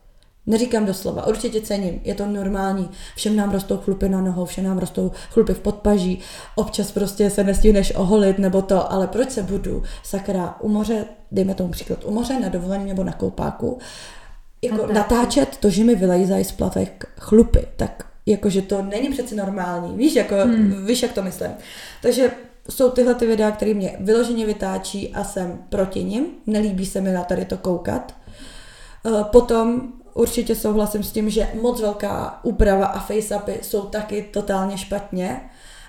Neříkám 0.45 0.85
doslova, 0.85 1.27
určitě 1.27 1.61
cením, 1.61 2.01
je 2.03 2.15
to 2.15 2.25
normální. 2.25 2.89
Všem 3.15 3.35
nám 3.35 3.51
rostou 3.51 3.77
chlupy 3.77 4.09
na 4.09 4.21
nohou, 4.21 4.45
všem 4.45 4.63
nám 4.63 4.77
rostou 4.77 5.11
chlupy 5.29 5.53
v 5.53 5.59
podpaží, 5.59 6.19
občas 6.55 6.91
prostě 6.91 7.29
se 7.29 7.43
nestihneš 7.43 7.95
oholit 7.95 8.39
nebo 8.39 8.61
to, 8.61 8.91
ale 8.91 9.07
proč 9.07 9.31
se 9.31 9.43
budu 9.43 9.83
sakra 10.03 10.55
u 10.59 10.67
moře, 10.67 11.05
dejme 11.31 11.55
tomu 11.55 11.69
příklad, 11.69 12.05
u 12.05 12.11
moře 12.11 12.39
na 12.39 12.49
dovolení 12.49 12.85
nebo 12.85 13.03
na 13.03 13.13
koupáku, 13.13 13.79
jako 14.61 14.93
natáčet 14.93 15.57
to, 15.57 15.69
že 15.69 15.83
mi 15.83 15.95
vylejzají 15.95 16.45
z 16.45 16.51
platek 16.51 17.05
chlupy, 17.19 17.67
tak 17.75 18.05
jakože 18.25 18.61
to 18.61 18.81
není 18.81 19.09
přeci 19.09 19.35
normální, 19.35 19.97
víš, 19.97 20.15
jako, 20.15 20.35
hmm. 20.35 20.85
víš, 20.85 21.03
jak 21.03 21.13
to 21.13 21.23
myslím. 21.23 21.51
Takže 22.01 22.31
jsou 22.69 22.89
tyhle 22.89 23.15
ty 23.15 23.27
videa, 23.27 23.51
které 23.51 23.73
mě 23.73 23.97
vyloženě 23.99 24.45
vytáčí 24.45 25.13
a 25.13 25.23
jsem 25.23 25.59
proti 25.69 26.03
nim, 26.03 26.25
nelíbí 26.47 26.85
se 26.85 27.01
mi 27.01 27.11
na 27.11 27.23
tady 27.23 27.45
to 27.45 27.57
koukat. 27.57 28.15
Eh, 29.05 29.23
potom 29.23 29.81
určitě 30.13 30.55
souhlasím 30.55 31.03
s 31.03 31.11
tím, 31.11 31.29
že 31.29 31.47
moc 31.61 31.81
velká 31.81 32.39
úprava 32.43 32.85
a 32.85 33.07
face-upy 33.07 33.53
jsou 33.61 33.81
taky 33.81 34.21
totálně 34.33 34.77
špatně. 34.77 35.41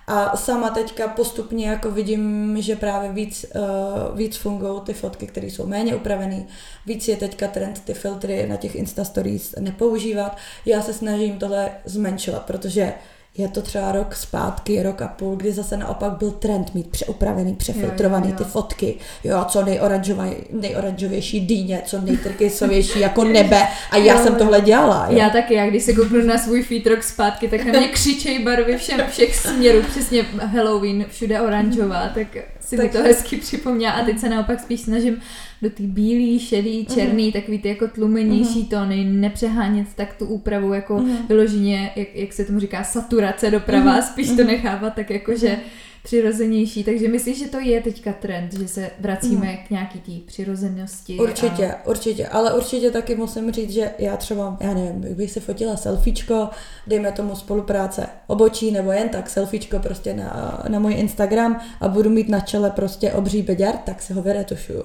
A 0.06 0.36
sama 0.36 0.70
teďka 0.70 1.08
postupně 1.08 1.68
jako 1.68 1.90
vidím, 1.90 2.56
že 2.62 2.76
právě 2.76 3.12
víc, 3.12 3.46
uh, 3.54 4.18
víc 4.18 4.36
fungují 4.36 4.80
ty 4.80 4.94
fotky, 4.94 5.26
které 5.26 5.46
jsou 5.46 5.66
méně 5.66 5.94
upravené. 5.94 6.46
Víc 6.86 7.08
je 7.08 7.16
teďka 7.16 7.48
trend 7.48 7.82
ty 7.84 7.94
filtry 7.94 8.46
na 8.46 8.56
těch 8.56 8.74
Insta 8.74 9.04
Stories 9.04 9.54
nepoužívat. 9.60 10.36
Já 10.66 10.82
se 10.82 10.92
snažím 10.92 11.38
tohle 11.38 11.70
zmenšovat, 11.84 12.42
protože 12.46 12.94
je 13.38 13.48
to 13.48 13.62
třeba 13.62 13.92
rok 13.92 14.16
zpátky, 14.16 14.82
rok 14.82 15.02
a 15.02 15.08
půl, 15.08 15.36
kdy 15.36 15.52
zase 15.52 15.76
naopak 15.76 16.12
byl 16.12 16.30
trend 16.30 16.74
mít 16.74 16.90
přeupravený, 16.90 17.54
přefiltrovaný 17.54 18.26
jo, 18.26 18.30
jo, 18.30 18.36
jo. 18.38 18.44
ty 18.44 18.50
fotky, 18.50 18.94
jo, 19.24 19.44
co 19.48 19.64
nejoranžovější 20.50 21.46
dýně, 21.46 21.82
co 21.84 22.00
nejtrkysovější 22.00 23.00
jako 23.00 23.24
nebe 23.24 23.62
a 23.90 23.96
já 23.96 24.14
jo, 24.18 24.24
jsem 24.24 24.34
tohle 24.34 24.60
dělala. 24.60 25.06
Jo. 25.10 25.18
Já 25.18 25.30
taky, 25.30 25.54
já 25.54 25.66
když 25.66 25.82
se 25.82 25.92
kouknu 25.92 26.22
na 26.26 26.38
svůj 26.38 26.62
feed 26.62 26.86
rok 26.86 27.02
zpátky, 27.02 27.48
tak 27.48 27.64
na 27.64 27.78
mě 27.78 27.88
křičej 27.88 28.44
barvy 28.44 28.76
všem, 28.76 29.00
všech 29.10 29.36
směrů, 29.36 29.82
přesně 29.82 30.22
Halloween, 30.22 31.04
všude 31.08 31.40
oranžová, 31.40 32.08
tak 32.14 32.26
si 32.60 32.76
tak... 32.76 32.86
mi 32.86 32.92
to 32.92 33.02
hezky 33.02 33.36
připomněla 33.36 33.92
a 33.92 34.04
teď 34.04 34.18
se 34.18 34.28
naopak 34.28 34.60
spíš 34.60 34.80
snažím 34.80 35.22
do 35.62 35.70
té 35.70 35.82
bílý, 35.82 36.38
šedý, 36.38 36.78
mhm. 36.78 36.94
černý, 36.94 37.28
uh-huh. 37.28 37.32
takový 37.32 37.58
ty 37.58 37.68
jako 37.68 37.88
tlumenější 37.88 38.62
uh-huh. 38.62 38.68
tóny, 38.68 39.04
nepřehánět 39.04 39.86
tak 39.96 40.14
tu 40.14 40.26
úpravu 40.26 40.72
jako 40.72 40.96
uh-huh. 40.96 41.28
vyloženě, 41.28 41.90
jak, 41.96 42.08
jak 42.14 42.32
se 42.32 42.44
tomu 42.44 42.60
říká, 42.60 42.84
saturace 42.84 43.50
doprava, 43.50 43.98
uh-huh. 43.98 44.12
spíš 44.12 44.28
to 44.28 44.44
nechávat 44.44 44.94
tak 44.94 45.10
jako, 45.10 45.36
že 45.36 45.58
přirozenější. 46.02 46.84
Takže 46.84 47.08
myslíš, 47.08 47.38
že 47.38 47.48
to 47.48 47.60
je 47.60 47.80
teďka 47.80 48.12
trend, 48.12 48.52
že 48.52 48.68
se 48.68 48.90
vracíme 49.00 49.46
mm. 49.46 49.56
k 49.66 49.70
nějaký 49.70 50.00
té 50.00 50.26
přirozenosti? 50.26 51.18
Určitě, 51.18 51.66
a... 51.66 51.86
určitě. 51.86 52.26
Ale 52.26 52.54
určitě 52.54 52.90
taky 52.90 53.14
musím 53.14 53.52
říct, 53.52 53.70
že 53.70 53.90
já 53.98 54.16
třeba, 54.16 54.56
já 54.60 54.74
nevím, 54.74 55.14
bych 55.16 55.30
si 55.30 55.40
fotila 55.40 55.76
selfiečko, 55.76 56.48
dejme 56.86 57.12
tomu 57.12 57.36
spolupráce 57.36 58.06
obočí, 58.26 58.70
nebo 58.70 58.92
jen 58.92 59.08
tak 59.08 59.30
selfiečko 59.30 59.78
prostě 59.78 60.14
na, 60.14 60.62
na 60.68 60.78
můj 60.78 60.94
Instagram 60.94 61.60
a 61.80 61.88
budu 61.88 62.10
mít 62.10 62.28
na 62.28 62.40
čele 62.40 62.70
prostě 62.70 63.12
obří 63.12 63.42
beďar, 63.42 63.76
tak 63.76 64.02
si 64.02 64.12
ho 64.12 64.22
vyretušuju. 64.22 64.84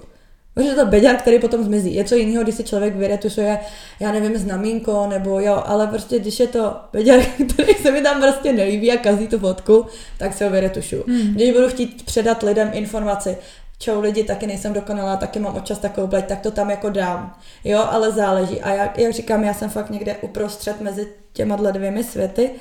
Protože 0.58 0.76
to 0.76 0.86
beďar, 0.86 1.16
který 1.16 1.40
potom 1.40 1.64
zmizí. 1.64 1.96
Je 1.96 2.04
co 2.04 2.16
jiného, 2.16 2.44
když 2.44 2.56
si 2.56 2.64
člověk 2.64 2.96
vyretušuje, 2.96 3.60
já 4.00 4.12
nevím, 4.12 4.38
znamínko, 4.38 5.08
nebo 5.10 5.40
jo, 5.40 5.64
ale 5.66 5.88
prostě 5.88 6.20
když 6.20 6.40
je 6.40 6.48
to 6.48 6.76
beďar, 6.94 7.20
který 7.54 7.74
se 7.74 7.92
mi 7.92 8.02
tam 8.02 8.22
prostě 8.22 8.54
nelíbí 8.54 8.92
a 8.92 8.98
kazí 8.98 9.28
tu 9.28 9.40
fotku, 9.40 9.86
tak 10.18 10.34
se 10.34 10.46
ho 10.46 10.52
vyretušuju. 10.52 11.04
Hmm. 11.08 11.34
Když 11.34 11.52
budu 11.52 11.70
chtít 11.70 12.06
předat 12.06 12.44
lidem 12.44 12.70
informaci, 12.74 13.38
čau 13.80 14.02
lidi, 14.02 14.24
taky 14.24 14.48
nejsem 14.48 14.74
dokonalá, 14.74 15.16
taky 15.16 15.40
mám 15.40 15.56
občas 15.56 15.80
takovou 15.80 16.08
bleď, 16.08 16.26
tak 16.26 16.42
to 16.42 16.52
tam 16.52 16.70
jako 16.70 16.90
dám. 16.90 17.36
Jo, 17.64 17.86
ale 17.90 18.12
záleží. 18.12 18.62
A 18.62 18.74
jak, 18.74 19.00
jak 19.00 19.14
říkám, 19.14 19.44
já 19.44 19.54
jsem 19.54 19.70
fakt 19.70 19.90
někde 19.90 20.16
uprostřed 20.22 20.82
mezi 20.82 21.08
těma 21.34 21.56
dvěmi 21.56 22.04
světy 22.04 22.52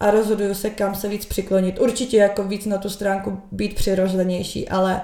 a 0.00 0.10
rozhoduju 0.10 0.54
se, 0.54 0.70
kam 0.70 0.94
se 0.94 1.08
víc 1.08 1.26
přiklonit. 1.26 1.80
Určitě 1.80 2.16
jako 2.16 2.42
víc 2.42 2.66
na 2.66 2.78
tu 2.78 2.90
stránku 2.90 3.40
být 3.52 3.74
přirozenější, 3.74 4.68
ale 4.68 5.00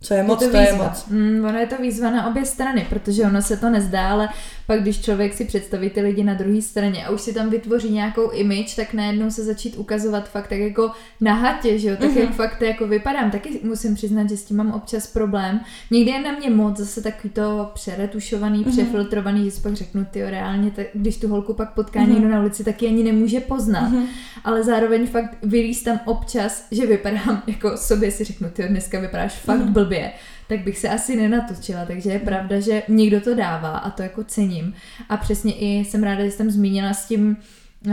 co 0.00 0.14
je 0.14 0.22
moc, 0.22 0.42
je 0.42 0.48
to, 0.48 0.52
to 0.52 0.58
je 0.58 0.72
moc. 0.72 1.06
Mm, 1.10 1.44
ono 1.44 1.58
je 1.58 1.66
to 1.66 1.76
výzva 1.76 2.10
na 2.10 2.26
obě 2.26 2.44
strany, 2.44 2.86
protože 2.90 3.22
ono 3.22 3.42
se 3.42 3.56
to 3.56 3.70
nezdá, 3.70 4.10
ale 4.10 4.28
pak 4.66 4.80
když 4.80 5.00
člověk 5.00 5.34
si 5.34 5.44
představí 5.44 5.90
ty 5.90 6.00
lidi 6.00 6.24
na 6.24 6.34
druhé 6.34 6.62
straně 6.62 7.06
a 7.06 7.10
už 7.10 7.20
si 7.20 7.34
tam 7.34 7.50
vytvoří 7.50 7.90
nějakou 7.90 8.30
image, 8.30 8.76
tak 8.76 8.94
najednou 8.94 9.30
se 9.30 9.44
začít 9.44 9.76
ukazovat 9.76 10.28
fakt 10.28 10.48
tak 10.48 10.58
jako 10.58 10.90
na 11.20 11.34
hatě, 11.34 11.78
že 11.78 11.88
jo, 11.88 11.96
tak 11.96 12.10
mm-hmm. 12.10 12.20
jak 12.20 12.34
fakt 12.34 12.62
jako 12.62 12.86
vypadám, 12.86 13.30
taky 13.30 13.60
musím 13.62 13.94
přiznat, 13.94 14.28
že 14.28 14.36
s 14.36 14.44
tím 14.44 14.56
mám 14.56 14.72
občas 14.72 15.06
problém. 15.06 15.60
Někdy 15.90 16.10
je 16.10 16.22
na 16.22 16.32
mě 16.32 16.50
moc 16.50 16.76
zase 16.76 17.02
takový 17.02 17.30
to 17.30 17.70
přeretušovaný, 17.74 18.64
mm-hmm. 18.64 18.70
přefiltrovaný, 18.70 19.44
že 19.44 19.50
si 19.50 19.60
pak 19.60 19.74
řeknu, 19.74 20.06
ty 20.10 20.30
reálně, 20.30 20.70
tak, 20.70 20.86
když 20.94 21.16
tu 21.16 21.28
holku 21.28 21.54
pak 21.54 21.74
potká 21.74 22.00
mm-hmm. 22.00 22.08
někdo 22.08 22.28
na 22.28 22.40
ulici, 22.40 22.64
tak 22.64 22.82
ji 22.82 22.88
ani 22.88 23.02
nemůže 23.02 23.40
poznat. 23.40 23.92
Mm-hmm. 23.92 24.06
Ale 24.44 24.64
zároveň 24.64 25.06
fakt 25.06 25.36
vylíz 25.42 25.82
tam 25.82 26.00
občas, 26.04 26.66
že 26.70 26.86
vypadám 26.86 27.42
jako 27.46 27.76
sobě 27.76 28.10
si 28.10 28.24
řeknu, 28.24 28.50
ty 28.52 28.68
dneska 28.68 29.00
vypadáš 29.00 29.34
fakt 29.34 29.60
mm-hmm. 29.60 29.72
blbě 29.72 29.87
tak 30.48 30.60
bych 30.60 30.78
se 30.78 30.88
asi 30.88 31.16
nenatočila. 31.16 31.84
Takže 31.84 32.10
je 32.10 32.18
pravda, 32.18 32.60
že 32.60 32.82
někdo 32.88 33.20
to 33.20 33.34
dává 33.34 33.78
a 33.78 33.90
to 33.90 34.02
jako 34.02 34.24
cením. 34.24 34.74
A 35.08 35.16
přesně 35.16 35.52
i 35.54 35.84
jsem 35.84 36.02
ráda, 36.02 36.24
že 36.24 36.30
jsem 36.30 36.50
zmínila 36.50 36.94
s 36.94 37.08
tím 37.08 37.36
uh, 37.86 37.92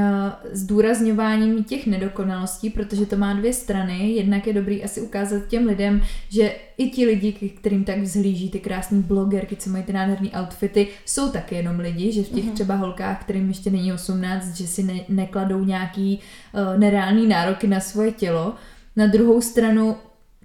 zdůrazňováním 0.51 1.63
těch 1.63 1.87
nedokonalostí, 1.87 2.69
protože 2.69 3.05
to 3.05 3.17
má 3.17 3.33
dvě 3.33 3.53
strany. 3.53 4.11
Jednak 4.11 4.47
je 4.47 4.53
dobrý 4.53 4.83
asi 4.83 5.01
ukázat 5.01 5.47
těm 5.47 5.65
lidem, 5.65 6.01
že 6.29 6.55
i 6.77 6.89
ti 6.89 7.05
lidi, 7.05 7.31
kterým 7.31 7.83
tak 7.83 7.99
vzhlíží 7.99 8.49
ty 8.49 8.59
krásné 8.59 8.99
blogerky, 8.99 9.55
co 9.55 9.69
mají 9.69 9.83
ty 9.83 9.93
nádherné 9.93 10.29
outfity, 10.41 10.87
jsou 11.05 11.29
taky 11.29 11.55
jenom 11.55 11.79
lidi, 11.79 12.11
že 12.11 12.23
v 12.23 12.29
těch 12.29 12.45
mhm. 12.45 12.53
třeba 12.53 12.75
holkách, 12.75 13.21
kterým 13.21 13.47
ještě 13.47 13.69
není 13.69 13.93
18, 13.93 14.55
že 14.55 14.67
si 14.67 14.83
ne, 14.83 14.93
nekladou 15.09 15.63
nějaký 15.63 16.19
uh, 16.53 16.79
nereální 16.79 17.27
nároky 17.27 17.67
na 17.67 17.79
svoje 17.79 18.11
tělo. 18.11 18.53
Na 18.95 19.07
druhou 19.07 19.41
stranu 19.41 19.95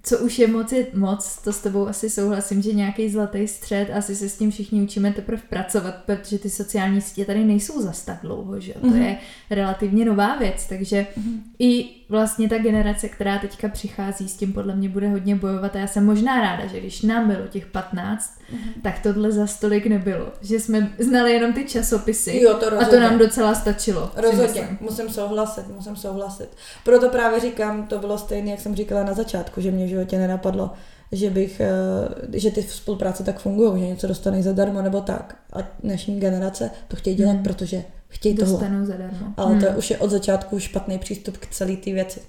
co 0.03 0.19
už 0.19 0.39
je 0.39 0.47
moc, 0.47 0.71
je 0.71 0.87
moc, 0.93 1.37
to 1.43 1.53
s 1.53 1.59
tebou 1.59 1.87
asi 1.87 2.09
souhlasím, 2.09 2.61
že 2.61 2.73
nějaký 2.73 3.09
zlatý 3.09 3.47
střed, 3.47 3.89
asi 3.93 4.15
se 4.15 4.29
s 4.29 4.37
tím 4.37 4.51
všichni 4.51 4.81
učíme 4.81 5.13
teprve 5.13 5.41
pracovat, 5.49 5.95
protože 6.05 6.39
ty 6.39 6.49
sociální 6.49 7.01
sítě 7.01 7.25
tady 7.25 7.43
nejsou 7.43 7.81
zas 7.81 8.05
tak 8.05 8.19
dlouho, 8.21 8.59
že 8.59 8.73
mm-hmm. 8.73 8.81
to 8.81 8.87
mhm. 8.87 9.01
je 9.01 9.17
relativně 9.49 10.05
nová 10.05 10.35
věc, 10.35 10.67
takže 10.67 11.07
mm-hmm. 11.17 11.39
i 11.59 11.89
vlastně 12.11 12.49
ta 12.49 12.57
generace, 12.57 13.09
která 13.09 13.39
teďka 13.39 13.69
přichází, 13.69 14.29
s 14.29 14.37
tím 14.37 14.53
podle 14.53 14.75
mě 14.75 14.89
bude 14.89 15.09
hodně 15.09 15.35
bojovat 15.35 15.75
a 15.75 15.79
já 15.79 15.87
jsem 15.87 16.05
možná 16.05 16.41
ráda, 16.41 16.65
že 16.65 16.79
když 16.79 17.01
nám 17.01 17.27
bylo 17.27 17.47
těch 17.47 17.65
15, 17.65 18.31
mm-hmm. 18.53 18.81
tak 18.83 18.99
tohle 18.99 19.31
za 19.31 19.47
stolik 19.47 19.85
nebylo, 19.85 20.27
že 20.41 20.59
jsme 20.59 20.91
znali 20.99 21.31
jenom 21.31 21.53
ty 21.53 21.63
časopisy 21.63 22.41
jo, 22.41 22.53
to 22.53 22.81
a 22.81 22.85
to 22.85 22.99
nám 22.99 23.17
docela 23.17 23.55
stačilo. 23.55 24.11
Rozhodně, 24.15 24.77
musím 24.81 25.09
souhlasit, 25.09 25.67
musím 25.75 25.95
souhlasit. 25.95 26.49
Proto 26.85 27.09
právě 27.09 27.39
říkám, 27.39 27.87
to 27.87 27.99
bylo 27.99 28.17
stejné, 28.17 28.51
jak 28.51 28.59
jsem 28.59 28.75
říkala 28.75 29.03
na 29.03 29.13
začátku, 29.13 29.61
že 29.61 29.71
mě 29.71 29.85
v 29.85 29.89
životě 29.89 30.19
nenapadlo, 30.19 30.71
že 31.11 31.29
bych, 31.29 31.59
eh, 31.59 32.39
že 32.39 32.51
ty 32.51 32.63
spolupráce 32.63 33.23
tak 33.23 33.39
fungují, 33.39 33.81
že 33.81 33.87
něco 33.87 34.07
dostaneš 34.07 34.43
zadarmo 34.43 34.81
nebo 34.81 35.01
tak. 35.01 35.35
A 35.53 35.57
dnešní 35.83 36.19
generace 36.19 36.71
to 36.87 36.95
chtějí 36.95 37.15
dělat, 37.15 37.33
hmm. 37.33 37.43
protože 37.43 37.83
chtějí 38.11 38.35
Dostanou 38.35 38.69
tohle. 38.69 38.85
zadarmo. 38.85 39.33
Ale 39.37 39.51
hmm. 39.51 39.61
to 39.61 39.67
už 39.77 39.89
je 39.89 39.97
od 39.97 40.09
začátku 40.09 40.59
špatný 40.59 40.99
přístup 40.99 41.37
k 41.37 41.47
celé 41.47 41.75
té 41.75 41.91
věci. 41.91 42.19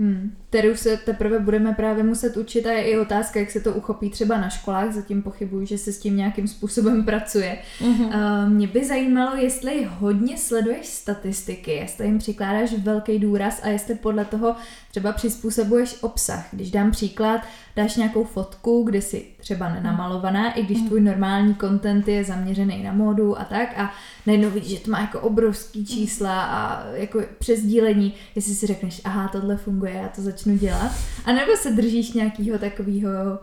Hmm, 0.00 0.32
kterou 0.48 0.76
se 0.76 0.96
teprve 0.96 1.38
budeme 1.38 1.72
právě 1.72 2.04
muset 2.04 2.36
učit 2.36 2.66
a 2.66 2.72
je 2.72 2.82
i 2.82 2.98
otázka, 2.98 3.40
jak 3.40 3.50
se 3.50 3.60
to 3.60 3.72
uchopí 3.72 4.10
třeba 4.10 4.38
na 4.40 4.48
školách, 4.48 4.92
zatím 4.92 5.22
pochybuju, 5.22 5.66
že 5.66 5.78
se 5.78 5.92
s 5.92 5.98
tím 5.98 6.16
nějakým 6.16 6.48
způsobem 6.48 7.04
pracuje. 7.04 7.58
Uh-huh. 7.80 8.06
Uh, 8.06 8.48
mě 8.48 8.66
by 8.66 8.84
zajímalo, 8.84 9.36
jestli 9.36 9.88
hodně 9.98 10.38
sleduješ 10.38 10.86
statistiky, 10.86 11.70
jestli 11.70 12.06
jim 12.06 12.18
přikládáš 12.18 12.72
velký 12.72 13.18
důraz 13.18 13.60
a 13.62 13.68
jestli 13.68 13.94
podle 13.94 14.24
toho 14.24 14.56
třeba 14.90 15.12
přizpůsobuješ 15.12 15.96
obsah. 16.00 16.48
Když 16.52 16.70
dám 16.70 16.90
příklad, 16.90 17.40
dáš 17.76 17.96
nějakou 17.96 18.24
fotku, 18.24 18.82
kde 18.82 19.02
si 19.02 19.26
třeba 19.38 19.68
nenamalovaná, 19.68 20.52
i 20.52 20.62
když 20.62 20.78
mhm. 20.78 20.86
tvůj 20.86 21.00
normální 21.00 21.54
content 21.54 22.08
je 22.08 22.24
zaměřený 22.24 22.82
na 22.82 22.92
módu 22.92 23.40
a 23.40 23.44
tak 23.44 23.78
a 23.78 23.92
najednou 24.26 24.50
vidíš, 24.50 24.78
že 24.78 24.84
to 24.84 24.90
má 24.90 25.00
jako 25.00 25.20
obrovský 25.20 25.86
čísla 25.86 26.42
a 26.42 26.86
jako 26.92 27.20
přesdílení, 27.38 28.14
jestli 28.34 28.54
si 28.54 28.66
řekneš, 28.66 29.00
aha, 29.04 29.28
tohle 29.28 29.56
funguje, 29.56 29.92
já 29.92 30.08
to 30.08 30.22
začnu 30.22 30.56
dělat. 30.56 30.92
A 31.24 31.32
nebo 31.32 31.56
se 31.56 31.70
držíš 31.70 32.12
nějakého 32.12 32.58
takového 32.58 33.38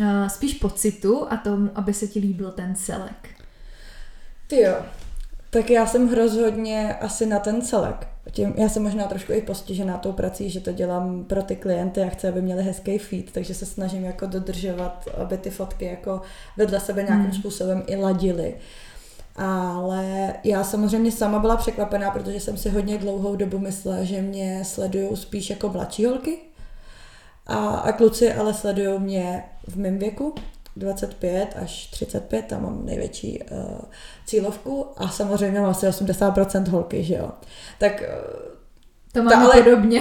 uh, 0.00 0.28
spíš 0.28 0.54
pocitu 0.54 1.26
a 1.30 1.36
tomu, 1.36 1.70
aby 1.74 1.94
se 1.94 2.06
ti 2.06 2.20
líbil 2.20 2.50
ten 2.50 2.74
celek. 2.74 3.28
Ty 4.46 4.60
jo, 4.60 4.74
tak 5.50 5.70
já 5.70 5.86
jsem 5.86 6.08
hrozhodně 6.08 6.94
asi 6.94 7.26
na 7.26 7.38
ten 7.38 7.62
celek. 7.62 8.08
Tím, 8.30 8.54
já 8.56 8.68
jsem 8.68 8.82
možná 8.82 9.04
trošku 9.04 9.32
i 9.32 9.40
postižená 9.40 9.98
tou 9.98 10.12
prací, 10.12 10.50
že 10.50 10.60
to 10.60 10.72
dělám 10.72 11.24
pro 11.24 11.42
ty 11.42 11.56
klienty 11.56 12.02
a 12.02 12.08
chci, 12.08 12.28
aby 12.28 12.42
měli 12.42 12.62
hezký 12.62 12.98
feed, 12.98 13.32
takže 13.32 13.54
se 13.54 13.66
snažím 13.66 14.04
jako 14.04 14.26
dodržovat, 14.26 15.08
aby 15.16 15.38
ty 15.38 15.50
fotky 15.50 15.84
jako 15.84 16.20
vedle 16.56 16.80
sebe 16.80 17.02
nějakým 17.02 17.30
hmm. 17.30 17.34
způsobem 17.40 17.82
i 17.86 17.96
ladily. 17.96 18.54
Ale 19.36 20.34
já 20.44 20.64
samozřejmě 20.64 21.12
sama 21.12 21.38
byla 21.38 21.56
překvapená, 21.56 22.10
protože 22.10 22.40
jsem 22.40 22.56
si 22.56 22.70
hodně 22.70 22.98
dlouhou 22.98 23.36
dobu 23.36 23.58
myslela, 23.58 24.04
že 24.04 24.22
mě 24.22 24.64
sledují 24.64 25.16
spíš 25.16 25.50
jako 25.50 25.68
mladší 25.68 26.04
holky. 26.04 26.38
A, 27.46 27.56
a 27.56 27.92
kluci 27.92 28.32
ale 28.32 28.54
sledují 28.54 29.00
mě 29.00 29.44
v 29.68 29.76
mém 29.76 29.98
věku, 29.98 30.34
25 30.76 31.48
až 31.62 31.86
35, 31.86 32.44
tam 32.46 32.62
mám 32.62 32.86
největší 32.86 33.42
uh, 33.42 33.58
cílovku 34.26 34.86
a 34.96 35.08
samozřejmě 35.08 35.60
mám 35.60 35.70
asi 35.70 35.86
80% 35.86 36.68
holky, 36.68 37.04
že 37.04 37.14
jo. 37.14 37.30
Tak 37.78 38.02
uh, 38.02 38.56
to 39.16 39.22
mám 39.22 39.42
ale... 39.42 39.62
podobně. 39.62 40.00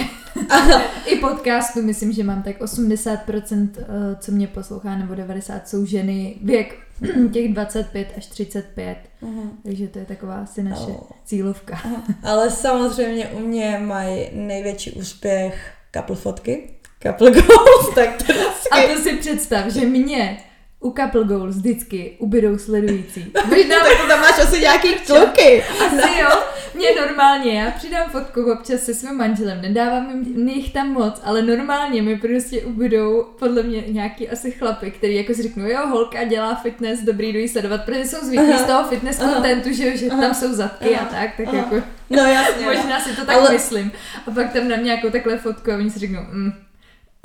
I 1.05 1.15
podcastu 1.15 1.81
myslím, 1.81 2.11
že 2.11 2.23
mám 2.23 2.43
tak 2.43 2.61
80%, 2.61 3.69
eh, 3.77 3.85
co 4.19 4.31
mě 4.31 4.47
poslouchá, 4.47 4.97
nebo 4.97 5.13
90% 5.13 5.61
jsou 5.65 5.85
ženy 5.85 6.35
věk 6.43 6.77
těch 7.31 7.53
25 7.53 8.07
až 8.17 8.27
35. 8.27 8.97
Uh-huh. 9.23 9.49
Takže 9.63 9.87
to 9.87 9.99
je 9.99 10.05
taková 10.05 10.35
asi 10.35 10.63
naše 10.63 10.81
oh. 10.81 11.09
cílovka. 11.25 11.73
Uh-huh. 11.75 12.15
Ale 12.23 12.51
samozřejmě 12.51 13.27
u 13.27 13.39
mě 13.39 13.81
mají 13.85 14.29
největší 14.33 14.91
úspěch 14.91 15.73
couple 15.93 16.15
fotky, 16.15 16.69
couple 17.03 17.31
goals, 17.41 17.95
tak 17.95 18.23
to 18.23 18.33
A 18.71 18.93
to 18.93 19.01
si 19.01 19.17
představ, 19.17 19.67
že 19.67 19.85
mě 19.85 20.37
u 20.79 20.91
Couple 20.91 21.23
Goals 21.23 21.55
vždycky 21.55 22.15
ubydou 22.19 22.57
sledující. 22.57 23.31
Možná 23.49 23.75
to 23.79 24.07
tam 24.07 24.19
máš 24.21 24.39
asi 24.39 24.59
nějaký 24.59 24.93
kluky. 24.93 25.63
Asi 25.63 26.21
jo. 26.21 26.29
Mě 26.75 26.87
normálně, 27.01 27.59
já 27.59 27.71
přidám 27.71 28.09
fotku 28.09 28.51
občas 28.51 28.81
se 28.81 28.93
svým 28.93 29.17
manželem, 29.17 29.61
nedávám 29.61 30.23
jim 30.25 30.49
jich 30.49 30.73
tam 30.73 30.89
moc, 30.89 31.21
ale 31.23 31.41
normálně 31.41 32.01
mi 32.01 32.17
prostě 32.17 32.61
ubydou 32.61 33.23
podle 33.39 33.63
mě 33.63 33.83
nějaký 33.87 34.29
asi 34.29 34.51
chlapy, 34.51 34.91
který 34.91 35.15
jako 35.15 35.33
si 35.33 35.43
řeknou, 35.43 35.65
jo, 35.65 35.87
holka 35.87 36.23
dělá 36.23 36.55
fitness, 36.55 36.99
dobrý, 37.01 37.33
jdu 37.33 37.47
sledovat, 37.47 37.85
protože 37.85 38.05
jsou 38.05 38.25
zvyklí 38.25 38.53
z 38.53 38.63
toho 38.63 38.89
fitness 38.89 39.19
kontentu, 39.19 39.73
že, 39.73 39.97
že 39.97 40.09
tam 40.09 40.33
jsou 40.33 40.53
zadky 40.53 40.95
Aha. 40.95 41.05
a 41.05 41.13
tak, 41.13 41.29
tak 41.37 41.47
Aha. 41.47 41.57
jako... 41.57 41.75
No 42.09 42.23
jasně. 42.23 42.65
Možná 42.75 42.99
si 42.99 43.15
to 43.15 43.25
tak 43.25 43.35
ale... 43.35 43.51
myslím. 43.51 43.91
A 44.27 44.31
pak 44.31 44.53
tam 44.53 44.67
dám 44.67 44.83
nějakou 44.83 45.09
takhle 45.09 45.37
fotku 45.37 45.71
a 45.71 45.75
oni 45.75 45.89
si 45.89 45.99
řeknou, 45.99 46.21
mm, 46.31 46.53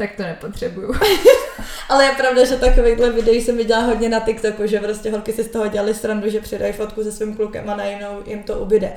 tak 0.01 0.17
to 0.17 0.23
nepotřebuju. 0.23 0.95
Ale 1.89 2.05
je 2.05 2.11
pravda, 2.17 2.45
že 2.45 2.57
takovýchhle 2.57 3.11
videí 3.11 3.41
jsem 3.41 3.57
viděla 3.57 3.81
hodně 3.81 4.09
na 4.09 4.21
TikToku, 4.21 4.67
že 4.67 4.81
prostě 4.81 5.11
holky 5.11 5.33
si 5.33 5.45
z 5.45 5.49
toho 5.49 5.69
dělali 5.69 5.95
srandu, 5.95 6.31
že 6.31 6.41
přidají 6.41 6.73
fotku 6.73 7.03
se 7.03 7.13
svým 7.13 7.37
klukem 7.37 7.71
a 7.71 7.77
najednou 7.77 8.23
jim 8.27 8.43
to 8.43 8.55
ubyde. 8.55 8.93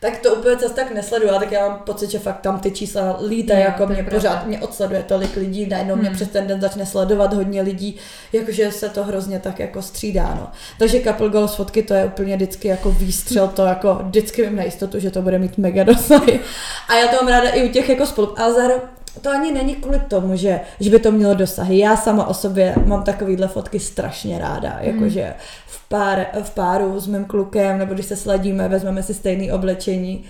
Tak 0.00 0.18
to 0.18 0.34
úplně 0.34 0.56
cest 0.56 0.74
tak 0.74 0.90
nesleduju, 0.90 1.32
tak 1.38 1.52
já 1.52 1.68
mám 1.68 1.78
pocit, 1.78 2.10
že 2.10 2.18
fakt 2.18 2.40
tam 2.40 2.60
ty 2.60 2.70
čísla 2.70 3.18
lítají, 3.28 3.60
jako 3.60 3.86
mě 3.86 3.94
pravda. 3.94 4.10
pořád 4.10 4.46
mě 4.46 4.60
odsleduje 4.60 5.02
tolik 5.02 5.36
lidí, 5.36 5.66
najednou 5.66 5.94
hmm. 5.94 6.02
mě 6.02 6.10
přes 6.10 6.28
ten 6.28 6.46
den 6.46 6.60
začne 6.60 6.86
sledovat 6.86 7.32
hodně 7.32 7.62
lidí, 7.62 7.96
jakože 8.32 8.72
se 8.72 8.88
to 8.88 9.04
hrozně 9.04 9.38
tak 9.38 9.58
jako 9.58 9.82
střídá, 9.82 10.34
no. 10.34 10.50
Takže 10.78 11.00
couple 11.00 11.28
goals 11.28 11.54
fotky 11.54 11.82
to 11.82 11.94
je 11.94 12.04
úplně 12.04 12.36
vždycky 12.36 12.68
jako 12.68 12.90
výstřel, 12.90 13.48
to 13.48 13.64
jako 13.64 14.00
vždycky 14.02 14.42
vím 14.42 14.56
na 14.56 14.62
jistotu, 14.62 14.98
že 14.98 15.10
to 15.10 15.22
bude 15.22 15.38
mít 15.38 15.58
mega 15.58 15.84
dosahy. 15.84 16.40
A 16.88 16.94
já 16.94 17.08
to 17.08 17.16
mám 17.16 17.28
ráda 17.28 17.50
i 17.50 17.68
u 17.68 17.72
těch 17.72 17.88
jako 17.88 18.06
spolu, 18.06 18.40
ale 18.40 18.54
zároveň 18.54 18.80
to 19.20 19.30
ani 19.30 19.52
není 19.52 19.74
kvůli 19.74 20.00
tomu, 20.08 20.36
že, 20.36 20.60
že 20.80 20.90
by 20.90 20.98
to 20.98 21.12
mělo 21.12 21.34
dosahy. 21.34 21.78
Já 21.78 21.96
sama 21.96 22.26
o 22.26 22.34
sobě 22.34 22.74
mám 22.86 23.02
takovýhle 23.02 23.48
fotky 23.48 23.80
strašně 23.80 24.38
ráda, 24.38 24.76
jakože 24.80 25.24
mm. 25.24 25.32
v, 25.66 25.88
pár, 25.88 26.26
v 26.42 26.50
páru 26.54 27.00
s 27.00 27.06
mým 27.06 27.24
klukem, 27.24 27.78
nebo 27.78 27.94
když 27.94 28.06
se 28.06 28.16
sladíme, 28.16 28.68
vezmeme 28.68 29.02
si 29.02 29.14
stejné 29.14 29.52
oblečení 29.52 30.24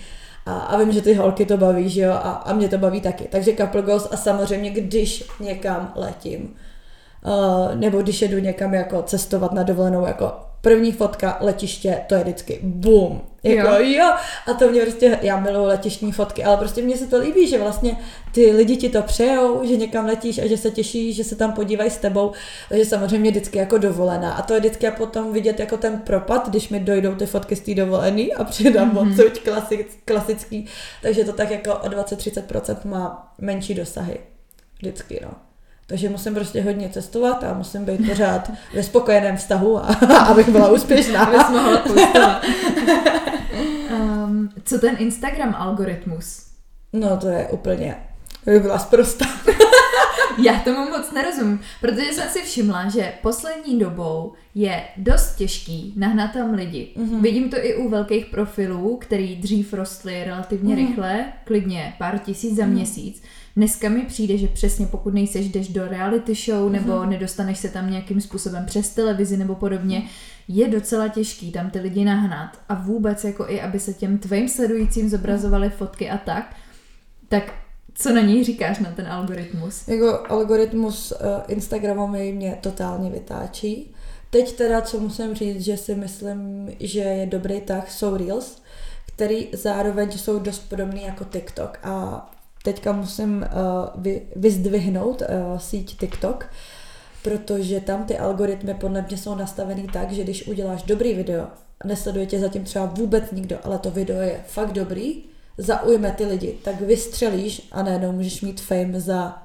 a, 0.46 0.58
a 0.58 0.78
vím, 0.78 0.92
že 0.92 1.02
ty 1.02 1.14
holky 1.14 1.46
to 1.46 1.56
baví, 1.56 1.88
že 1.88 2.00
jo, 2.00 2.12
a, 2.12 2.30
a 2.30 2.52
mě 2.52 2.68
to 2.68 2.78
baví 2.78 3.00
taky. 3.00 3.24
Takže 3.24 3.52
couple 3.52 3.82
goals 3.82 4.08
a 4.10 4.16
samozřejmě, 4.16 4.70
když 4.70 5.24
někam 5.40 5.92
letím, 5.96 6.54
uh, 7.24 7.74
nebo 7.74 8.02
když 8.02 8.22
jedu 8.22 8.38
někam 8.38 8.74
jako 8.74 9.02
cestovat 9.02 9.52
na 9.52 9.62
dovolenou, 9.62 10.06
jako 10.06 10.32
první 10.60 10.92
fotka 10.92 11.38
letiště, 11.40 12.00
to 12.06 12.14
je 12.14 12.20
vždycky 12.20 12.58
boom. 12.62 13.20
Jako 13.42 13.68
jo. 13.68 13.98
jo. 13.98 14.14
A 14.46 14.54
to 14.54 14.68
mě 14.68 14.82
prostě, 14.82 15.18
já 15.22 15.40
miluji 15.40 15.66
letištní 15.66 16.12
fotky, 16.12 16.44
ale 16.44 16.56
prostě 16.56 16.82
mně 16.82 16.96
se 16.96 17.06
to 17.06 17.18
líbí, 17.18 17.48
že 17.48 17.58
vlastně 17.58 17.96
ty 18.32 18.52
lidi 18.52 18.76
ti 18.76 18.88
to 18.88 19.02
přejou, 19.02 19.66
že 19.66 19.76
někam 19.76 20.06
letíš 20.06 20.38
a 20.38 20.46
že 20.46 20.56
se 20.56 20.70
těší, 20.70 21.12
že 21.12 21.24
se 21.24 21.36
tam 21.36 21.52
podívají 21.52 21.90
s 21.90 21.96
tebou. 21.96 22.32
Takže 22.68 22.84
samozřejmě 22.84 23.30
vždycky 23.30 23.58
jako 23.58 23.78
dovolená. 23.78 24.32
A 24.32 24.42
to 24.42 24.54
je 24.54 24.60
vždycky 24.60 24.90
potom 24.90 25.32
vidět 25.32 25.60
jako 25.60 25.76
ten 25.76 25.98
propad, 25.98 26.48
když 26.48 26.68
mi 26.68 26.80
dojdou 26.80 27.14
ty 27.14 27.26
fotky 27.26 27.56
z 27.56 27.60
té 27.60 27.74
dovolený 27.74 28.34
a 28.34 28.44
přidám 28.44 28.94
mm-hmm. 28.94 29.12
odsud 29.12 29.38
klasick, 29.38 29.88
klasický. 30.04 30.66
Takže 31.02 31.24
to 31.24 31.32
tak 31.32 31.50
jako 31.50 31.74
o 31.74 31.88
20-30% 31.88 32.76
má 32.84 33.34
menší 33.38 33.74
dosahy. 33.74 34.20
Vždycky, 34.78 35.20
no. 35.22 35.49
Takže 35.90 36.08
musím 36.08 36.34
prostě 36.34 36.62
hodně 36.62 36.88
cestovat 36.88 37.44
a 37.44 37.54
musím 37.54 37.84
být 37.84 38.06
pořád 38.08 38.50
ve 38.74 38.82
spokojeném 38.82 39.36
vztahu, 39.36 39.78
a, 39.78 39.86
abych 40.28 40.48
byla 40.48 40.72
úspěšná. 40.72 41.24
Abys 41.24 41.48
mohla 41.48 41.82
um, 43.90 44.50
Co 44.64 44.78
ten 44.78 44.96
Instagram 44.98 45.54
algoritmus? 45.58 46.46
No 46.92 47.16
to 47.16 47.28
je 47.28 47.48
úplně, 47.48 47.96
to 48.44 48.50
by 48.50 48.60
byla 48.60 48.78
zprosta. 48.78 49.26
Já 50.44 50.60
tomu 50.60 50.90
moc 50.90 51.12
nerozumím, 51.12 51.60
protože 51.80 52.12
jsem 52.12 52.28
si 52.28 52.42
všimla, 52.42 52.88
že 52.88 53.12
poslední 53.22 53.78
dobou 53.78 54.32
je 54.54 54.84
dost 54.96 55.34
těžký 55.34 55.94
nahnat 55.96 56.32
tam 56.32 56.54
lidi. 56.54 56.94
Mm-hmm. 56.96 57.20
Vidím 57.20 57.50
to 57.50 57.56
i 57.64 57.74
u 57.74 57.88
velkých 57.88 58.26
profilů, 58.26 58.96
který 58.96 59.36
dřív 59.36 59.72
rostly 59.72 60.24
relativně 60.24 60.74
mm-hmm. 60.74 60.88
rychle, 60.88 61.24
klidně 61.44 61.94
pár 61.98 62.18
tisíc 62.18 62.56
za 62.56 62.62
mm-hmm. 62.62 62.68
měsíc 62.68 63.22
Dneska 63.56 63.88
mi 63.88 64.02
přijde, 64.02 64.38
že 64.38 64.48
přesně 64.48 64.86
pokud 64.86 65.14
nejseš, 65.14 65.48
jdeš 65.48 65.68
do 65.68 65.88
reality 65.88 66.34
show 66.34 66.72
nebo 66.72 66.92
mm-hmm. 66.92 67.08
nedostaneš 67.08 67.58
se 67.58 67.68
tam 67.68 67.90
nějakým 67.90 68.20
způsobem 68.20 68.66
přes 68.66 68.90
televizi 68.90 69.36
nebo 69.36 69.54
podobně, 69.54 70.02
je 70.48 70.68
docela 70.68 71.08
těžký 71.08 71.52
tam 71.52 71.70
ty 71.70 71.80
lidi 71.80 72.04
nahnat 72.04 72.58
a 72.68 72.74
vůbec 72.74 73.24
jako 73.24 73.48
i, 73.48 73.60
aby 73.60 73.80
se 73.80 73.94
těm 73.94 74.18
tvým 74.18 74.48
sledujícím 74.48 75.08
zobrazovaly 75.08 75.70
fotky 75.70 76.10
a 76.10 76.18
tak, 76.18 76.56
tak 77.28 77.54
co 77.94 78.12
na 78.12 78.20
něj 78.20 78.44
říkáš 78.44 78.78
na 78.78 78.90
ten 78.90 79.06
algoritmus? 79.06 79.88
Jako 79.88 80.20
algoritmus 80.28 81.12
uh, 81.12 81.18
Instagramový 81.48 82.32
mě 82.32 82.58
totálně 82.60 83.10
vytáčí. 83.10 83.94
Teď 84.30 84.56
teda, 84.56 84.80
co 84.80 85.00
musím 85.00 85.34
říct, 85.34 85.60
že 85.60 85.76
si 85.76 85.94
myslím, 85.94 86.70
že 86.80 87.00
je 87.00 87.26
dobrý 87.26 87.60
tak, 87.60 87.90
jsou 87.90 88.16
Reels, 88.16 88.62
který 89.06 89.48
zároveň 89.52 90.12
jsou 90.12 90.38
dost 90.38 90.58
podobný 90.58 91.02
jako 91.02 91.24
TikTok 91.24 91.78
a 91.82 92.30
teďka 92.62 92.92
musím 92.92 93.36
uh, 93.36 94.02
vy, 94.02 94.22
vyzdvihnout 94.36 95.22
uh, 95.22 95.58
síť 95.58 95.98
TikTok, 95.98 96.46
protože 97.22 97.80
tam 97.80 98.04
ty 98.04 98.18
algoritmy 98.18 98.74
podle 98.74 99.02
mě 99.08 99.18
jsou 99.18 99.34
nastavený 99.34 99.86
tak, 99.92 100.12
že 100.12 100.24
když 100.24 100.46
uděláš 100.46 100.82
dobrý 100.82 101.14
video 101.14 101.46
nesleduje 101.84 102.26
tě 102.26 102.40
zatím 102.40 102.64
třeba 102.64 102.86
vůbec 102.86 103.30
nikdo, 103.32 103.58
ale 103.64 103.78
to 103.78 103.90
video 103.90 104.20
je 104.20 104.40
fakt 104.46 104.72
dobrý, 104.72 105.24
zaujme 105.58 106.10
ty 106.10 106.24
lidi, 106.24 106.58
tak 106.64 106.80
vystřelíš 106.80 107.68
a 107.72 107.82
najednou 107.82 108.12
můžeš 108.12 108.40
mít 108.40 108.60
fame 108.60 109.00
za 109.00 109.42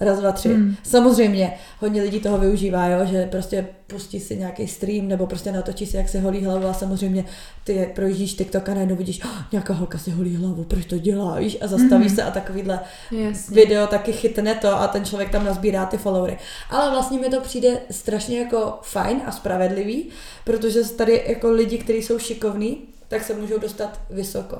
Raz, 0.00 0.18
dva, 0.18 0.32
tři. 0.32 0.48
Hmm. 0.48 0.76
Samozřejmě 0.82 1.54
hodně 1.80 2.02
lidí 2.02 2.20
toho 2.20 2.38
využívá, 2.38 2.86
jo, 2.86 3.06
že 3.06 3.26
prostě 3.26 3.66
pustí 3.86 4.20
si 4.20 4.36
nějaký 4.36 4.68
stream 4.68 5.08
nebo 5.08 5.26
prostě 5.26 5.52
natočí 5.52 5.86
si, 5.86 5.96
jak 5.96 6.08
se 6.08 6.20
holí 6.20 6.44
hlavu 6.44 6.66
a 6.66 6.72
samozřejmě 6.72 7.24
ty 7.64 7.92
projíždíš 7.94 8.34
TikTok 8.34 8.68
a 8.68 8.74
najednou 8.74 8.96
vidíš, 8.96 9.24
oh, 9.24 9.42
nějaká 9.52 9.74
holka 9.74 9.98
si 9.98 10.10
holí 10.10 10.36
hlavu, 10.36 10.64
proč 10.64 10.84
to 10.84 10.98
dělá, 10.98 11.38
víš, 11.38 11.58
a 11.60 11.66
zastavíš 11.66 12.06
hmm. 12.06 12.16
se 12.16 12.22
a 12.22 12.30
takovýhle 12.30 12.80
Jasně. 13.10 13.54
video 13.54 13.86
taky 13.86 14.12
chytne 14.12 14.54
to 14.54 14.80
a 14.80 14.88
ten 14.88 15.04
člověk 15.04 15.30
tam 15.30 15.44
nazbírá 15.44 15.86
ty 15.86 15.98
followery. 15.98 16.38
Ale 16.70 16.90
vlastně 16.90 17.18
mi 17.18 17.28
to 17.28 17.40
přijde 17.40 17.80
strašně 17.90 18.38
jako 18.38 18.78
fajn 18.82 19.20
a 19.26 19.32
spravedlivý, 19.32 20.08
protože 20.44 20.84
tady 20.84 21.24
jako 21.26 21.50
lidi, 21.50 21.78
kteří 21.78 22.02
jsou 22.02 22.18
šikovní, 22.18 22.78
tak 23.08 23.24
se 23.24 23.34
můžou 23.34 23.58
dostat 23.58 24.00
vysoko. 24.10 24.56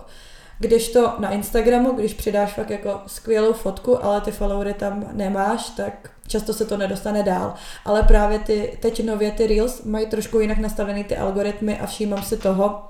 Když 0.58 0.88
to 0.88 1.14
na 1.18 1.30
Instagramu, 1.30 1.92
když 1.92 2.14
přidáš 2.14 2.52
fakt 2.52 2.70
jako 2.70 3.00
skvělou 3.06 3.52
fotku, 3.52 4.04
ale 4.04 4.20
ty 4.20 4.32
followery 4.32 4.74
tam 4.74 5.08
nemáš, 5.12 5.70
tak 5.70 6.10
často 6.26 6.54
se 6.54 6.64
to 6.64 6.76
nedostane 6.76 7.22
dál. 7.22 7.54
Ale 7.84 8.02
právě 8.02 8.38
ty, 8.38 8.78
teď 8.82 9.04
nově 9.04 9.30
ty 9.30 9.46
Reels 9.46 9.82
mají 9.82 10.06
trošku 10.06 10.40
jinak 10.40 10.58
nastavený 10.58 11.04
ty 11.04 11.16
algoritmy 11.16 11.78
a 11.78 11.86
všímám 11.86 12.22
si 12.22 12.36
toho, 12.36 12.82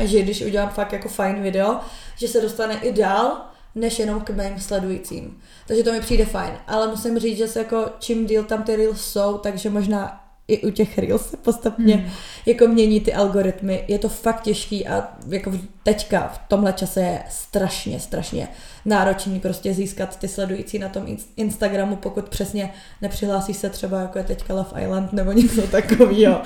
že 0.00 0.22
když 0.22 0.42
udělám 0.42 0.68
fakt 0.68 0.92
jako 0.92 1.08
fajn 1.08 1.42
video, 1.42 1.80
že 2.16 2.28
se 2.28 2.40
dostane 2.40 2.74
i 2.80 2.92
dál, 2.92 3.40
než 3.74 3.98
jenom 3.98 4.20
k 4.20 4.30
mým 4.30 4.60
sledujícím. 4.60 5.40
Takže 5.66 5.82
to 5.82 5.92
mi 5.92 6.00
přijde 6.00 6.24
fajn. 6.24 6.54
Ale 6.66 6.88
musím 6.88 7.18
říct, 7.18 7.38
že 7.38 7.48
se 7.48 7.58
jako 7.58 7.86
čím 7.98 8.26
díl 8.26 8.44
tam 8.44 8.62
ty 8.62 8.76
reels 8.76 9.04
jsou, 9.04 9.38
takže 9.38 9.70
možná 9.70 10.21
i 10.48 10.62
u 10.62 10.70
těch 10.70 10.98
reels 10.98 11.30
se 11.30 11.36
postupně 11.36 11.96
hmm. 11.96 12.10
jako 12.46 12.66
mění 12.66 13.00
ty 13.00 13.14
algoritmy. 13.14 13.84
Je 13.88 13.98
to 13.98 14.08
fakt 14.08 14.40
těžký 14.40 14.88
a 14.88 15.08
jako 15.28 15.52
teďka 15.82 16.28
v 16.28 16.48
tomhle 16.48 16.72
čase 16.72 17.00
je 17.00 17.22
strašně, 17.30 18.00
strašně 18.00 18.48
náročný 18.84 19.40
prostě 19.40 19.74
získat 19.74 20.18
ty 20.18 20.28
sledující 20.28 20.78
na 20.78 20.88
tom 20.88 21.16
Instagramu, 21.36 21.96
pokud 21.96 22.28
přesně 22.28 22.72
nepřihlásíš 23.02 23.56
se 23.56 23.70
třeba 23.70 24.00
jako 24.00 24.18
je 24.18 24.24
teďka 24.24 24.54
Love 24.54 24.82
Island 24.82 25.12
nebo 25.12 25.32
něco 25.32 25.62
takového. 25.70 26.42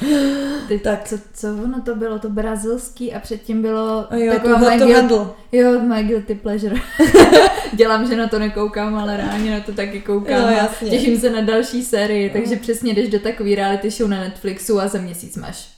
tak. 0.85 1.09
Co, 1.09 1.19
co 1.35 1.49
ono 1.49 1.83
to 1.83 1.95
bylo? 1.95 2.19
To 2.19 2.31
brazilský 2.31 3.15
a 3.15 3.21
předtím 3.21 3.63
bylo 3.63 4.07
jo, 4.17 4.33
taková 4.33 4.71
my, 4.71 4.79
to 4.79 4.87
guilt, 4.87 5.37
jo, 5.53 5.81
my 5.81 6.03
guilty 6.03 6.35
pleasure. 6.35 6.77
Dělám, 7.73 8.09
že 8.09 8.17
na 8.17 8.29
to 8.29 8.39
nekoukám, 8.39 8.95
ale 8.95 9.17
reálně 9.17 9.51
na 9.51 9.61
to 9.61 9.73
taky 9.73 10.01
koukám. 10.01 10.43
Jo, 10.43 10.49
jasně. 10.49 10.91
Těším 10.91 11.21
se 11.21 11.31
na 11.31 11.41
další 11.41 11.83
sérii, 11.83 12.31
takže 12.31 12.57
přesně 12.57 12.95
jdeš 12.95 13.09
do 13.09 13.19
takový 13.19 13.55
reality 13.55 13.91
show 13.91 14.11
na 14.11 14.21
Netflixu 14.21 14.81
a 14.81 14.89
za 14.89 14.99
měsíc 14.99 15.37
máš 15.37 15.77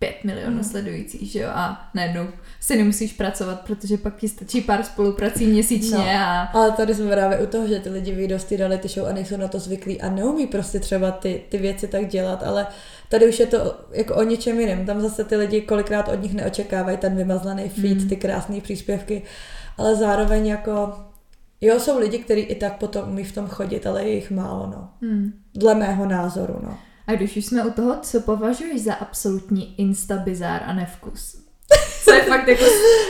5 0.00 0.24
milionů 0.24 0.56
mm. 0.56 0.64
sledujících, 0.64 1.30
že 1.30 1.38
jo, 1.38 1.48
a 1.52 1.90
najednou 1.94 2.26
si 2.60 2.76
nemusíš 2.76 3.12
pracovat, 3.12 3.60
protože 3.60 3.96
pak 3.96 4.16
ti 4.16 4.28
stačí 4.28 4.60
pár 4.60 4.82
spoluprací 4.82 5.46
měsíčně 5.46 5.96
no, 5.98 6.10
a... 6.10 6.42
Ale 6.42 6.70
tady 6.70 6.94
jsme 6.94 7.10
právě 7.10 7.38
u 7.38 7.46
toho, 7.46 7.66
že 7.68 7.80
ty 7.80 7.88
lidi 7.88 8.12
vyjdou 8.12 8.38
z 8.38 8.44
té 8.44 8.56
reality 8.56 8.88
show 8.88 9.08
a 9.08 9.12
nejsou 9.12 9.36
na 9.36 9.48
to 9.48 9.58
zvyklí 9.58 10.00
a 10.00 10.10
neumí 10.10 10.46
prostě 10.46 10.80
třeba 10.80 11.10
ty, 11.10 11.42
ty 11.48 11.58
věci 11.58 11.88
tak 11.88 12.06
dělat, 12.06 12.42
ale 12.42 12.66
tady 13.08 13.28
už 13.28 13.40
je 13.40 13.46
to 13.46 13.74
jako 13.92 14.14
o 14.14 14.22
něčem 14.22 14.60
jiném. 14.60 14.86
Tam 14.86 15.00
zase 15.00 15.24
ty 15.24 15.36
lidi 15.36 15.60
kolikrát 15.60 16.08
od 16.08 16.22
nich 16.22 16.34
neočekávají 16.34 16.96
ten 16.96 17.16
vymazlený 17.16 17.68
feed, 17.68 17.98
mm. 17.98 18.08
ty 18.08 18.16
krásné 18.16 18.60
příspěvky, 18.60 19.22
ale 19.78 19.96
zároveň 19.96 20.46
jako 20.46 20.94
Jo, 21.60 21.80
jsou 21.80 21.98
lidi, 21.98 22.18
kteří 22.18 22.40
i 22.40 22.54
tak 22.54 22.78
potom 22.78 23.08
umí 23.08 23.24
v 23.24 23.34
tom 23.34 23.48
chodit, 23.48 23.86
ale 23.86 24.04
je 24.04 24.14
jich 24.14 24.30
málo, 24.30 24.66
no. 24.66 25.08
Mm. 25.08 25.32
Dle 25.54 25.74
mého 25.74 26.06
názoru, 26.06 26.56
no. 26.62 26.78
A 27.06 27.12
když 27.12 27.36
už 27.36 27.44
jsme 27.44 27.64
u 27.64 27.70
toho, 27.70 27.96
co 28.02 28.20
považuješ 28.20 28.82
za 28.82 28.94
absolutní 28.94 29.80
instabizár 29.80 30.62
a 30.66 30.72
nevkus? 30.72 31.36
Co 32.04 32.12
je 32.12 32.22
fakt 32.22 32.48
jako 32.48 32.64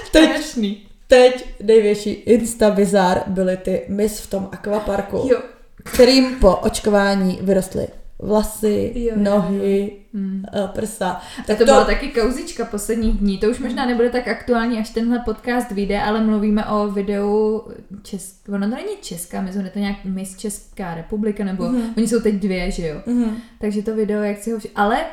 strašný. 0.06 0.86
Teď, 1.06 1.34
teď 1.34 1.54
největší 1.62 2.10
instabizár 2.10 3.22
byly 3.26 3.56
ty 3.56 3.84
mis 3.88 4.20
v 4.20 4.30
tom 4.30 4.48
akvaparku, 4.52 5.28
jo. 5.30 5.38
kterým 5.84 6.34
po 6.40 6.56
očkování 6.56 7.38
vyrostly 7.42 7.88
vlasy, 8.22 8.92
jo, 8.94 9.14
nohy, 9.16 9.90
jo. 9.94 10.00
Hmm. 10.14 10.44
prsa. 10.66 11.20
Tak 11.46 11.58
to, 11.58 11.64
to 11.64 11.64
byla 11.64 11.84
taky 11.84 12.08
kauzička 12.08 12.64
posledních 12.64 13.18
dní. 13.18 13.38
To 13.38 13.50
už 13.50 13.58
možná 13.58 13.86
nebude 13.86 14.10
tak 14.10 14.28
aktuální, 14.28 14.78
až 14.78 14.90
tenhle 14.90 15.18
podcast 15.18 15.70
vyjde, 15.70 16.02
ale 16.02 16.20
mluvíme 16.20 16.66
o 16.66 16.88
videu 16.88 17.62
Česk... 18.02 18.48
Ono 18.48 18.70
to 18.70 18.74
není 18.76 18.96
Česká, 19.00 19.40
myslím, 19.40 19.64
je 19.64 19.70
to 19.70 19.78
nějak 19.78 19.96
Miss 20.04 20.36
Česká 20.36 20.94
republika, 20.94 21.44
nebo 21.44 21.64
mm-hmm. 21.64 21.92
oni 21.96 22.08
jsou 22.08 22.20
teď 22.20 22.34
dvě, 22.34 22.70
že 22.70 22.86
jo. 22.86 22.96
Mm-hmm. 23.06 23.32
Takže 23.60 23.82
to 23.82 23.94
video, 23.94 24.22
jak 24.22 24.38
si 24.38 24.52
ho... 24.52 24.58
Ale 24.76 25.04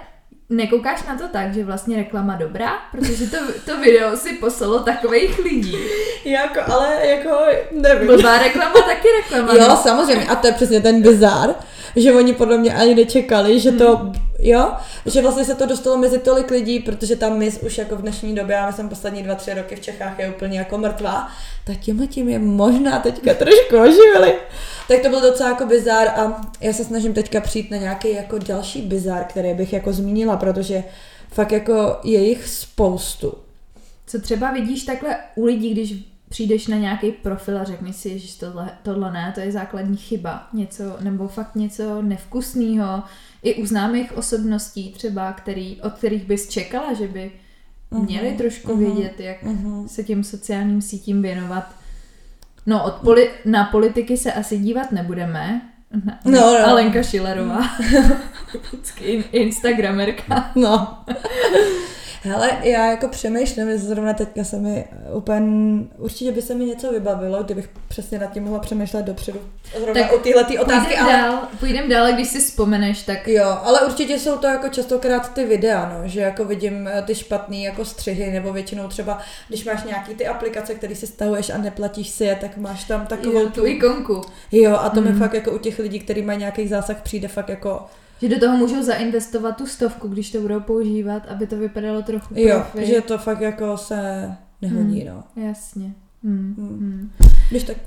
nekoukáš 0.49 1.03
na 1.07 1.17
to 1.17 1.27
tak, 1.27 1.53
že 1.53 1.63
vlastně 1.63 1.97
reklama 1.97 2.35
dobrá, 2.35 2.71
protože 2.91 3.27
to, 3.27 3.37
to 3.65 3.79
video 3.79 4.17
si 4.17 4.33
poslalo 4.33 4.79
takových 4.79 5.39
lidí. 5.39 5.77
jako, 6.25 6.59
ale 6.73 7.07
jako, 7.07 7.29
nevím. 7.71 8.07
Blbá 8.07 8.37
reklama, 8.37 8.73
taky 8.73 9.07
reklama. 9.21 9.53
Jo, 9.53 9.67
no. 9.69 9.77
samozřejmě, 9.77 10.25
a 10.25 10.35
to 10.35 10.47
je 10.47 10.53
přesně 10.53 10.81
ten 10.81 11.01
bizar, 11.01 11.55
že 11.97 12.13
oni 12.13 12.33
podle 12.33 12.57
mě 12.57 12.73
ani 12.73 12.95
nečekali, 12.95 13.59
že 13.59 13.71
to, 13.71 13.97
hmm. 13.97 14.13
jo, 14.39 14.71
že 15.05 15.21
vlastně 15.21 15.45
se 15.45 15.55
to 15.55 15.65
dostalo 15.65 15.97
mezi 15.97 16.19
tolik 16.19 16.51
lidí, 16.51 16.79
protože 16.79 17.15
tam 17.15 17.37
mis 17.37 17.59
už 17.63 17.77
jako 17.77 17.95
v 17.95 18.01
dnešní 18.01 18.35
době, 18.35 18.55
já 18.55 18.67
myslím 18.67 18.89
poslední 18.89 19.23
dva, 19.23 19.35
tři 19.35 19.53
roky 19.53 19.75
v 19.75 19.79
Čechách 19.79 20.19
je 20.19 20.29
úplně 20.29 20.59
jako 20.59 20.77
mrtvá, 20.77 21.27
tak 21.65 21.77
tímhle 21.77 22.07
tím 22.07 22.29
je 22.29 22.39
možná 22.39 22.99
teďka 22.99 23.33
trošku 23.33 23.77
oživili. 23.77 24.35
Tak 24.87 25.01
to 25.01 25.09
byl 25.09 25.21
docela 25.21 25.49
jako 25.49 25.65
bizár 25.65 26.07
a 26.07 26.41
já 26.61 26.73
se 26.73 26.83
snažím 26.83 27.13
teďka 27.13 27.41
přijít 27.41 27.71
na 27.71 27.77
nějaký 27.77 28.13
jako 28.13 28.37
další 28.37 28.81
bizár, 28.81 29.23
který 29.23 29.53
bych 29.53 29.73
jako 29.73 29.93
zmínila, 29.93 30.37
protože 30.37 30.83
fakt 31.31 31.51
jako 31.51 31.97
je 32.03 32.27
jich 32.27 32.47
spoustu. 32.47 33.33
Co 34.07 34.21
třeba 34.21 34.51
vidíš 34.51 34.83
takhle 34.83 35.17
u 35.35 35.45
lidí, 35.45 35.71
když 35.71 35.93
přijdeš 36.29 36.67
na 36.67 36.77
nějaký 36.77 37.11
profil 37.11 37.57
a 37.57 37.63
řekneš 37.63 37.95
si, 37.95 38.19
že 38.19 38.39
tohle, 38.39 38.69
tohle 38.83 39.11
ne, 39.11 39.31
to 39.35 39.39
je 39.39 39.51
základní 39.51 39.97
chyba, 39.97 40.47
něco, 40.53 40.97
nebo 41.01 41.27
fakt 41.27 41.55
něco 41.55 42.01
nevkusného, 42.01 43.03
i 43.43 43.55
u 43.55 43.65
známých 43.65 44.17
osobností 44.17 44.91
třeba, 44.91 45.33
který, 45.33 45.81
od 45.81 45.93
kterých 45.93 46.25
bys 46.25 46.49
čekala, 46.49 46.93
že 46.93 47.07
by 47.07 47.31
uh-huh, 47.91 48.05
měli 48.05 48.31
trošku 48.31 48.71
uh-huh, 48.71 48.77
vědět, 48.77 49.19
jak 49.19 49.43
uh-huh. 49.43 49.87
se 49.87 50.03
těm 50.03 50.23
sociálním 50.23 50.81
sítím 50.81 51.21
věnovat. 51.21 51.75
No, 52.65 52.83
od 52.85 52.93
poli- 52.93 53.29
na 53.45 53.63
politiky 53.63 54.17
se 54.17 54.33
asi 54.33 54.57
dívat 54.57 54.91
nebudeme. 54.91 55.61
Na, 56.05 56.19
no, 56.25 56.31
no. 56.31 56.67
Alenka 56.67 57.03
Šilerová. 57.03 57.59
Instagramerka. 59.31 60.51
No. 60.55 60.97
Hele, 62.23 62.57
já 62.61 62.85
jako 62.85 63.07
přemýšlím, 63.07 63.77
zrovna 63.77 64.13
teďka 64.13 64.43
se 64.43 64.57
mi 64.57 64.85
úplně, 65.13 65.83
určitě 65.97 66.31
by 66.31 66.41
se 66.41 66.55
mi 66.55 66.65
něco 66.65 66.91
vybavilo, 66.91 67.43
kdybych 67.43 67.69
přesně 67.87 68.19
nad 68.19 68.33
tím 68.33 68.43
mohla 68.43 68.59
přemýšlet 68.59 69.05
dopředu. 69.05 69.39
Zrovna 69.77 70.03
tak 70.03 70.13
o 70.13 70.17
tyhle 70.17 70.43
ty 70.43 70.59
otázky. 70.59 70.87
Půjdem, 70.87 71.05
ale... 71.05 71.13
dál, 71.13 71.47
půjdem 71.59 71.89
dál, 71.89 72.13
když 72.13 72.27
si 72.27 72.39
vzpomeneš, 72.39 73.03
tak... 73.03 73.27
Jo, 73.27 73.57
ale 73.63 73.81
určitě 73.81 74.19
jsou 74.19 74.37
to 74.37 74.47
jako 74.47 74.69
častokrát 74.69 75.33
ty 75.33 75.45
videa, 75.45 75.97
no, 75.97 76.07
že 76.07 76.21
jako 76.21 76.45
vidím 76.45 76.87
eh, 76.87 77.01
ty 77.01 77.15
špatný 77.15 77.63
jako 77.63 77.85
střihy, 77.85 78.31
nebo 78.31 78.53
většinou 78.53 78.87
třeba, 78.87 79.19
když 79.47 79.65
máš 79.65 79.83
nějaký 79.83 80.15
ty 80.15 80.27
aplikace, 80.27 80.75
které 80.75 80.95
si 80.95 81.07
stahuješ 81.07 81.49
a 81.49 81.57
neplatíš 81.57 82.09
si 82.09 82.23
je, 82.23 82.35
tak 82.35 82.57
máš 82.57 82.83
tam 82.83 83.07
takovou 83.07 83.39
jo, 83.39 83.49
tu 83.49 83.65
ikonku. 83.65 84.21
Jo, 84.51 84.75
a 84.75 84.89
to 84.89 85.01
mm. 85.01 85.07
mi 85.07 85.19
fakt 85.19 85.33
jako 85.33 85.51
u 85.51 85.57
těch 85.57 85.79
lidí, 85.79 85.99
kteří 85.99 86.21
mají 86.21 86.39
nějaký 86.39 86.67
zásah, 86.67 87.01
přijde 87.01 87.27
fakt 87.27 87.49
jako 87.49 87.85
že 88.21 88.29
do 88.29 88.39
toho 88.39 88.57
můžou 88.57 88.83
zainvestovat 88.83 89.57
tu 89.57 89.65
stovku, 89.67 90.07
když 90.07 90.31
to 90.31 90.41
budou 90.41 90.59
používat, 90.59 91.23
aby 91.27 91.47
to 91.47 91.57
vypadalo 91.57 92.01
trochu 92.01 92.33
Jo, 92.37 92.63
profi. 92.71 92.87
že 92.87 93.01
to 93.01 93.17
fakt 93.17 93.41
jako 93.41 93.77
se 93.77 94.31
nehodí, 94.61 94.99
hmm, 95.01 95.07
no. 95.15 95.43
Jasně. 95.47 95.93
Hmm, 96.23 96.55
hmm. 96.57 96.77
Hmm. 96.79 97.11
Když 97.49 97.63
tak 97.63 97.77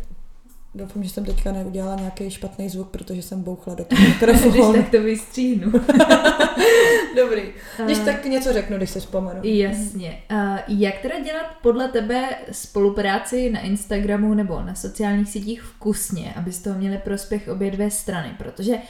Doufám, 0.74 1.02
že 1.02 1.10
jsem 1.10 1.24
teďka 1.24 1.52
neudělala 1.52 1.96
nějaký 1.96 2.30
špatný 2.30 2.68
zvuk, 2.68 2.88
protože 2.90 3.22
jsem 3.22 3.42
bouchla 3.42 3.74
do 3.74 3.84
toho 3.84 4.02
mikrofonu. 4.08 4.50
když 4.72 4.82
tak 4.82 4.90
to 4.90 5.02
vystříhnu. 5.02 5.72
Dobrý. 7.16 7.42
Když 7.84 7.98
uh, 7.98 8.04
tak 8.04 8.24
něco 8.24 8.52
řeknu, 8.52 8.76
když 8.76 8.90
se 8.90 9.00
vzpomenu. 9.00 9.40
Jasně. 9.42 10.22
Uh, 10.32 10.58
jak 10.68 10.98
teda 10.98 11.20
dělat 11.20 11.46
podle 11.62 11.88
tebe 11.88 12.28
spolupráci 12.52 13.50
na 13.50 13.60
Instagramu 13.60 14.34
nebo 14.34 14.62
na 14.62 14.74
sociálních 14.74 15.28
sítích 15.28 15.62
vkusně, 15.62 16.32
aby 16.36 16.52
z 16.52 16.62
toho 16.62 16.78
měli 16.78 16.98
prospěch 16.98 17.48
obě 17.48 17.70
dvě 17.70 17.90
strany? 17.90 18.34
Protože 18.38 18.72
uh, 18.74 18.80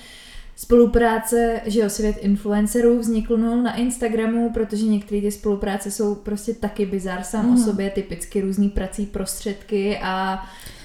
spolupráce, 0.61 1.61
že 1.65 1.81
jo, 1.81 1.91
svět 1.91 2.17
influencerů 2.21 2.99
vznikl 2.99 3.37
na 3.37 3.77
Instagramu, 3.77 4.51
protože 4.51 4.87
některé 4.87 5.21
ty 5.21 5.31
spolupráce 5.31 5.91
jsou 5.91 6.15
prostě 6.15 6.55
taky 6.55 6.87
bizar 6.87 7.23
sám 7.23 7.45
mm. 7.45 7.53
o 7.53 7.55
mhm. 7.55 7.65
sobě, 7.65 7.91
typicky 7.91 8.41
různý 8.41 8.69
prací 8.69 9.07
prostředky 9.07 9.99
a 10.03 10.45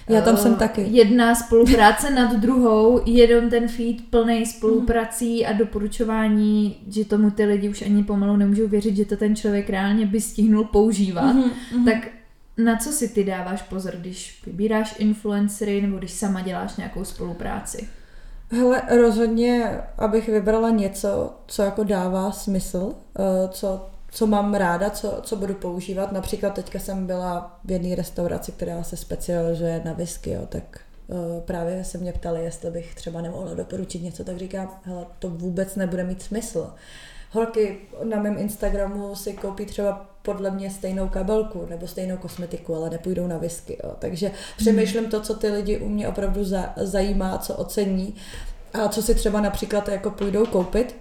já 0.09 0.21
tam 0.21 0.34
uh, 0.34 0.41
jsem 0.41 0.55
taky. 0.55 0.82
Jedna 0.82 1.36
spolupráce 1.36 2.09
nad 2.15 2.36
druhou, 2.36 3.01
jeden 3.05 3.49
ten 3.49 3.67
feed 3.67 4.01
plný 4.09 4.45
spoluprací 4.45 5.45
a 5.45 5.53
doporučování, 5.53 6.78
že 6.88 7.05
tomu 7.05 7.32
ty 7.32 7.45
lidi 7.45 7.69
už 7.69 7.82
ani 7.82 8.03
pomalu 8.03 8.38
nemůžou 8.38 8.67
věřit, 8.67 8.95
že 8.95 9.05
to 9.05 9.17
ten 9.17 9.36
člověk 9.36 9.69
reálně 9.69 10.05
by 10.05 10.21
stihnul 10.21 10.63
používat. 10.63 11.34
Mm, 11.34 11.51
mm. 11.76 11.86
Tak 11.86 12.07
na 12.57 12.78
co 12.78 12.89
si 12.89 13.09
ty 13.09 13.23
dáváš 13.23 13.61
pozor, 13.61 13.93
když 13.99 14.41
vybíráš 14.45 14.95
influencery 14.99 15.82
nebo 15.82 15.97
když 15.97 16.11
sama 16.11 16.41
děláš 16.41 16.78
nějakou 16.78 17.05
spolupráci? 17.05 17.88
Hele, 18.52 18.82
rozhodně, 19.02 19.82
abych 19.98 20.30
vybrala 20.30 20.70
něco, 20.70 21.34
co 21.48 21.64
jako 21.64 21.84
dává 21.84 22.32
smysl, 22.32 22.93
eh, 23.20 23.48
co, 23.48 23.89
co 24.12 24.28
mám 24.28 24.54
ráda, 24.54 24.89
co, 24.89 25.20
co 25.24 25.36
budu 25.36 25.54
používat. 25.54 26.12
Například 26.12 26.54
teďka 26.54 26.80
jsem 26.80 27.08
byla 27.08 27.60
v 27.66 27.72
jedné 27.72 27.96
restauraci, 27.96 28.52
která 28.52 28.84
se 28.84 28.98
specializuje 28.98 29.82
na 29.86 29.93
whisky, 29.93 30.32
jo, 30.32 30.46
tak 30.50 30.80
uh, 31.08 31.41
právě 31.41 31.84
se 31.84 31.98
mě 31.98 32.14
ptali, 32.14 32.43
jestli 32.43 32.72
bych 32.72 32.96
třeba 32.96 33.22
nemohla 33.22 33.54
doporučit 33.54 34.04
něco, 34.04 34.24
tak 34.24 34.38
říkám, 34.38 34.80
hele, 34.84 35.06
to 35.20 35.30
vůbec 35.30 35.76
nebude 35.76 36.04
mít 36.04 36.22
smysl 36.22 36.74
holky 37.36 37.77
na 38.03 38.19
mém 38.19 38.38
Instagramu 38.38 39.15
si 39.15 39.33
koupí 39.33 39.65
třeba 39.65 40.09
podle 40.21 40.51
mě 40.51 40.71
stejnou 40.71 41.07
kabelku 41.07 41.65
nebo 41.69 41.88
stejnou 41.88 42.17
kosmetiku, 42.17 42.75
ale 42.75 42.89
nepůjdou 42.89 43.27
na 43.27 43.38
whisky. 43.38 43.77
Jo. 43.83 43.95
Takže 43.99 44.31
přemýšlím 44.57 45.09
to, 45.09 45.21
co 45.21 45.33
ty 45.33 45.51
lidi 45.51 45.77
u 45.77 45.89
mě 45.89 46.07
opravdu 46.07 46.43
za, 46.43 46.73
zajímá, 46.77 47.38
co 47.38 47.55
ocení 47.55 48.15
a 48.73 48.89
co 48.89 49.01
si 49.01 49.15
třeba 49.15 49.41
například 49.41 49.88
jako 49.88 50.11
půjdou 50.11 50.45
koupit. 50.45 50.95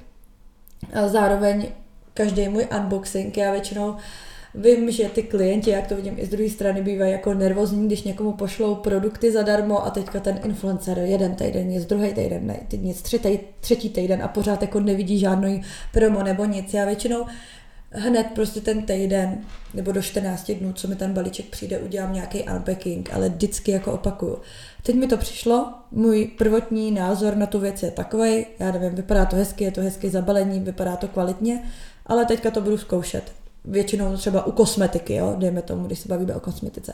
A 0.95 1.09
zároveň 1.09 1.69
každý 2.15 2.49
můj 2.49 2.67
unboxing, 2.77 3.37
já 3.37 3.53
většinou 3.53 3.97
Vím, 4.55 4.91
že 4.91 5.09
ty 5.09 5.23
klienti, 5.23 5.71
jak 5.71 5.87
to 5.87 5.97
vidím 5.97 6.15
i 6.19 6.27
z 6.27 6.29
druhé 6.29 6.51
strany, 6.51 6.83
bývají 6.83 7.13
jako 7.13 7.35
nervózní, 7.35 7.87
když 7.87 8.03
někomu 8.03 8.33
pošlou 8.33 8.75
produkty 8.75 9.33
zadarmo 9.33 9.87
a 9.87 9.91
teďka 9.91 10.21
ten 10.21 10.41
influencer 10.45 10.99
jeden 10.99 11.35
týden, 11.35 11.81
z 11.81 11.87
druhý 11.87 12.15
týden, 12.15 12.47
ne, 12.47 12.61
teď 12.69 12.81
nic, 12.81 13.03
třetí, 13.03 13.41
třetí 13.61 13.91
týden 13.91 14.23
a 14.23 14.29
pořád 14.29 14.63
jako 14.63 14.81
nevidí 14.81 15.19
žádný 15.19 15.63
promo 15.93 16.23
nebo 16.23 16.45
nic. 16.45 16.75
Já 16.75 16.85
většinou 16.85 17.27
hned 17.91 18.27
prostě 18.35 18.61
ten 18.61 18.83
týden 18.83 19.39
nebo 19.75 19.93
do 19.93 20.03
14 20.03 20.51
dnů, 20.51 20.73
co 20.73 20.89
mi 20.89 20.97
ten 20.97 21.13
balíček 21.13 21.47
přijde, 21.47 21.79
udělám 21.79 22.13
nějaký 22.13 22.43
unpacking, 22.43 23.15
ale 23.15 23.29
vždycky 23.29 23.71
jako 23.71 23.93
opakuju. 23.93 24.39
Teď 24.83 24.95
mi 24.95 25.07
to 25.07 25.17
přišlo, 25.17 25.75
můj 25.91 26.31
prvotní 26.39 26.91
názor 26.91 27.37
na 27.37 27.47
tu 27.47 27.59
věc 27.59 27.83
je 27.83 27.91
takový, 27.91 28.47
já 28.59 28.73
nevím, 28.73 28.95
vypadá 28.95 29.25
to 29.25 29.37
hezky, 29.37 29.65
je 29.65 29.71
to 29.71 29.81
hezky 29.81 30.11
zabalení, 30.11 30.61
vypadá 30.61 30.97
to 30.97 31.09
kvalitně, 31.09 31.63
ale 32.07 32.25
teďka 32.25 32.51
to 32.51 32.61
budu 32.61 32.79
zkoušet. 32.79 33.44
Většinou 33.65 34.17
třeba 34.17 34.47
u 34.47 34.53
kosmetiky, 34.53 35.15
jo, 35.15 35.35
dejme 35.39 35.63
tomu, 35.63 35.87
když 35.87 35.99
se 35.99 36.09
bavíme 36.09 36.35
o 36.35 36.41
kosmetice. 36.41 36.93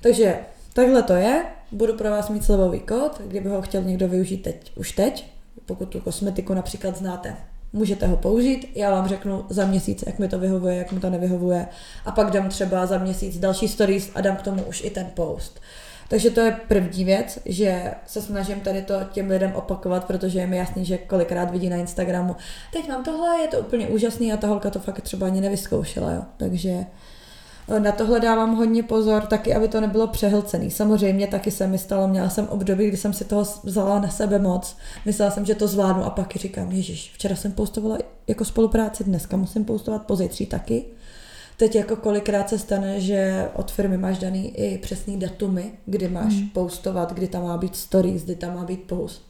Takže 0.00 0.38
takhle 0.72 1.02
to 1.02 1.12
je, 1.12 1.44
budu 1.72 1.94
pro 1.94 2.10
vás 2.10 2.28
mít 2.28 2.44
slevový 2.44 2.80
kód, 2.80 3.20
kdyby 3.26 3.48
ho 3.48 3.62
chtěl 3.62 3.82
někdo 3.82 4.08
využít 4.08 4.42
teď, 4.42 4.72
už 4.76 4.92
teď, 4.92 5.26
pokud 5.66 5.88
tu 5.88 6.00
kosmetiku 6.00 6.54
například 6.54 6.96
znáte 6.96 7.36
můžete 7.76 8.06
ho 8.06 8.16
použít, 8.16 8.70
já 8.74 8.90
vám 8.90 9.08
řeknu 9.08 9.44
za 9.48 9.66
měsíc, 9.66 10.04
jak 10.06 10.18
mi 10.18 10.28
to 10.28 10.38
vyhovuje, 10.38 10.76
jak 10.76 10.92
mi 10.92 11.00
to 11.00 11.10
nevyhovuje 11.10 11.66
a 12.04 12.12
pak 12.12 12.30
dám 12.30 12.48
třeba 12.48 12.86
za 12.86 12.98
měsíc 12.98 13.38
další 13.38 13.68
stories 13.68 14.10
a 14.14 14.20
dám 14.20 14.36
k 14.36 14.42
tomu 14.42 14.62
už 14.62 14.84
i 14.84 14.90
ten 14.90 15.06
post. 15.14 15.60
Takže 16.08 16.30
to 16.30 16.40
je 16.40 16.56
první 16.68 17.04
věc, 17.04 17.38
že 17.44 17.94
se 18.06 18.22
snažím 18.22 18.60
tady 18.60 18.82
to 18.82 18.94
těm 19.12 19.30
lidem 19.30 19.52
opakovat, 19.54 20.04
protože 20.04 20.38
je 20.38 20.46
mi 20.46 20.56
jasný, 20.56 20.84
že 20.84 20.98
kolikrát 20.98 21.50
vidí 21.50 21.68
na 21.68 21.76
Instagramu, 21.76 22.36
teď 22.72 22.88
mám 22.88 23.04
tohle, 23.04 23.40
je 23.40 23.48
to 23.48 23.58
úplně 23.58 23.88
úžasný 23.88 24.32
a 24.32 24.36
ta 24.36 24.46
holka 24.46 24.70
to 24.70 24.78
fakt 24.78 25.00
třeba 25.00 25.26
ani 25.26 25.40
nevyzkoušela, 25.40 26.12
jo. 26.12 26.22
Takže 26.36 26.86
na 27.78 27.92
tohle 27.92 28.20
dávám 28.20 28.56
hodně 28.56 28.82
pozor, 28.82 29.22
taky 29.22 29.54
aby 29.54 29.68
to 29.68 29.80
nebylo 29.80 30.06
přehlcený. 30.06 30.70
Samozřejmě 30.70 31.26
taky 31.26 31.50
se 31.50 31.66
mi 31.66 31.78
stalo, 31.78 32.08
měla 32.08 32.30
jsem 32.30 32.48
období, 32.48 32.88
kdy 32.88 32.96
jsem 32.96 33.12
si 33.12 33.24
toho 33.24 33.44
vzala 33.64 34.00
na 34.00 34.08
sebe 34.08 34.38
moc. 34.38 34.76
Myslela 35.04 35.30
jsem, 35.30 35.44
že 35.44 35.54
to 35.54 35.68
zvládnu 35.68 36.04
a 36.04 36.10
pak 36.10 36.36
říkám, 36.36 36.72
ježiš, 36.72 37.12
včera 37.14 37.36
jsem 37.36 37.52
postovala 37.52 37.98
jako 38.26 38.44
spolupráci, 38.44 39.04
dneska 39.04 39.36
musím 39.36 39.64
postovat, 39.64 40.06
pozítří 40.06 40.46
taky. 40.46 40.84
Teď 41.56 41.74
jako 41.74 41.96
kolikrát 41.96 42.48
se 42.48 42.58
stane, 42.58 43.00
že 43.00 43.48
od 43.54 43.70
firmy 43.70 43.98
máš 43.98 44.18
daný 44.18 44.58
i 44.58 44.78
přesný 44.78 45.18
datumy, 45.18 45.72
kdy 45.86 46.08
máš 46.08 46.34
hmm. 46.34 46.48
postovat, 46.48 47.12
kdy 47.12 47.28
tam 47.28 47.42
má 47.42 47.56
být 47.56 47.76
stories, 47.76 48.24
kdy 48.24 48.36
tam 48.36 48.54
má 48.54 48.64
být 48.64 48.82
post. 48.82 49.28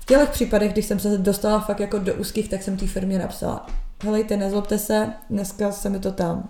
V 0.00 0.04
těch 0.06 0.28
případech, 0.28 0.72
když 0.72 0.86
jsem 0.86 0.98
se 0.98 1.18
dostala 1.18 1.60
fakt 1.60 1.80
jako 1.80 1.98
do 1.98 2.14
úzkých, 2.14 2.48
tak 2.48 2.62
jsem 2.62 2.76
té 2.76 2.86
firmě 2.86 3.18
napsala, 3.18 3.66
helejte, 4.02 4.36
nezlobte 4.36 4.78
se, 4.78 5.12
dneska 5.30 5.72
se 5.72 5.90
mi 5.90 5.98
to 5.98 6.12
tam 6.12 6.48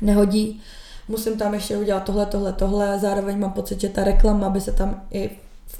nehodí, 0.00 0.62
musím 1.08 1.38
tam 1.38 1.54
ještě 1.54 1.76
udělat 1.76 2.04
tohle, 2.04 2.26
tohle, 2.26 2.52
tohle, 2.52 2.98
zároveň 2.98 3.38
mám 3.38 3.52
pocit, 3.52 3.80
že 3.80 3.88
ta 3.88 4.04
reklama 4.04 4.50
by 4.50 4.60
se 4.60 4.72
tam 4.72 5.02
i 5.10 5.30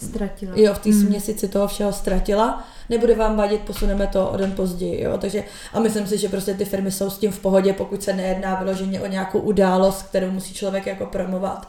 ztratila. 0.02 0.52
Jo, 0.56 0.74
v 0.74 0.78
té 0.78 0.90
hmm. 0.90 1.06
měsíci 1.08 1.48
toho 1.48 1.68
všeho 1.68 1.92
ztratila. 1.92 2.64
Nebude 2.90 3.14
vám 3.14 3.36
vadit, 3.36 3.60
posuneme 3.60 4.06
to 4.06 4.30
o 4.30 4.36
den 4.36 4.52
později. 4.52 5.02
Jo? 5.02 5.18
Takže, 5.18 5.44
a 5.72 5.80
myslím 5.80 6.06
si, 6.06 6.18
že 6.18 6.28
prostě 6.28 6.54
ty 6.54 6.64
firmy 6.64 6.92
jsou 6.92 7.10
s 7.10 7.18
tím 7.18 7.32
v 7.32 7.38
pohodě, 7.38 7.72
pokud 7.72 8.02
se 8.02 8.12
nejedná 8.12 8.54
vyloženě 8.54 9.00
o 9.00 9.06
nějakou 9.06 9.38
událost, 9.38 10.02
kterou 10.02 10.30
musí 10.30 10.54
člověk 10.54 10.86
jako 10.86 11.06
promovat. 11.06 11.68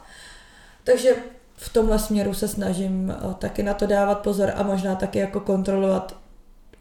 Takže 0.84 1.14
v 1.56 1.72
tomhle 1.72 1.98
směru 1.98 2.34
se 2.34 2.48
snažím 2.48 3.14
eh, 3.16 3.34
taky 3.38 3.62
na 3.62 3.74
to 3.74 3.86
dávat 3.86 4.18
pozor 4.18 4.52
a 4.56 4.62
možná 4.62 4.94
taky 4.94 5.18
jako 5.18 5.40
kontrolovat 5.40 6.16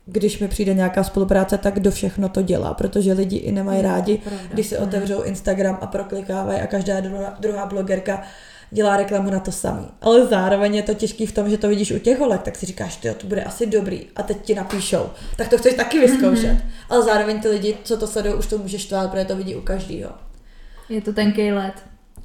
když 0.05 0.39
mi 0.39 0.47
přijde 0.47 0.73
nějaká 0.73 1.03
spolupráce, 1.03 1.57
tak 1.57 1.79
do 1.79 1.91
všechno 1.91 2.29
to 2.29 2.41
dělá, 2.41 2.73
protože 2.73 3.13
lidi 3.13 3.37
i 3.37 3.51
nemají 3.51 3.79
hmm, 3.79 3.91
rádi, 3.91 4.21
když 4.53 4.67
si 4.67 4.77
otevřou 4.77 5.21
Instagram 5.21 5.77
a 5.81 5.87
proklikávají 5.87 6.61
a 6.61 6.67
každá 6.67 6.99
druhá, 6.99 7.35
druhá 7.39 7.65
blogerka 7.65 8.21
dělá 8.71 8.97
reklamu 8.97 9.29
na 9.29 9.39
to 9.39 9.51
samý. 9.51 9.87
Ale 10.01 10.25
zároveň 10.25 10.75
je 10.75 10.83
to 10.83 10.93
těžký 10.93 11.25
v 11.25 11.31
tom, 11.31 11.49
že 11.49 11.57
to 11.57 11.69
vidíš 11.69 11.91
u 11.91 11.99
těch 11.99 12.19
holek, 12.19 12.41
tak 12.41 12.55
si 12.55 12.65
říkáš, 12.65 12.95
ty 12.95 13.13
to 13.17 13.27
bude 13.27 13.43
asi 13.43 13.65
dobrý 13.65 14.07
a 14.15 14.23
teď 14.23 14.41
ti 14.41 14.55
napíšou. 14.55 15.09
Tak 15.37 15.47
to 15.47 15.57
chceš 15.57 15.73
taky 15.73 15.99
vyzkoušet. 15.99 16.57
Mm-hmm. 16.57 16.71
Ale 16.89 17.03
zároveň 17.03 17.41
ty 17.41 17.47
lidi, 17.47 17.77
co 17.83 17.97
to 17.97 18.07
sledují, 18.07 18.35
už 18.35 18.47
to 18.47 18.57
můžeš 18.57 18.85
tvát, 18.85 19.11
protože 19.11 19.25
to 19.25 19.35
vidí 19.35 19.55
u 19.55 19.61
každého. 19.61 20.11
Je 20.89 21.01
to 21.01 21.13
tenký 21.13 21.51
let. 21.51 21.73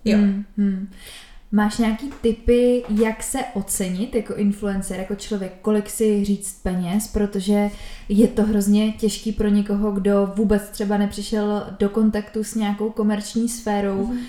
Jo. 0.05 0.18
Mm, 0.18 0.45
hmm. 0.57 0.91
Máš 1.53 1.78
nějaký 1.78 2.11
typy, 2.20 2.84
jak 3.03 3.22
se 3.22 3.38
ocenit 3.55 4.14
jako 4.14 4.34
influencer, 4.34 4.98
jako 4.98 5.14
člověk, 5.14 5.53
kolik 5.62 5.90
si 5.90 6.24
říct 6.24 6.61
peněz, 6.62 7.09
protože 7.09 7.70
je 8.09 8.28
to 8.28 8.42
hrozně 8.42 8.92
těžký 8.92 9.32
pro 9.32 9.48
někoho, 9.48 9.90
kdo 9.92 10.32
vůbec 10.36 10.62
třeba 10.68 10.96
nepřišel 10.96 11.66
do 11.78 11.88
kontaktu 11.88 12.44
s 12.44 12.55
nějakou 12.55 12.90
komerční 12.90 13.48
sférou. 13.48 14.07
Mm. 14.07 14.12
Uh, 14.12 14.20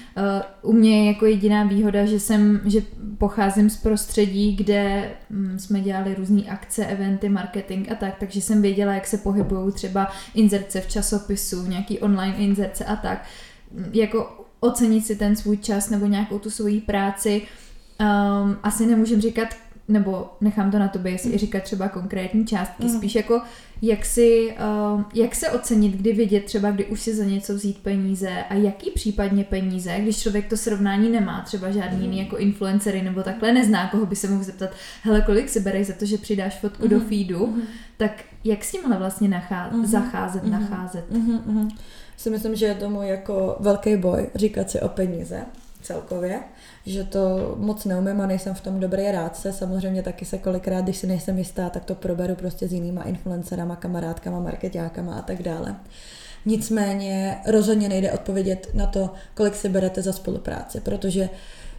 u 0.62 0.74
mě 0.74 1.00
je 1.00 1.06
jako 1.08 1.26
jediná 1.26 1.64
výhoda, 1.64 2.06
že 2.06 2.20
jsem, 2.20 2.62
že 2.66 2.82
pocházím 3.18 3.70
z 3.70 3.78
prostředí, 3.78 4.56
kde 4.56 5.12
um, 5.30 5.60
jsme 5.60 5.80
dělali 5.80 6.16
různé 6.16 6.42
akce, 6.42 6.86
eventy, 6.86 7.30
marketing 7.30 7.92
a 7.92 7.96
tak, 7.96 8.16
takže 8.20 8.42
jsem 8.42 8.62
věděla, 8.62 8.94
jak 8.94 9.08
se 9.08 9.18
pohybují 9.18 9.74
třeba 9.74 10.12
inzerce 10.36 10.82
v 10.82 10.88
časopisu, 10.88 11.66
nějaký 11.66 12.00
online 12.00 12.36
inzerce 12.38 12.86
a 12.86 12.96
tak. 12.96 13.26
Jako 13.94 14.41
ocenit 14.62 15.06
si 15.06 15.16
ten 15.16 15.36
svůj 15.36 15.58
čas 15.58 15.90
nebo 15.90 16.06
nějakou 16.06 16.40
tu 16.40 16.50
svoji 16.50 16.82
práci. 16.82 17.42
Um, 18.00 18.58
asi 18.64 18.86
nemůžem 18.86 19.22
říkat, 19.22 19.48
nebo 19.88 20.30
nechám 20.42 20.72
to 20.72 20.80
na 20.80 20.88
tobě, 20.88 21.12
jestli 21.12 21.38
říkat 21.38 21.64
třeba 21.64 21.90
konkrétní 21.90 22.46
částky, 22.46 22.84
mm. 22.84 22.98
spíš 22.98 23.16
jako 23.16 23.42
jak 23.82 24.06
si, 24.06 24.56
um, 24.94 25.06
jak 25.14 25.36
se 25.36 25.50
ocenit, 25.50 25.94
kdy 25.94 26.14
vidět 26.14 26.46
třeba, 26.46 26.72
kdy 26.72 26.86
už 26.86 27.02
si 27.02 27.16
za 27.16 27.24
něco 27.24 27.56
vzít 27.56 27.78
peníze 27.78 28.44
a 28.50 28.54
jaký 28.54 28.92
případně 28.92 29.44
peníze, 29.44 30.00
když 30.00 30.22
člověk 30.22 30.50
to 30.50 30.58
srovnání 30.58 31.10
nemá, 31.10 31.42
třeba 31.42 31.72
žádný 31.72 31.98
mm. 31.98 32.04
jiný 32.04 32.20
jako 32.20 32.38
influencery 32.38 33.02
nebo 33.02 33.24
takhle 33.24 33.54
nezná, 33.54 33.88
koho 33.88 34.06
by 34.06 34.16
se 34.16 34.28
mohl 34.28 34.44
zeptat, 34.44 34.70
hele, 35.04 35.22
kolik 35.22 35.50
si 35.50 35.60
bereš 35.60 35.88
za 35.88 35.94
to, 35.94 36.06
že 36.06 36.18
přidáš 36.18 36.60
fotku 36.60 36.84
mm. 36.84 36.90
do 36.90 37.00
feedu, 37.00 37.48
mm. 37.48 37.62
tak 37.98 38.12
jak 38.44 38.64
s 38.64 38.72
tímhle 38.72 38.98
vlastně 38.98 39.30
nachá- 39.30 39.72
mm. 39.72 39.86
zacházet, 39.86 40.44
mm. 40.44 40.52
nacházet? 40.52 41.12
Mm 41.12 41.70
si 42.22 42.30
myslím, 42.30 42.56
že 42.56 42.66
je 42.66 42.76
tomu 42.76 43.02
jako 43.02 43.56
velký 43.60 43.96
boj 43.96 44.30
říkat 44.36 44.70
si 44.70 44.82
o 44.82 44.90
peníze 44.90 45.46
celkově, 45.82 46.40
že 46.86 47.04
to 47.04 47.56
moc 47.58 47.86
neumím 47.86 48.22
a 48.22 48.26
nejsem 48.26 48.54
v 48.54 48.62
tom 48.62 48.80
dobrý 48.80 49.12
rádce. 49.12 49.54
Samozřejmě 49.54 50.04
taky 50.04 50.26
se 50.26 50.38
kolikrát, 50.38 50.82
když 50.82 50.98
si 50.98 51.08
nejsem 51.08 51.38
jistá, 51.38 51.70
tak 51.70 51.86
to 51.86 51.96
proberu 51.96 52.36
prostě 52.36 52.68
s 52.68 52.74
jinýma 52.74 53.04
influencerama, 53.04 53.76
kamarádkama, 53.76 54.40
marketákama 54.40 55.16
a 55.18 55.22
tak 55.22 55.44
dále. 55.44 55.76
Nicméně 56.46 57.38
rozhodně 57.48 57.90
nejde 57.90 58.12
odpovědět 58.12 58.68
na 58.74 58.86
to, 58.86 59.10
kolik 59.34 59.56
si 59.56 59.70
berete 59.70 60.02
za 60.02 60.14
spolupráci, 60.14 60.80
protože 60.80 61.30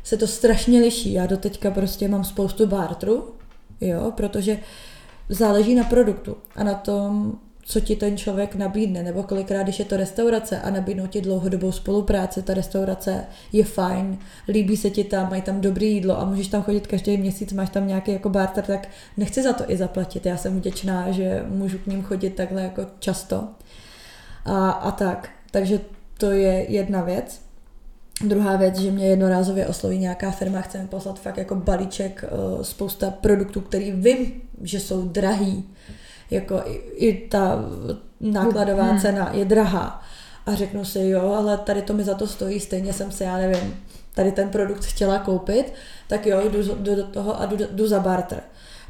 se 0.05 0.17
to 0.17 0.27
strašně 0.27 0.81
liší. 0.81 1.13
Já 1.13 1.27
doteďka 1.27 1.71
prostě 1.71 2.09
mám 2.09 2.25
spoustu 2.25 2.67
bartru, 2.67 3.35
jo, 3.81 4.13
protože 4.17 4.59
záleží 5.29 5.75
na 5.75 5.85
produktu 5.85 6.37
a 6.57 6.65
na 6.65 6.75
tom, 6.75 7.39
co 7.65 7.81
ti 7.81 7.97
ten 7.97 8.17
člověk 8.17 8.55
nabídne, 8.55 9.03
nebo 9.03 9.23
kolikrát, 9.23 9.63
když 9.63 9.79
je 9.79 9.85
to 9.85 9.97
restaurace 9.97 10.61
a 10.61 10.71
nabídnou 10.71 11.07
ti 11.07 11.21
dlouhodobou 11.21 11.73
spolupráci, 11.73 12.43
ta 12.43 12.55
restaurace 12.55 13.25
je 13.53 13.65
fajn, 13.65 14.19
líbí 14.49 14.77
se 14.77 14.91
ti 14.91 15.05
tam, 15.05 15.31
mají 15.31 15.43
tam 15.43 15.61
dobré 15.61 15.85
jídlo 15.85 16.21
a 16.21 16.25
můžeš 16.25 16.49
tam 16.49 16.63
chodit 16.63 16.87
každý 16.87 17.17
měsíc, 17.17 17.53
máš 17.53 17.71
tam 17.71 17.87
nějaký 17.87 18.13
jako 18.13 18.29
barter, 18.29 18.65
tak 18.65 18.89
nechci 19.17 19.43
za 19.43 19.53
to 19.53 19.71
i 19.71 19.77
zaplatit. 19.77 20.27
Já 20.27 20.37
jsem 20.37 20.59
vděčná, 20.59 21.11
že 21.11 21.45
můžu 21.49 21.79
k 21.79 21.87
ním 21.87 22.03
chodit 22.03 22.31
takhle 22.31 22.63
jako 22.63 22.87
často. 22.99 23.49
A, 24.45 24.71
a 24.71 24.91
tak. 24.91 25.31
Takže 25.51 25.81
to 26.19 26.31
je 26.31 26.73
jedna 26.73 27.03
věc. 27.03 27.41
Druhá 28.25 28.57
věc, 28.57 28.79
že 28.79 28.91
mě 28.91 29.07
jednorázově 29.07 29.67
osloví 29.67 29.99
nějaká 29.99 30.31
firma, 30.31 30.61
chce 30.61 30.79
mi 30.79 30.89
poslat 30.89 31.21
fakt 31.21 31.37
jako 31.37 31.55
balíček, 31.55 32.25
eh, 32.25 32.65
spousta 32.65 33.11
produktů, 33.11 33.61
který 33.61 33.93
vím, 33.93 34.33
že 34.63 34.81
jsou 34.81 35.09
drahý, 35.09 35.65
jako 36.33 36.63
i, 36.65 36.83
i 36.95 37.29
ta 37.29 37.65
nákladová 38.21 38.83
hmm. 38.83 39.01
cena 39.01 39.31
je 39.33 39.45
drahá. 39.45 40.03
A 40.47 40.55
řeknu 40.55 40.85
si, 40.85 41.01
jo, 41.01 41.35
ale 41.35 41.59
tady 41.59 41.83
to 41.83 41.93
mi 41.93 42.05
za 42.05 42.15
to 42.15 42.27
stojí, 42.27 42.61
stejně 42.61 42.93
jsem 42.93 43.13
se, 43.13 43.25
já 43.25 43.37
nevím, 43.37 43.75
tady 44.15 44.33
ten 44.33 44.49
produkt 44.49 44.85
chtěla 44.85 45.19
koupit, 45.19 45.73
tak 46.09 46.27
jo, 46.27 46.41
jdu, 46.49 46.63
jdu 46.63 46.95
do 46.95 47.05
toho 47.05 47.41
a 47.41 47.47
jdu, 47.47 47.57
jdu 47.71 47.89
za 47.89 48.01
barter. 48.01 48.41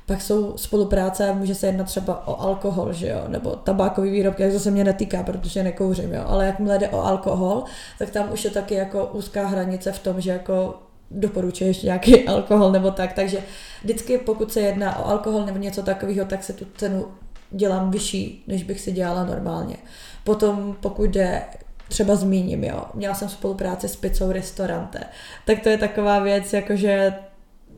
Pak 0.06 0.22
jsou 0.22 0.56
spolupráce, 0.56 1.34
může 1.34 1.54
se 1.54 1.66
jednat 1.66 1.84
třeba 1.84 2.28
o 2.28 2.40
alkohol, 2.40 2.92
že 2.92 3.08
jo, 3.08 3.24
nebo 3.28 3.50
tabákový 3.50 4.10
výrobky, 4.10 4.42
jak 4.42 4.52
to 4.52 4.58
se 4.60 4.70
mě 4.70 4.84
netýká, 4.84 5.22
protože 5.22 5.62
nekouřím, 5.62 6.12
jo, 6.12 6.24
ale 6.26 6.46
jakmile 6.46 6.78
jde 6.78 6.88
o 6.88 7.04
alkohol, 7.04 7.64
tak 7.98 8.10
tam 8.10 8.32
už 8.32 8.44
je 8.44 8.50
taky 8.50 8.74
jako 8.74 9.06
úzká 9.06 9.46
hranice 9.46 9.92
v 9.92 9.98
tom, 9.98 10.20
že 10.20 10.30
jako 10.30 10.74
doporučuješ 11.10 11.82
nějaký 11.82 12.28
alkohol 12.28 12.72
nebo 12.72 12.90
tak, 12.90 13.12
takže 13.12 13.38
vždycky 13.82 14.18
pokud 14.18 14.52
se 14.52 14.60
jedná 14.60 14.98
o 14.98 15.08
alkohol 15.08 15.46
nebo 15.46 15.58
něco 15.58 15.82
takového, 15.82 16.24
tak 16.24 16.44
se 16.44 16.52
tu 16.52 16.66
cenu 16.76 17.06
dělám 17.52 17.90
vyšší, 17.90 18.44
než 18.46 18.62
bych 18.62 18.80
si 18.80 18.92
dělala 18.92 19.24
normálně. 19.24 19.76
Potom 20.24 20.76
pokud 20.80 21.10
jde 21.10 21.42
třeba 21.88 22.16
zmíním, 22.16 22.64
jo, 22.64 22.84
měla 22.94 23.14
jsem 23.14 23.28
spolupráci 23.28 23.88
s 23.88 23.96
pizzou 23.96 24.32
restaurante, 24.32 25.00
tak 25.46 25.60
to 25.60 25.68
je 25.68 25.78
taková 25.78 26.18
věc, 26.18 26.52
jakože 26.52 27.14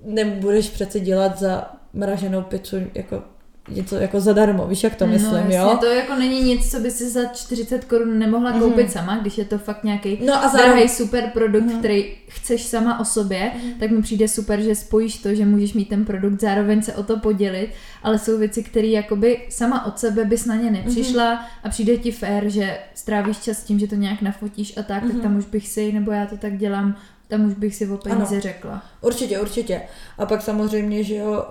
nebudeš 0.04 0.70
přece 0.70 1.00
dělat 1.00 1.38
za 1.38 1.72
mraženou 1.92 2.42
pizzu 2.42 2.76
jako 2.94 3.22
něco 3.68 3.96
jako 3.96 4.20
zadarmo, 4.20 4.66
víš, 4.66 4.84
jak 4.84 4.94
to 4.94 5.06
myslím, 5.06 5.30
no, 5.32 5.36
jasně, 5.38 5.56
jo? 5.56 5.76
to 5.80 5.86
jako 5.86 6.14
není 6.14 6.42
nic, 6.42 6.70
co 6.70 6.80
by 6.80 6.90
si 6.90 7.10
za 7.10 7.24
40 7.24 7.84
korun 7.84 8.18
nemohla 8.18 8.50
Mhm. 8.50 8.60
koupit 8.60 8.92
sama, 8.92 9.16
když 9.16 9.38
je 9.38 9.44
to 9.44 9.58
fakt 9.58 9.84
nějaký 9.84 10.18
No 10.26 10.34
a 10.34 10.38
drahý 10.38 10.52
zároveň, 10.58 10.88
super 10.88 11.30
produkt, 11.32 11.64
Mhm. 11.64 11.78
který 11.78 12.12
chceš 12.28 12.62
sama 12.62 13.00
o 13.00 13.04
sobě, 13.04 13.50
Mhm. 13.54 13.72
tak 13.80 13.90
mi 13.90 14.02
přijde 14.02 14.28
super, 14.28 14.60
že 14.60 14.74
spojíš 14.74 15.16
to, 15.16 15.34
že 15.34 15.44
můžeš 15.44 15.72
mít 15.74 15.88
ten 15.88 16.04
produkt, 16.04 16.40
zároveň 16.40 16.82
se 16.82 16.94
o 16.94 17.02
to 17.02 17.18
podělit, 17.18 17.68
ale 18.02 18.18
jsou 18.18 18.38
věci, 18.38 18.62
které 18.62 18.86
jakoby 18.88 19.38
sama 19.50 19.86
od 19.86 19.98
sebe 19.98 20.24
bys 20.24 20.44
na 20.46 20.54
ně 20.54 20.70
nepřišla 20.70 21.30
Mhm. 21.34 21.42
a 21.64 21.68
přijde 21.68 21.96
ti 21.96 22.12
fér, 22.12 22.48
že 22.48 22.78
strávíš 22.94 23.38
čas 23.38 23.62
tím, 23.62 23.78
že 23.78 23.86
to 23.86 23.94
nějak 23.94 24.22
nafotíš 24.22 24.76
a 24.78 24.82
tak, 24.82 25.02
Mhm. 25.02 25.12
tak 25.12 25.22
tam 25.22 25.36
už 25.36 25.44
bych 25.44 25.68
si, 25.68 25.92
nebo 25.92 26.10
já 26.12 26.26
to 26.26 26.36
tak 26.36 26.56
dělám, 26.56 26.96
tam 27.28 27.44
už 27.46 27.54
bych 27.54 27.74
si 27.76 27.86
o 27.88 27.96
peníze 27.96 28.34
Ano. 28.34 28.40
řekla. 28.40 28.82
určitě, 29.00 29.40
určitě. 29.40 29.82
A 30.18 30.26
pak 30.26 30.42
samozřejmě, 30.42 31.04
že 31.04 31.14
jo, 31.14 31.44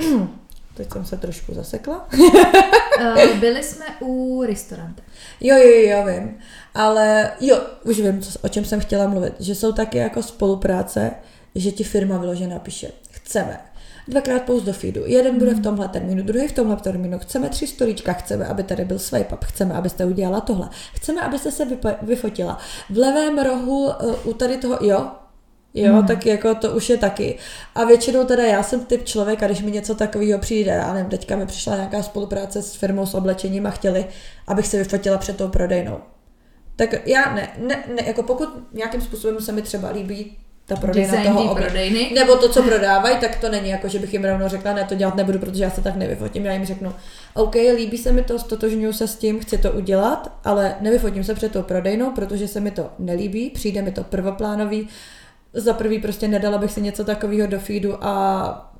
uh, 0.00 0.20
teď 0.74 0.92
jsem 0.92 1.04
se 1.04 1.16
trošku 1.16 1.54
zasekla. 1.54 2.08
Uh, 3.00 3.38
byli 3.40 3.62
jsme 3.62 3.84
u 4.00 4.42
restauranta. 4.46 5.02
Jo, 5.40 5.56
jo, 5.56 5.68
jo, 5.68 5.88
já 5.88 6.04
vím. 6.04 6.38
Ale 6.74 7.30
jo, 7.40 7.60
už 7.84 8.00
vím, 8.00 8.22
co, 8.22 8.38
o 8.42 8.48
čem 8.48 8.64
jsem 8.64 8.80
chtěla 8.80 9.06
mluvit. 9.06 9.34
Že 9.40 9.54
jsou 9.54 9.72
taky 9.72 9.98
jako 9.98 10.22
spolupráce, 10.22 11.10
že 11.54 11.72
ti 11.72 11.84
firma 11.84 12.18
vyloženě 12.18 12.54
napíše, 12.54 12.90
chceme 13.10 13.60
dvakrát 14.08 14.42
post 14.42 14.62
do 14.62 14.72
feedu, 14.72 15.02
jeden 15.06 15.38
bude 15.38 15.54
v 15.54 15.62
tomhle 15.62 15.88
termínu, 15.88 16.22
druhý 16.22 16.48
v 16.48 16.52
tomhle 16.52 16.76
termínu, 16.76 17.18
chceme 17.18 17.48
tři 17.48 17.66
storíčka, 17.66 18.12
chceme, 18.12 18.46
aby 18.46 18.62
tady 18.62 18.84
byl 18.84 18.98
swipe 18.98 19.34
up, 19.34 19.44
chceme, 19.44 19.74
abyste 19.74 20.04
udělala 20.04 20.40
tohle, 20.40 20.68
chceme, 20.94 21.20
abyste 21.20 21.50
se 21.50 21.66
vypo- 21.66 21.96
vyfotila. 22.02 22.58
V 22.90 22.98
levém 22.98 23.38
rohu 23.38 23.84
uh, 23.84 24.14
u 24.24 24.32
tady 24.32 24.56
toho, 24.56 24.78
jo, 24.80 25.10
Jo, 25.74 25.92
Mhm. 25.92 26.00
mm. 26.00 26.06
tak 26.06 26.26
jako 26.26 26.54
to 26.54 26.70
už 26.70 26.90
je 26.90 26.96
taky. 26.96 27.38
A 27.74 27.84
většinou 27.84 28.24
teda 28.24 28.42
já 28.42 28.62
jsem 28.62 28.84
typ 28.84 29.04
člověka, 29.04 29.46
když 29.46 29.62
mi 29.62 29.70
něco 29.70 29.94
takového 29.94 30.38
přijde, 30.38 30.70
já 30.70 30.94
nevím, 30.94 31.10
teďka 31.10 31.36
mi 31.36 31.46
přišla 31.46 31.76
nějaká 31.76 32.02
spolupráce 32.02 32.62
s 32.62 32.74
firmou 32.74 33.06
s 33.06 33.14
oblečením 33.14 33.66
a 33.66 33.70
chtěli, 33.70 34.06
abych 34.46 34.66
se 34.66 34.78
vyfotila 34.78 35.18
před 35.18 35.36
tou 35.36 35.48
prodejnou. 35.48 35.98
Tak 36.76 37.06
já 37.06 37.34
ne, 37.34 37.48
ne, 37.66 37.84
ne 37.96 38.02
jako 38.06 38.22
pokud 38.22 38.48
nějakým 38.72 39.00
způsobem 39.00 39.40
se 39.40 39.52
mi 39.52 39.62
třeba 39.62 39.90
líbí 39.90 40.36
ta 40.66 40.76
prodejna 40.76 41.10
Design 41.16 41.32
toho 41.36 41.54
oble- 41.54 41.62
prodejny. 41.64 42.12
nebo 42.14 42.36
to, 42.36 42.48
co 42.48 42.62
prodávají, 42.62 43.16
tak 43.16 43.36
to 43.40 43.48
není 43.48 43.70
jako, 43.70 43.88
že 43.88 43.98
bych 43.98 44.12
jim 44.12 44.24
rovnou 44.24 44.48
řekla, 44.48 44.72
ne, 44.72 44.84
to 44.84 44.94
dělat 44.94 45.14
nebudu, 45.16 45.38
protože 45.38 45.62
já 45.64 45.70
se 45.70 45.80
tak 45.80 45.96
nevyfotím. 45.96 46.46
Já 46.46 46.52
jim 46.52 46.64
řeknu, 46.64 46.92
OK, 47.34 47.54
líbí 47.54 47.98
se 47.98 48.12
mi 48.12 48.22
to, 48.22 48.38
stotožňuju 48.38 48.92
se 48.92 49.08
s 49.08 49.16
tím, 49.16 49.40
chci 49.40 49.58
to 49.58 49.72
udělat, 49.72 50.32
ale 50.44 50.76
nevyfotím 50.80 51.24
se 51.24 51.34
před 51.34 51.52
tou 51.52 51.62
prodejnou, 51.62 52.10
protože 52.10 52.48
se 52.48 52.60
mi 52.60 52.70
to 52.70 52.90
nelíbí, 52.98 53.50
přijde 53.50 53.82
mi 53.82 53.92
to 53.92 54.04
prvoplánový. 54.04 54.88
Za 55.54 55.72
prvý 55.72 55.98
prostě 55.98 56.28
nedala 56.28 56.58
bych 56.58 56.72
si 56.72 56.80
něco 56.80 57.04
takového 57.04 57.46
do 57.46 57.58
feedu 57.58 58.04
a 58.04 58.74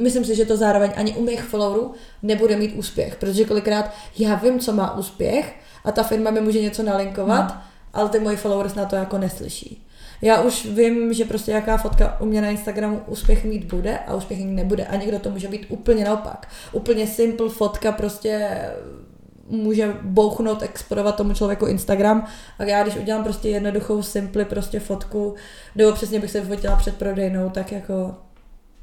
myslím 0.00 0.24
si, 0.24 0.36
že 0.36 0.44
to 0.44 0.56
zároveň 0.56 0.90
ani 0.96 1.12
u 1.12 1.22
mých 1.22 1.42
followerů 1.42 1.92
nebude 2.22 2.56
mít 2.56 2.74
úspěch, 2.76 3.16
protože 3.16 3.44
kolikrát 3.44 3.90
já 4.18 4.34
vím, 4.34 4.58
co 4.58 4.72
má 4.72 4.96
úspěch 4.96 5.54
a 5.84 5.92
ta 5.92 6.02
firma 6.02 6.30
mi 6.30 6.40
může 6.40 6.60
něco 6.60 6.82
nalinkovat, 6.82 7.50
Hmm. 7.50 7.60
ale 7.92 8.08
ty 8.08 8.20
moji 8.20 8.36
followers 8.36 8.74
na 8.74 8.84
to 8.84 8.96
jako 8.96 9.18
neslyší. 9.18 9.86
Já 10.22 10.42
už 10.42 10.66
vím, 10.66 11.12
že 11.12 11.24
prostě 11.24 11.52
jaká 11.52 11.76
fotka 11.76 12.20
u 12.20 12.26
mě 12.26 12.40
na 12.40 12.48
Instagramu 12.48 13.00
úspěch 13.06 13.44
mít 13.44 13.64
bude 13.64 13.98
a 13.98 14.14
úspěch 14.14 14.38
mít 14.38 14.54
nebude. 14.54 14.86
A 14.86 14.96
někdo 14.96 15.18
to 15.18 15.30
může 15.30 15.48
být 15.48 15.66
úplně 15.68 16.04
naopak. 16.04 16.48
Úplně 16.72 17.06
simple 17.06 17.48
fotka 17.48 17.92
prostě 17.92 18.58
může 19.48 19.96
bouchnout, 20.02 20.62
explodovat 20.62 21.16
tomu 21.16 21.34
člověku 21.34 21.66
Instagram 21.66 22.26
a 22.58 22.64
já 22.64 22.82
když 22.82 22.96
udělám 22.96 23.24
prostě 23.24 23.48
jednoduchou 23.48 24.02
simply 24.02 24.44
prostě 24.44 24.80
fotku, 24.80 25.34
nebo 25.74 25.92
přesně 25.92 26.20
bych 26.20 26.30
se 26.30 26.40
vyfotila 26.40 26.76
před 26.76 26.96
prodejnou, 26.96 27.50
tak 27.50 27.72
jako 27.72 28.14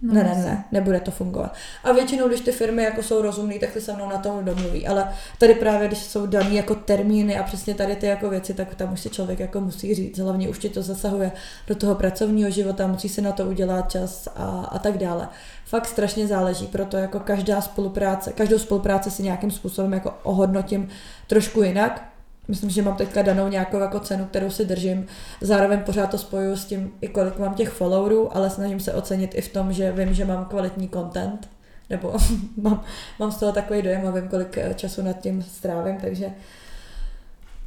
No, 0.02 0.14
ne, 0.14 0.24
ne, 0.24 0.36
ne, 0.36 0.66
nebude 0.72 1.00
to 1.00 1.12
fungovat. 1.12 1.54
A 1.84 1.92
většinou, 1.92 2.28
když 2.28 2.42
ty 2.42 2.52
firmy 2.52 2.84
jako 2.84 3.04
jsou 3.04 3.22
rozumný, 3.22 3.60
tak 3.60 3.72
ty 3.72 3.82
se 3.82 3.94
mnou 3.94 4.10
na 4.10 4.18
tom 4.18 4.46
domluví. 4.46 4.88
Ale 4.88 5.14
tady 5.38 5.56
právě, 5.56 5.88
když 5.88 6.00
jsou 6.00 6.26
daný 6.26 6.56
jako 6.56 6.76
termíny 6.76 7.40
a 7.40 7.44
přesně 7.44 7.74
tady 7.74 7.96
ty 7.96 8.06
jako 8.06 8.30
věci, 8.30 8.54
tak 8.54 8.76
tam 8.76 8.94
už 8.94 9.02
si 9.02 9.10
člověk 9.10 9.40
jako 9.40 9.62
musí 9.62 9.96
říct. 9.96 10.20
Hlavně 10.20 10.50
už 10.50 10.60
ti 10.60 10.70
to 10.70 10.82
zasahuje 10.82 11.32
do 11.68 11.76
toho 11.76 11.96
pracovního 11.96 12.50
života, 12.50 12.88
musí 12.88 13.10
se 13.10 13.22
na 13.22 13.32
to 13.32 13.46
udělat 13.46 13.92
čas 13.92 14.28
a, 14.36 14.70
a 14.72 14.80
tak 14.80 14.98
dále. 14.98 15.30
Fakt 15.66 15.86
strašně 15.86 16.28
záleží, 16.28 16.68
proto 16.68 16.98
jako 16.98 17.20
každá 17.20 17.62
spolupráce, 17.62 18.32
každou 18.32 18.60
spolupráci 18.60 19.12
si 19.12 19.24
nějakým 19.24 19.52
způsobem 19.52 19.94
jako 19.94 20.14
ohodnotím 20.24 20.90
trošku 21.28 21.64
jinak. 21.64 22.11
Myslím, 22.48 22.70
že 22.70 22.82
mám 22.82 22.96
teďka 22.96 23.22
danou 23.22 23.48
nějakou 23.48 23.80
jako 23.80 24.00
cenu, 24.00 24.26
kterou 24.26 24.50
si 24.50 24.66
držím. 24.66 25.06
Zároveň 25.42 25.80
pořád 25.80 26.12
to 26.12 26.18
spojuju 26.18 26.56
s 26.56 26.66
tím, 26.66 26.92
i 27.02 27.08
kolik 27.08 27.40
mám 27.40 27.54
těch 27.54 27.70
followerů, 27.70 28.38
ale 28.38 28.50
snažím 28.50 28.80
se 28.80 28.94
ocenit 28.94 29.36
i 29.36 29.42
v 29.42 29.54
tom, 29.54 29.74
že 29.74 29.92
vím, 29.92 30.14
že 30.14 30.26
mám 30.26 30.46
kvalitní 30.46 30.90
content, 30.90 31.50
nebo 31.90 32.14
mám, 32.62 32.84
mám 33.20 33.32
z 33.32 33.38
toho 33.38 33.52
takový 33.52 33.82
dojem 33.82 34.08
a 34.08 34.12
vím, 34.12 34.28
kolik 34.28 34.58
eh, 34.58 34.74
času 34.74 35.02
nad 35.02 35.20
tím 35.20 35.44
strávím, 35.44 35.98
takže 35.98 36.32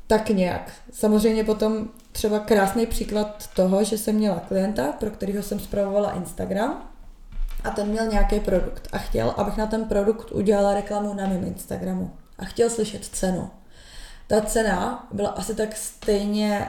tak 0.06 0.28
nějak. 0.28 0.72
Samozřejmě 0.92 1.44
potom 1.44 1.88
třeba 2.12 2.38
krásný 2.38 2.86
příklad 2.86 3.50
toho, 3.56 3.84
že 3.84 3.98
jsem 3.98 4.14
měla 4.14 4.40
klienta, 4.48 4.92
pro 4.92 5.10
kterého 5.10 5.42
jsem 5.42 5.60
zpravovala 5.60 6.10
Instagram 6.10 6.82
a 7.64 7.70
ten 7.70 7.88
měl 7.88 8.06
nějaký 8.06 8.40
produkt 8.40 8.88
a 8.92 8.98
chtěl, 8.98 9.34
abych 9.36 9.56
na 9.56 9.66
ten 9.66 9.84
produkt 9.84 10.30
udělala 10.30 10.74
reklamu 10.74 11.14
na 11.14 11.26
mém 11.26 11.44
Instagramu 11.44 12.10
a 12.38 12.44
chtěl 12.44 12.70
slyšet 12.70 13.04
cenu. 13.04 13.50
Ta 14.26 14.40
cena 14.40 15.08
byla 15.12 15.28
asi 15.28 15.54
tak 15.54 15.76
stejně, 15.76 16.68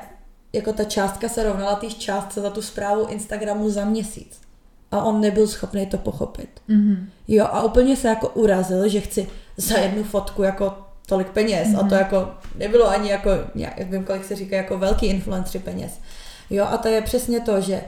jako 0.53 0.73
ta 0.73 0.83
částka 0.83 1.29
se 1.29 1.43
rovnala 1.43 1.75
té 1.75 1.87
částce 1.87 2.41
za 2.41 2.49
tu 2.49 2.61
zprávu 2.61 3.05
Instagramu 3.05 3.69
za 3.69 3.85
měsíc. 3.85 4.41
A 4.91 5.03
on 5.03 5.21
nebyl 5.21 5.47
schopný 5.47 5.85
to 5.85 5.97
pochopit. 5.97 6.49
Mhm. 6.67 7.09
Jo, 7.27 7.45
a 7.45 7.63
úplně 7.63 7.95
se 7.95 8.07
jako 8.07 8.29
urazil, 8.29 8.87
že 8.87 9.01
chci 9.01 9.27
za 9.57 9.77
jednu 9.77 10.03
fotku 10.03 10.43
jako 10.43 10.85
tolik 11.05 11.27
peněz. 11.27 11.67
Mm-hmm. 11.67 11.85
A 11.85 11.89
to 11.89 11.95
jako 11.95 12.31
nebylo 12.55 12.89
ani 12.89 13.09
jako, 13.09 13.29
nějak, 13.55 13.79
vím, 13.79 14.03
kolik 14.03 14.25
se 14.25 14.35
říká, 14.35 14.55
jako 14.55 14.77
velký 14.77 15.05
influencery 15.05 15.63
peněz. 15.63 15.99
Jo, 16.49 16.65
a 16.69 16.77
to 16.77 16.87
je 16.87 17.01
přesně 17.01 17.39
to, 17.39 17.61
že 17.61 17.81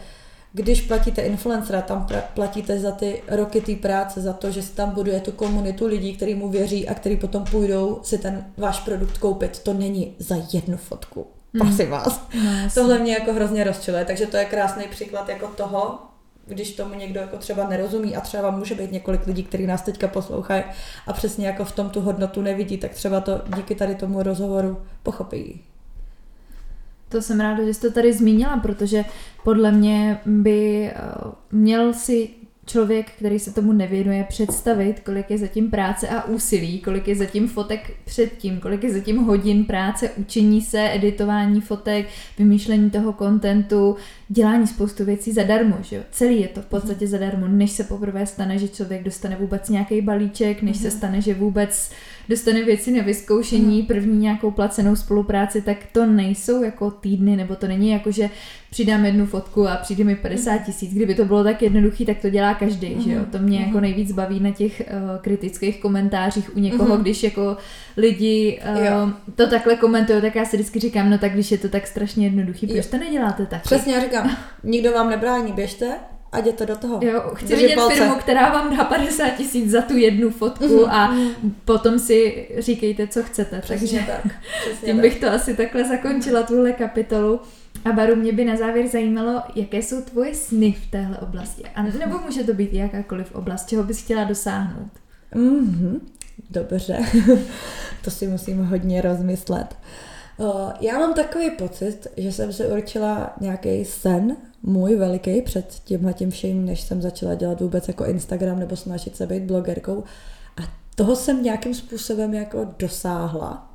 když 0.54 0.82
platíte 0.82 1.22
influencera, 1.22 1.82
tam 1.82 2.08
platíte 2.34 2.80
za 2.80 2.92
ty 2.92 3.24
roky 3.28 3.62
té 3.62 3.76
práce, 3.76 4.22
za 4.22 4.34
to, 4.34 4.52
že 4.52 4.62
si 4.62 4.76
tam 4.76 4.90
buduje 4.90 5.20
tu 5.20 5.32
komunitu 5.32 5.88
lidí, 5.88 6.16
který 6.16 6.36
mu 6.36 6.50
věří 6.50 6.88
a 6.90 6.94
který 6.94 7.18
potom 7.18 7.44
půjdou 7.44 8.00
si 8.04 8.18
ten 8.18 8.46
váš 8.58 8.80
produkt 8.80 9.18
koupit. 9.18 9.60
To 9.60 9.74
není 9.74 10.16
za 10.20 10.36
jednu 10.54 10.78
fotku. 10.78 11.28
Prosím 11.60 11.90
vás. 11.90 12.22
No, 12.44 12.52
jasně. 12.52 12.82
Tohle 12.82 13.00
mě 13.00 13.14
jako 13.14 13.34
hrozně 13.34 13.64
rozčiluje, 13.64 14.06
takže 14.06 14.26
to 14.26 14.38
je 14.38 14.46
krásný 14.46 14.84
příklad 14.88 15.30
jako 15.30 15.48
toho, 15.48 16.00
když 16.46 16.76
tomu 16.76 16.94
někdo 16.94 17.20
jako 17.20 17.38
třeba 17.38 17.70
nerozumí 17.70 18.16
a 18.16 18.22
třeba 18.22 18.52
může 18.52 18.76
být 18.76 18.92
několik 18.92 19.28
lidí, 19.28 19.44
kteří 19.44 19.68
nás 19.68 19.82
teďka 19.82 20.08
poslouchají 20.08 20.64
a 21.08 21.14
přesně 21.14 21.48
jako 21.48 21.66
v 21.66 21.72
tom 21.72 21.90
tu 21.90 22.02
hodnotu 22.02 22.42
nevidí, 22.42 22.78
tak 22.78 22.92
třeba 22.92 23.22
to 23.22 23.42
díky 23.56 23.76
tady 23.76 23.96
tomu 23.96 24.24
rozhovoru 24.24 24.82
pochopí. 25.04 25.62
To 27.10 27.22
jsem 27.22 27.40
ráda, 27.40 27.66
že 27.66 27.74
jsi 27.74 27.82
to 27.82 27.92
tady 27.92 28.14
zmínila, 28.14 28.58
protože 28.58 29.06
podle 29.44 29.72
mě 29.72 30.20
by 30.26 30.86
eh, 30.86 30.94
měl 31.52 31.94
si 31.94 32.30
člověk, 32.68 33.12
který 33.12 33.40
se 33.40 33.54
tomu 33.54 33.74
nevěnuje, 33.74 34.26
představit, 34.30 35.00
kolik 35.00 35.30
je 35.32 35.38
zatím 35.38 35.72
práce 35.72 36.08
a 36.08 36.26
úsilí, 36.26 36.80
kolik 36.80 37.08
je 37.08 37.16
zatím 37.16 37.48
fotek 37.48 37.92
předtím, 38.06 38.60
kolik 38.60 38.84
je 38.84 38.94
zatím 38.94 39.18
hodin 39.18 39.66
práce, 39.66 40.10
učení 40.10 40.62
se, 40.62 40.90
editování 40.94 41.62
fotek, 41.62 42.08
vymýšlení 42.38 42.90
toho 42.90 43.14
kontentu, 43.14 43.96
dělání 44.30 44.68
spoustu 44.68 45.06
věcí 45.06 45.32
zadarmo, 45.32 45.78
že 45.82 45.96
jo? 45.96 46.02
Celý 46.12 46.42
je 46.42 46.48
to 46.48 46.62
v 46.62 46.66
podstatě 46.66 47.08
zadarmo, 47.08 47.48
než 47.48 47.72
se 47.72 47.84
poprvé 47.84 48.26
stane, 48.26 48.58
že 48.58 48.68
člověk 48.68 49.04
dostane 49.04 49.36
vůbec 49.36 49.70
nějaký 49.70 50.02
balíček, 50.02 50.62
než 50.62 50.78
se 50.78 50.92
stane, 50.92 51.22
že 51.22 51.34
vůbec 51.34 51.92
dostane 52.30 52.64
věci 52.64 52.92
na 52.92 53.04
vyzkoušení, 53.04 53.84
první 53.84 54.18
nějakou 54.18 54.52
placenou 54.52 54.96
spolupráci, 54.96 55.62
tak 55.62 55.78
to 55.92 56.06
nejsou 56.06 56.64
jako 56.64 56.92
týdny, 56.92 57.36
nebo 57.36 57.56
to 57.56 57.68
není 57.68 57.90
jako, 57.90 58.12
že 58.12 58.30
přidám 58.70 59.06
jednu 59.06 59.26
fotku 59.26 59.68
a 59.68 59.76
přijde 59.76 60.04
mi 60.04 60.16
50 60.16 60.58
tisíc. 60.58 60.94
Kdyby 60.94 61.16
to 61.16 61.26
bylo 61.26 61.44
tak 61.44 61.62
jednoduchý, 61.62 62.06
tak 62.06 62.18
to 62.18 62.30
dělá 62.30 62.54
každý, 62.54 63.02
že 63.02 63.12
jo? 63.14 63.22
To 63.32 63.40
mě 63.40 63.60
jako 63.60 63.80
nejvíc 63.80 64.12
baví 64.12 64.40
na 64.40 64.52
těch 64.52 64.82
uh, 64.92 65.22
kritických 65.22 65.82
komentářích 65.82 66.56
u 66.58 66.60
někoho, 66.60 66.94
Mhm. 66.94 67.02
když 67.02 67.24
jako 67.24 67.58
lidi 67.98 68.60
uh, 68.76 68.86
Jo. 68.86 69.12
to 69.36 69.48
takhle 69.48 69.76
komentují, 69.76 70.22
tak 70.22 70.36
já 70.36 70.46
si 70.46 70.58
vždycky 70.58 70.80
říkám, 70.80 71.10
no 71.10 71.18
tak 71.18 71.34
když 71.34 71.52
je 71.52 71.58
to 71.58 71.70
tak 71.70 71.88
strašně 71.88 72.26
jednoduchý, 72.26 72.68
proč 72.68 72.78
Jo. 72.86 72.92
to 72.92 72.98
neděláte 72.98 73.46
tak? 73.46 73.62
Přesně 73.62 73.94
já 73.94 74.00
říkám, 74.02 74.38
nikdo 74.64 74.92
vám 74.92 75.10
nebrání, 75.10 75.52
běžte 75.52 75.92
a 76.32 76.40
jděte 76.40 76.66
do 76.66 76.76
toho. 76.76 77.00
Jo, 77.04 77.22
chci 77.36 77.46
Držím 77.46 77.62
vidět 77.64 77.76
palce. 77.76 77.96
firmu, 77.96 78.16
která 78.16 78.50
vám 78.54 78.78
dá 78.78 78.84
50 78.84 79.30
tisíc 79.30 79.72
za 79.72 79.82
tu 79.82 79.98
jednu 79.98 80.30
fotku 80.30 80.88
a 80.90 81.16
potom 81.66 82.00
si 82.00 82.48
říkejte, 82.58 83.08
co 83.08 83.24
chcete. 83.24 83.62
Přesně 83.62 83.88
Takže 84.00 84.12
tak. 84.24 84.34
Přesně 84.62 84.86
tím 84.86 84.96
tak. 84.96 85.02
bych 85.02 85.20
to 85.20 85.32
asi 85.32 85.54
takhle 85.56 85.84
zakončila, 85.88 86.44
tuhle 86.44 86.72
kapitolu. 86.74 87.40
A 87.86 87.92
Baru, 87.92 88.16
mě 88.16 88.32
by 88.34 88.46
na 88.46 88.56
závěr 88.56 88.88
zajímalo, 88.88 89.42
jaké 89.56 89.78
jsou 89.78 90.02
tvoje 90.02 90.36
sny 90.36 90.72
v 90.88 90.92
téhle 90.92 91.18
oblasti. 91.18 91.64
A 91.76 91.84
nebo 91.84 92.20
může 92.26 92.44
to 92.44 92.54
být 92.54 92.74
jakákoliv 92.74 93.36
oblast, 93.36 93.70
čeho 93.70 93.84
bys 93.84 94.04
chtěla 94.04 94.24
dosáhnout. 94.24 94.92
Mhm, 95.36 96.02
dobře, 96.50 96.98
to 98.04 98.12
si 98.12 98.28
musím 98.28 98.66
hodně 98.66 99.02
rozmyslet. 99.02 99.76
O, 100.40 100.74
Já 100.82 101.00
mám 101.00 101.14
takový 101.14 101.52
pocit, 101.52 102.08
že 102.18 102.32
jsem 102.32 102.54
si 102.54 102.66
určila 102.66 103.34
nějaký 103.42 103.86
sen, 103.86 104.36
můj 104.64 104.96
veliký, 104.96 105.42
před 105.42 105.82
tímhle 105.84 106.14
tím 106.14 106.32
vším, 106.32 106.66
než 106.66 106.82
jsem 106.82 107.02
začala 107.02 107.36
dělat 107.36 107.62
vůbec 107.62 107.88
jako 107.88 108.06
Instagram 108.06 108.60
nebo 108.60 108.76
snažit 108.76 109.16
se 109.16 109.28
být 109.28 109.44
blogerkou. 109.44 110.04
A 110.58 110.62
toho 110.96 111.16
jsem 111.16 111.44
nějakým 111.44 111.74
způsobem 111.74 112.34
jako 112.34 112.68
dosáhla 112.80 113.74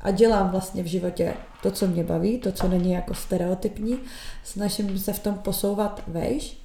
a 0.00 0.10
dělám 0.10 0.50
vlastně 0.50 0.82
v 0.82 0.86
životě 0.86 1.34
to, 1.62 1.70
co 1.70 1.86
mě 1.86 2.04
baví, 2.04 2.38
to, 2.38 2.52
co 2.52 2.68
není 2.68 2.92
jako 2.92 3.14
stereotypní, 3.14 3.98
snažím 4.44 4.98
se 4.98 5.12
v 5.12 5.18
tom 5.18 5.34
posouvat 5.34 6.02
vejš. 6.06 6.58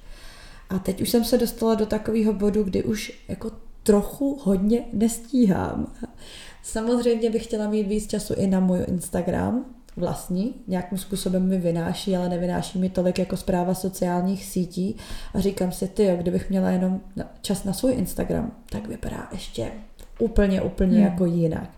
A 0.70 0.78
teď 0.78 1.00
už 1.00 1.10
jsem 1.10 1.24
se 1.24 1.38
dostala 1.38 1.74
do 1.74 1.86
takového 1.86 2.32
bodu, 2.32 2.62
kdy 2.62 2.84
už 2.84 3.24
jako 3.28 3.50
trochu 3.82 4.38
hodně 4.42 4.84
nestíhám. 4.92 5.92
Samozřejmě 6.62 7.30
bych 7.30 7.44
chtěla 7.44 7.68
mít 7.68 7.86
víc 7.86 8.06
času 8.06 8.34
i 8.34 8.46
na 8.46 8.60
můj 8.60 8.84
Instagram, 8.88 9.64
vlastní, 9.96 10.54
nějakým 10.66 10.98
způsobem 10.98 11.48
mi 11.48 11.58
vynáší, 11.58 12.16
ale 12.16 12.28
nevynáší 12.28 12.78
mi 12.78 12.88
tolik 12.88 13.18
jako 13.18 13.36
zpráva 13.36 13.74
sociálních 13.74 14.44
sítí 14.44 14.96
a 15.34 15.40
říkám 15.40 15.72
si, 15.72 15.88
ty, 15.88 16.16
kdybych 16.20 16.50
měla 16.50 16.70
jenom 16.70 17.00
čas 17.42 17.64
na 17.64 17.72
svůj 17.72 17.92
Instagram, 17.92 18.52
tak 18.70 18.88
vypadá 18.88 19.28
ještě 19.32 19.72
úplně, 20.18 20.62
úplně 20.62 20.96
hmm. 20.96 21.06
jako 21.06 21.24
jinak. 21.24 21.70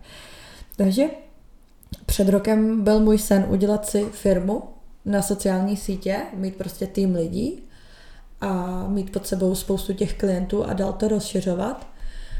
Takže 0.75 1.05
před 2.05 2.29
rokem 2.29 2.83
byl 2.83 2.99
můj 2.99 3.17
sen 3.17 3.45
udělat 3.49 3.85
si 3.85 4.05
firmu 4.05 4.63
na 5.05 5.21
sociální 5.21 5.77
sítě, 5.77 6.17
mít 6.33 6.55
prostě 6.55 6.87
tým 6.87 7.15
lidí 7.15 7.63
a 8.41 8.83
mít 8.87 9.11
pod 9.11 9.27
sebou 9.27 9.55
spoustu 9.55 9.93
těch 9.93 10.13
klientů 10.13 10.65
a 10.65 10.73
dál 10.73 10.93
to 10.93 11.07
rozšiřovat. 11.07 11.87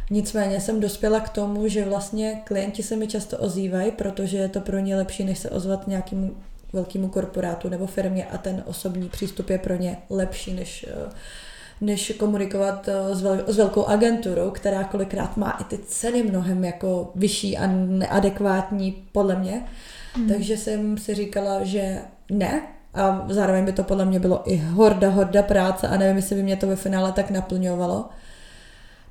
Nicméně 0.10 0.62
jsem 0.62 0.80
dospěla 0.80 1.20
k 1.20 1.30
tomu, 1.30 1.68
že 1.68 1.86
vlastně 1.86 2.42
klienti 2.46 2.84
se 2.84 2.96
mi 2.96 3.08
často 3.08 3.38
ozývají, 3.38 3.92
protože 3.92 4.38
je 4.38 4.50
to 4.50 4.62
pro 4.62 4.80
ně 4.80 4.96
lepší, 4.96 5.24
než 5.24 5.40
se 5.40 5.50
ozvat 5.50 5.88
nějakému 5.88 6.36
velkému 6.74 7.08
korporátu 7.08 7.70
nebo 7.70 7.88
firmě 7.88 8.26
a 8.26 8.38
ten 8.38 8.64
osobní 8.66 9.10
přístup 9.10 9.50
je 9.50 9.58
pro 9.58 9.76
ně 9.76 9.98
lepší, 10.10 10.54
než, 10.54 10.86
eh, 10.90 11.10
než 11.82 12.14
komunikovat 12.20 12.88
eh, 12.88 13.16
s, 13.16 13.22
vel, 13.22 13.44
s 13.48 13.58
velkou 13.58 13.86
agenturou, 13.86 14.52
která 14.52 14.84
kolikrát 14.84 15.38
má 15.38 15.52
i 15.52 15.64
ty 15.64 15.78
ceny 15.78 16.24
mnohem 16.24 16.64
jako 16.64 17.12
vyšší 17.16 17.58
a 17.58 17.68
neadekvátní 17.68 19.04
podle 19.12 19.36
mě. 19.36 19.64
Hmm. 20.14 20.30
Takže 20.30 20.58
jsem 20.58 20.98
si 20.98 21.16
říkala, 21.16 21.64
že 21.64 22.02
ne, 22.32 22.62
a 22.94 23.26
zároveň 23.30 23.66
by 23.66 23.72
to 23.72 23.84
podle 23.84 24.06
mě 24.06 24.20
bylo 24.20 24.52
i 24.52 24.58
horda, 24.58 25.10
horda 25.10 25.44
práce 25.44 25.88
a 25.88 25.98
nevím, 25.98 26.16
jestli 26.16 26.36
by 26.36 26.44
mě 26.44 26.56
to 26.56 26.68
ve 26.68 26.76
finále 26.76 27.12
tak 27.12 27.32
naplňovalo. 27.32 28.06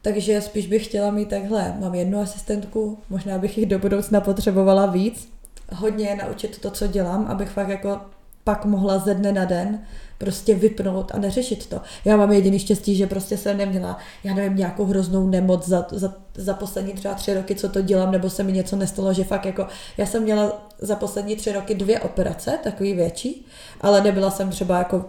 Takže 0.07 0.41
spíš 0.41 0.67
bych 0.67 0.85
chtěla 0.85 1.11
mít 1.11 1.29
takhle, 1.29 1.75
mám 1.81 1.95
jednu 1.95 2.21
asistentku, 2.21 2.99
možná 3.11 3.39
bych 3.39 3.59
jich 3.59 3.67
do 3.67 3.79
budoucna 3.79 4.21
potřebovala 4.21 4.87
víc, 4.87 5.29
hodně 5.73 6.17
naučit 6.17 6.59
to, 6.59 6.71
co 6.71 6.87
dělám, 6.87 7.27
abych 7.27 7.49
fakt 7.49 7.69
jako 7.69 8.01
pak 8.47 8.65
mohla 8.65 8.99
ze 8.99 9.15
dne 9.15 9.33
na 9.33 9.45
den 9.45 9.79
prostě 10.19 10.55
vypnout 10.55 11.13
a 11.15 11.19
neřešit 11.19 11.67
to. 11.67 11.81
Já 12.05 12.17
mám 12.17 12.33
jediný 12.33 12.59
štěstí, 12.59 12.97
že 12.97 13.07
prostě 13.07 13.37
jsem 13.37 13.57
neměla, 13.57 13.99
já 14.25 14.35
nevím, 14.35 14.57
nějakou 14.57 14.85
hroznou 14.85 15.27
nemoc 15.27 15.69
za, 15.69 15.87
za, 15.91 16.15
za 16.35 16.55
poslední 16.55 16.93
třeba 16.93 17.15
tři 17.15 17.35
roky, 17.35 17.55
co 17.55 17.69
to 17.69 17.81
dělám, 17.81 18.13
nebo 18.13 18.31
se 18.31 18.43
mi 18.43 18.53
něco 18.53 18.77
nestalo, 18.77 19.13
že 19.13 19.25
fakt 19.25 19.45
jako, 19.45 19.67
já 19.97 20.07
jsem 20.07 20.23
měla 20.23 20.69
za 20.79 20.97
poslední 20.97 21.37
tři 21.37 21.53
roky 21.53 21.75
dvě 21.75 22.01
operace, 22.01 22.59
takový 22.63 22.95
větší, 22.95 23.47
ale 23.81 24.01
nebyla 24.01 24.31
jsem 24.31 24.51
třeba 24.51 24.79
jako, 24.79 25.05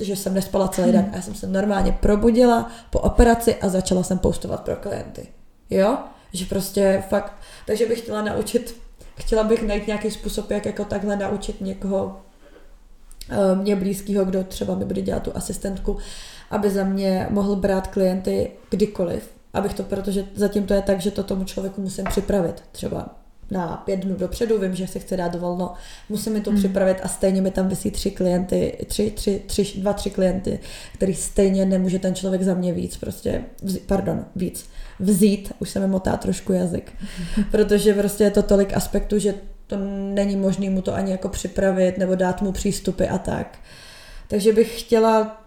že 0.00 0.16
jsem 0.16 0.34
nespala 0.34 0.68
celý 0.68 0.92
den. 0.92 1.10
Já 1.14 1.22
jsem 1.22 1.34
se 1.34 1.46
normálně 1.46 1.92
probudila 1.92 2.70
po 2.90 3.00
operaci 3.00 3.54
a 3.54 3.68
začala 3.68 4.02
jsem 4.02 4.18
postovat 4.18 4.60
pro 4.60 4.76
klienty. 4.76 5.26
Jo? 5.70 5.98
Že 6.32 6.44
prostě 6.44 7.04
fakt, 7.08 7.32
takže 7.66 7.86
bych 7.86 8.00
chtěla 8.00 8.22
naučit, 8.22 8.76
chtěla 9.16 9.44
bych 9.44 9.62
najít 9.62 9.86
nějaký 9.86 10.10
způsob, 10.10 10.50
jak 10.50 10.66
jako 10.66 10.84
takhle 10.84 11.16
naučit 11.16 11.60
někoho 11.60 12.27
mě 13.54 13.76
blízkého, 13.76 14.24
kdo 14.24 14.44
třeba 14.44 14.74
mi 14.74 14.84
bude 14.84 15.02
dělat 15.02 15.22
tu 15.22 15.36
asistentku, 15.36 15.96
aby 16.50 16.70
za 16.70 16.84
mě 16.84 17.26
mohl 17.30 17.56
brát 17.56 17.86
klienty 17.86 18.50
kdykoliv. 18.70 19.30
Abych 19.54 19.74
to, 19.74 19.82
protože 19.82 20.24
zatím 20.34 20.66
to 20.66 20.74
je 20.74 20.82
tak, 20.82 21.00
že 21.00 21.10
to 21.10 21.22
tomu 21.22 21.44
člověku 21.44 21.80
musím 21.80 22.04
připravit. 22.04 22.62
Třeba 22.72 23.18
na 23.50 23.76
pět 23.76 24.00
dnů 24.00 24.16
dopředu, 24.16 24.58
vím, 24.58 24.74
že 24.74 24.86
si 24.86 25.00
chce 25.00 25.16
dát 25.16 25.34
volno, 25.34 25.72
musím 26.08 26.32
mi 26.32 26.40
to 26.40 26.50
hmm. 26.50 26.58
připravit 26.58 26.98
a 27.02 27.08
stejně 27.08 27.42
mi 27.42 27.50
tam 27.50 27.68
vysí 27.68 27.90
tři 27.90 28.10
klienty, 28.10 28.78
tři, 28.86 29.10
tři, 29.10 29.42
tři, 29.46 29.80
dva, 29.80 29.92
tři 29.92 30.10
klienty, 30.10 30.60
který 30.94 31.14
stejně 31.14 31.66
nemůže 31.66 31.98
ten 31.98 32.14
člověk 32.14 32.42
za 32.42 32.54
mě 32.54 32.72
víc, 32.72 32.96
prostě, 32.96 33.44
vzít, 33.62 33.82
pardon, 33.86 34.24
víc, 34.36 34.68
vzít, 35.00 35.52
už 35.58 35.70
se 35.70 35.80
mi 35.80 35.86
motá 35.86 36.16
trošku 36.16 36.52
jazyk, 36.52 36.92
protože 37.50 37.94
prostě 37.94 38.24
je 38.24 38.30
to 38.30 38.42
tolik 38.42 38.76
aspektů, 38.76 39.18
že 39.18 39.34
to 39.68 39.76
není 40.14 40.36
možné 40.36 40.70
mu 40.70 40.82
to 40.82 40.94
ani 40.94 41.12
jako 41.12 41.28
připravit 41.28 41.98
nebo 41.98 42.14
dát 42.14 42.42
mu 42.42 42.52
přístupy 42.52 43.04
a 43.04 43.18
tak. 43.18 43.58
Takže 44.28 44.52
bych 44.52 44.80
chtěla 44.80 45.44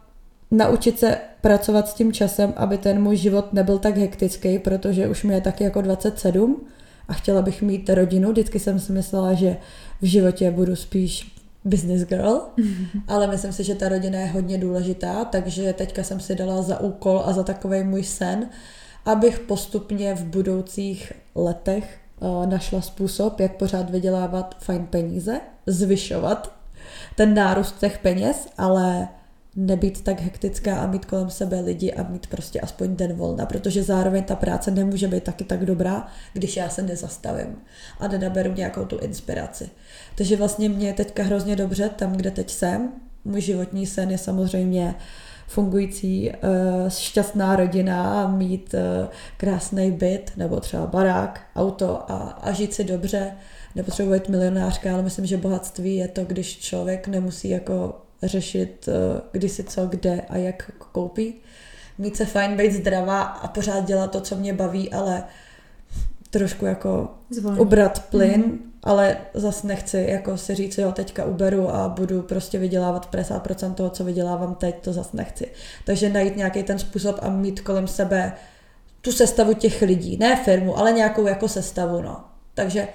naučit 0.52 1.00
se 1.00 1.18
pracovat 1.42 1.88
s 1.88 1.94
tím 1.94 2.14
časem, 2.14 2.54
aby 2.56 2.78
ten 2.78 3.02
můj 3.02 3.18
život 3.18 3.54
nebyl 3.54 3.78
tak 3.78 3.98
hektický, 3.98 4.60
protože 4.60 5.08
už 5.08 5.24
mi 5.24 5.34
je 5.34 5.42
taky 5.42 5.64
jako 5.64 5.82
27 5.82 6.68
a 7.08 7.14
chtěla 7.14 7.42
bych 7.42 7.62
mít 7.62 7.90
rodinu. 7.90 8.32
Vždycky 8.32 8.60
jsem 8.60 8.80
si 8.80 8.92
myslela, 8.92 9.34
že 9.34 9.58
v 10.02 10.06
životě 10.06 10.52
budu 10.52 10.76
spíš 10.76 11.36
business 11.66 12.02
girl, 12.02 12.42
ale 13.08 13.28
myslím 13.28 13.54
si, 13.54 13.64
že 13.64 13.76
ta 13.76 13.90
rodina 13.90 14.20
je 14.20 14.28
hodně 14.28 14.58
důležitá, 14.58 15.26
takže 15.26 15.74
teďka 15.74 16.04
jsem 16.04 16.20
si 16.20 16.36
dala 16.36 16.62
za 16.62 16.80
úkol 16.80 17.24
a 17.26 17.34
za 17.34 17.44
takový 17.44 17.84
můj 17.84 18.04
sen, 18.04 18.50
abych 19.06 19.40
postupně 19.40 20.16
v 20.16 20.24
budoucích 20.24 21.14
letech 21.36 22.01
našla 22.46 22.82
způsob, 22.82 23.40
jak 23.40 23.58
pořád 23.58 23.90
vydělávat 23.90 24.56
fajn 24.60 24.86
peníze, 24.86 25.42
zvyšovat 25.66 26.56
ten 27.16 27.34
nárůst 27.34 27.80
těch 27.80 28.00
peněz, 28.00 28.48
ale 28.58 29.08
nebýt 29.56 30.04
tak 30.04 30.22
hektická 30.22 30.78
a 30.78 30.88
mít 30.88 31.06
kolem 31.06 31.30
sebe 31.30 31.60
lidi 31.60 31.94
a 31.94 32.04
mít 32.10 32.28
prostě 32.28 32.60
aspoň 32.60 32.96
den 32.96 33.14
volna, 33.14 33.46
protože 33.46 33.84
zároveň 33.84 34.24
ta 34.24 34.36
práce 34.36 34.72
nemůže 34.72 35.08
být 35.08 35.24
taky 35.24 35.44
tak 35.44 35.66
dobrá, 35.66 36.08
když 36.34 36.58
já 36.58 36.70
se 36.70 36.82
nezastavím 36.82 37.56
a 38.00 38.08
nenaberu 38.08 38.54
nějakou 38.54 38.86
tu 38.86 38.98
inspiraci. 38.98 39.70
Takže 40.16 40.36
vlastně 40.36 40.70
mě 40.70 40.88
je 40.88 40.94
teďka 40.94 41.24
hrozně 41.24 41.56
dobře 41.56 41.90
tam, 41.90 42.14
kde 42.14 42.32
teď 42.32 42.52
jsem. 42.52 42.92
Můj 43.26 43.42
životní 43.42 43.88
sen 43.88 44.12
je 44.12 44.18
samozřejmě 44.18 44.86
uh, 44.86 45.02
fungující 45.52 46.30
uh, 46.32 46.89
šťastná 46.89 47.56
rodina 47.56 48.24
a 48.24 48.28
mít 48.28 48.74
uh, 48.74 49.08
krásný 49.38 49.91
byt 49.91 50.32
nebo 50.38 50.60
třeba 50.60 50.86
barák, 50.86 51.41
auto 51.56 52.12
a, 52.12 52.18
a 52.18 52.52
žít 52.52 52.74
si 52.74 52.84
dobře. 52.84 53.32
Nepotřebuji 53.76 54.14
být 54.14 54.30
milionářka, 54.30 54.93
ale 54.93 55.04
myslím, 55.04 55.26
že 55.26 55.38
bohatství 55.38 55.95
je 55.95 56.08
to, 56.08 56.26
když 56.26 56.60
člověk 56.60 57.08
nemusí 57.08 57.49
jako 57.49 58.02
řešit, 58.24 58.88
uh, 58.88 59.20
kdy 59.32 59.49
si 59.49 59.64
co, 59.64 59.86
kde 59.86 60.22
a 60.30 60.38
jak 60.38 60.72
koupí. 60.91 61.34
Mít 61.97 62.18
se 62.18 62.26
fajn, 62.26 62.58
být 62.58 62.72
zdravá 62.72 63.22
a 63.22 63.47
pořád 63.47 63.86
dělat 63.86 64.12
to, 64.12 64.22
co 64.22 64.36
mě 64.36 64.54
baví, 64.54 64.91
ale 64.91 65.24
trošku 66.30 66.66
jako 66.66 67.10
Zvolný. 67.30 67.60
ubrat 67.60 68.06
plyn, 68.10 68.43
mm-hmm. 68.43 68.71
Ale 68.84 69.18
zase 69.34 69.68
nechci 69.68 70.06
jako 70.10 70.38
si 70.38 70.56
říct, 70.56 70.78
jo, 70.78 70.92
teďka 70.92 71.26
uberu 71.26 71.70
a 71.70 71.90
budu 71.90 72.22
prostě 72.22 72.60
vydělávat 72.60 73.16
50% 73.16 73.74
toho, 73.74 73.90
co 73.90 74.04
vydělávám 74.04 74.56
teď, 74.56 74.76
to 74.82 74.94
zase 74.94 75.18
nechci. 75.18 75.52
Takže 75.86 76.10
najít 76.10 76.36
nějaký 76.36 76.64
ten 76.64 76.80
způsob 76.80 77.20
a 77.22 77.30
mít 77.30 77.62
kolem 77.62 77.88
sebe 77.88 78.34
tu 79.02 79.12
sestavu 79.12 79.54
těch 79.54 79.82
lidí, 79.82 80.18
ne 80.18 80.36
firmu, 80.44 80.78
ale 80.78 80.92
nějakou 80.92 81.28
jako 81.28 81.48
sestavu, 81.48 82.02
no. 82.02 82.24
Takže 82.54 82.88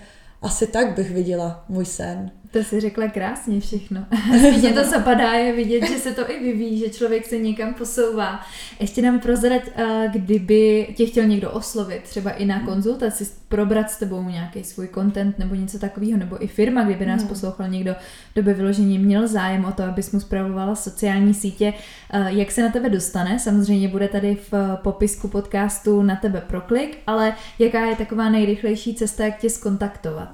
asi 0.42 0.66
tak 0.66 0.96
bych 0.96 1.10
viděla 1.10 1.64
můj 1.68 1.86
sen. 1.86 2.30
To 2.50 2.64
si 2.64 2.80
řekla 2.80 3.08
krásně 3.08 3.60
všechno. 3.60 4.06
Spíš 4.50 4.72
to 4.74 4.84
zapadá, 4.84 5.32
je 5.32 5.52
vidět, 5.52 5.88
že 5.88 5.98
se 5.98 6.12
to 6.12 6.30
i 6.30 6.40
vyvíjí, 6.40 6.78
že 6.78 6.88
člověk 6.88 7.26
se 7.26 7.38
někam 7.38 7.74
posouvá. 7.74 8.40
Ještě 8.80 9.02
nám 9.02 9.20
prozrať, 9.20 9.62
eh, 9.76 10.08
kdyby 10.12 10.88
tě 10.96 11.06
chtěl 11.06 11.26
někdo 11.26 11.50
oslovit, 11.50 12.02
třeba 12.02 12.30
i 12.30 12.44
na 12.44 12.60
konzultaci, 12.60 13.26
probrat 13.48 13.90
s 13.90 13.98
tebou 13.98 14.22
nějaký 14.28 14.64
svůj 14.64 14.88
content 14.94 15.38
nebo 15.38 15.54
něco 15.54 15.78
takového, 15.78 16.18
nebo 16.18 16.44
i 16.44 16.46
firma, 16.46 16.84
kdyby 16.84 17.06
nás 17.06 17.20
hmm. 17.20 17.28
poslouchal 17.28 17.68
někdo, 17.68 17.94
kdo 18.34 18.42
by 18.42 18.54
vyloženě 18.54 18.98
měl 18.98 19.28
zájem 19.28 19.64
o 19.64 19.72
to, 19.72 19.82
abys 19.82 20.12
mu 20.12 20.20
zpravovala 20.20 20.74
sociální 20.74 21.34
sítě, 21.34 21.74
eh, 22.12 22.32
jak 22.32 22.50
se 22.50 22.62
na 22.62 22.68
tebe 22.68 22.90
dostane. 22.90 23.38
Samozřejmě 23.38 23.88
bude 23.88 24.08
tady 24.08 24.38
v 24.50 24.76
popisku 24.82 25.28
podcastu 25.28 26.02
na 26.02 26.16
tebe 26.16 26.40
proklik, 26.46 26.98
ale 27.06 27.34
jaká 27.58 27.84
je 27.84 27.96
taková 27.96 28.28
nejrychlejší 28.28 28.94
cesta, 28.94 29.24
jak 29.24 29.38
tě 29.38 29.50
skontaktovat? 29.50 30.28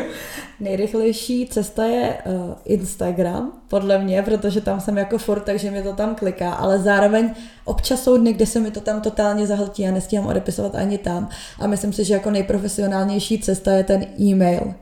nejrychlejší 0.60 1.47
cesta 1.48 1.84
je 1.84 2.18
uh, 2.26 2.54
Instagram, 2.64 3.52
podle 3.68 3.98
mě, 3.98 4.22
protože 4.22 4.60
tam 4.60 4.80
jsem 4.80 4.98
jako 4.98 5.18
furt, 5.18 5.40
takže 5.40 5.70
mi 5.70 5.82
to 5.82 5.92
tam 5.92 6.14
kliká, 6.14 6.52
ale 6.52 6.78
zároveň 6.78 7.30
občas 7.64 8.02
jsou 8.02 8.16
dny, 8.16 8.32
kde 8.32 8.46
se 8.46 8.60
mi 8.60 8.70
to 8.70 8.80
tam 8.80 9.00
totálně 9.00 9.46
zahltí 9.46 9.86
a 9.86 9.90
nestíhám 9.90 10.26
odepisovat 10.26 10.74
ani 10.74 10.98
tam. 10.98 11.28
A 11.60 11.66
myslím 11.66 11.92
si, 11.92 12.04
že 12.04 12.14
jako 12.14 12.30
nejprofesionálnější 12.30 13.38
cesta 13.38 13.72
je 13.72 13.84
ten 13.84 14.06
e-mail. 14.20 14.74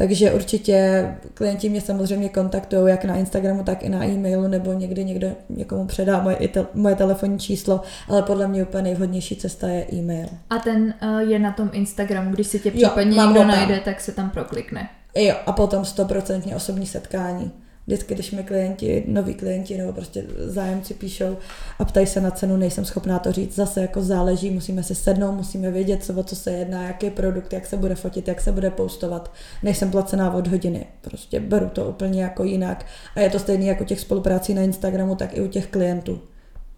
Takže 0.00 0.32
určitě 0.32 1.06
klienti 1.34 1.68
mě 1.68 1.80
samozřejmě 1.80 2.28
kontaktují 2.28 2.90
jak 2.90 3.04
na 3.04 3.16
Instagramu, 3.16 3.64
tak 3.64 3.82
i 3.82 3.88
na 3.88 4.04
e-mailu, 4.04 4.48
nebo 4.48 4.72
někdy 4.72 5.04
někdo 5.04 5.28
někomu 5.48 5.86
předá 5.86 6.22
moje, 6.22 6.36
te, 6.36 6.66
moje 6.74 6.94
telefonní 6.94 7.38
číslo, 7.38 7.80
ale 8.08 8.22
podle 8.22 8.48
mě 8.48 8.62
úplně 8.62 8.82
nejvhodnější 8.82 9.36
cesta 9.36 9.68
je 9.68 9.86
e-mail. 9.92 10.28
A 10.50 10.58
ten 10.58 10.94
uh, 11.02 11.18
je 11.18 11.38
na 11.38 11.52
tom 11.52 11.70
Instagramu, 11.72 12.30
když 12.30 12.46
si 12.46 12.58
tě 12.60 12.70
případně 12.70 13.16
jo, 13.16 13.26
někdo 13.26 13.44
najde, 13.44 13.80
tak 13.84 14.00
se 14.00 14.12
tam 14.12 14.30
proklikne. 14.30 14.88
Jo, 15.14 15.34
a 15.46 15.52
potom 15.52 15.84
stoprocentně 15.84 16.56
osobní 16.56 16.86
setkání. 16.86 17.52
vždycky, 17.86 18.14
když 18.14 18.30
mi 18.30 18.44
klienti, 18.44 19.04
noví 19.08 19.34
klienti 19.34 19.78
nebo 19.78 19.92
prostě 19.92 20.24
zájemci 20.38 20.94
píšou 20.94 21.36
a 21.78 21.84
ptají 21.84 22.06
se 22.06 22.20
na 22.20 22.30
cenu, 22.30 22.56
nejsem 22.56 22.84
schopná 22.84 23.18
to 23.18 23.32
říct. 23.32 23.54
Zase 23.54 23.80
jako 23.80 24.02
záleží, 24.02 24.50
musíme 24.50 24.82
si 24.82 24.94
sednout, 24.94 25.32
musíme 25.32 25.70
vědět, 25.70 26.04
co, 26.04 26.14
o 26.14 26.22
co 26.22 26.36
se 26.36 26.50
jedná, 26.52 26.82
jaký 26.82 27.10
produkt, 27.10 27.52
jak 27.52 27.66
se 27.66 27.76
bude 27.76 27.94
fotit, 27.94 28.28
jak 28.28 28.40
se 28.40 28.52
bude 28.52 28.70
postovat. 28.70 29.32
Nejsem 29.62 29.90
placená 29.90 30.34
od 30.34 30.46
hodiny. 30.46 30.86
Prostě 31.00 31.40
beru 31.40 31.68
to 31.68 31.88
úplně 31.88 32.22
jako 32.22 32.44
jinak. 32.44 32.86
A 33.16 33.20
je 33.20 33.30
to 33.30 33.38
stejné 33.38 33.64
jako 33.64 33.84
těch 33.84 34.00
spoluprácí 34.00 34.54
na 34.54 34.62
Instagramu, 34.62 35.14
tak 35.14 35.36
i 35.36 35.40
u 35.40 35.48
těch 35.48 35.66
klientů. 35.66 36.20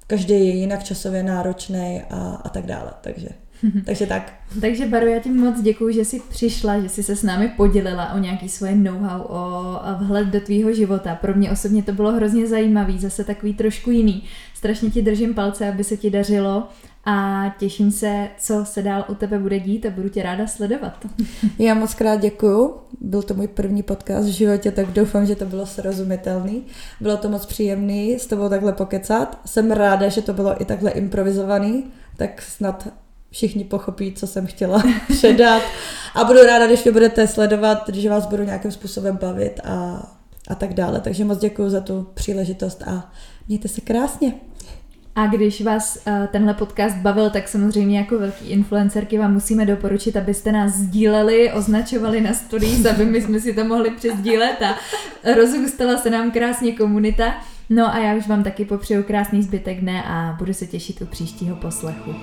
Každý 0.07 0.35
je 0.35 0.55
jinak 0.55 0.85
časově 0.85 1.23
náročný 1.23 2.03
a, 2.11 2.41
a 2.45 2.49
tak 2.49 2.67
dále. 2.67 2.91
Takže 3.01 3.29
Takže 3.85 4.07
tak. 4.07 4.33
Takže 4.61 4.87
Baru, 4.87 5.07
já 5.07 5.21
ti 5.21 5.31
moc 5.31 5.61
děkuji, 5.61 5.95
že 5.95 6.05
jsi 6.05 6.21
přišla, 6.29 6.81
že 6.81 6.89
jsi 6.89 7.03
se 7.03 7.17
s 7.17 7.23
námi 7.23 7.53
podělila 7.57 8.13
o 8.13 8.19
nějaký 8.19 8.49
svoje 8.49 8.75
know-how, 8.75 9.23
o 9.29 9.79
vhled 9.99 10.29
do 10.29 10.41
tvýho 10.41 10.75
života. 10.75 11.15
Pro 11.15 11.35
mě 11.35 11.51
osobně 11.51 11.83
to 11.83 11.93
bylo 11.93 12.13
hrozně 12.13 12.47
zajímavý, 12.47 12.99
zase 12.99 13.25
takový 13.25 13.55
trošku 13.55 13.91
jiný. 13.91 14.23
Strašně 14.55 14.91
ti 14.91 15.03
držím 15.03 15.35
palce, 15.35 15.69
aby 15.69 15.85
se 15.85 15.97
ti 15.97 16.11
dařilo 16.11 16.69
a 17.05 17.45
těším 17.59 17.91
se, 17.91 18.29
co 18.39 18.65
se 18.65 18.83
dál 18.83 19.05
u 19.09 19.15
tebe 19.15 19.39
bude 19.39 19.61
dít 19.61 19.87
a 19.87 19.91
budu 19.91 20.09
tě 20.09 20.23
ráda 20.23 20.47
sledovat. 20.47 21.07
Já 21.59 21.75
moc 21.75 21.95
krát 21.95 22.17
děkuju. 22.17 22.75
Byl 23.01 23.23
to 23.23 23.35
můj 23.35 23.49
první 23.49 23.83
podcast 23.83 24.29
v 24.29 24.33
životě, 24.33 24.71
tak 24.71 24.87
doufám, 24.87 25.27
že 25.27 25.37
to 25.37 25.47
bylo 25.47 25.67
srozumitelný. 25.67 26.63
Bylo 27.01 27.17
to 27.17 27.29
moc 27.29 27.47
příjemný 27.47 28.19
s 28.19 28.27
tebou 28.27 28.49
takhle 28.49 28.73
pokecat. 28.73 29.41
Jsem 29.47 29.71
ráda, 29.71 30.09
že 30.09 30.23
to 30.23 30.33
bylo 30.33 30.63
i 30.63 30.65
takhle 30.65 30.91
improvizovaný, 30.91 31.85
tak 32.17 32.43
snad 32.43 32.89
všichni 33.33 33.65
pochopí, 33.65 34.13
co 34.13 34.27
jsem 34.27 34.47
chtěla 34.47 34.83
předat. 35.09 35.63
A 36.15 36.25
budu 36.25 36.43
ráda, 36.43 36.67
když 36.67 36.85
mě 36.85 36.93
budete 36.93 37.27
sledovat, 37.27 37.89
že 37.93 38.11
vás 38.11 38.27
budu 38.27 38.43
nějakým 38.43 38.71
způsobem 38.71 39.19
bavit 39.23 39.61
a, 39.65 40.03
a 40.49 40.55
tak 40.55 40.75
dále. 40.75 41.01
Takže 41.01 41.25
moc 41.25 41.39
děkuji 41.39 41.71
za 41.71 41.81
tu 41.81 42.07
příležitost 42.15 42.83
a 42.83 43.13
mějte 43.49 43.69
se 43.69 43.81
krásně. 43.81 44.33
A 45.15 45.27
když 45.27 45.63
vás 45.63 45.99
uh, 46.07 46.27
tenhle 46.27 46.55
podcast 46.55 46.97
bavil, 46.97 47.31
tak 47.31 47.49
samozřejmě 47.49 47.99
jako 47.99 48.19
velký 48.19 48.51
influencerky 48.51 49.19
vám 49.19 49.33
musíme 49.33 49.67
doporučit, 49.67 50.17
abyste 50.17 50.53
nás 50.53 50.73
sdíleli, 50.73 51.53
označovali 51.53 52.21
na 52.21 52.35
stories, 52.35 52.85
aby 52.85 53.05
my 53.05 53.23
jsme 53.23 53.41
si 53.41 53.55
to 53.55 53.65
mohli 53.65 53.91
přesdílet 53.91 54.63
a 54.63 54.77
rozhustala 55.35 55.99
se 55.99 56.11
nám 56.11 56.31
krásně 56.31 56.73
komunita. 56.73 57.35
No 57.71 57.95
a 57.95 57.99
já 57.99 58.15
už 58.15 58.29
vám 58.29 58.43
taky 58.43 58.65
popřeju 58.65 59.03
krásný 59.03 59.43
zbytek 59.43 59.81
dne 59.81 60.03
a 60.03 60.37
budu 60.39 60.55
se 60.55 60.67
těšit 60.67 61.03
u 61.03 61.07
příštího 61.07 61.57
poslechu. 61.57 62.15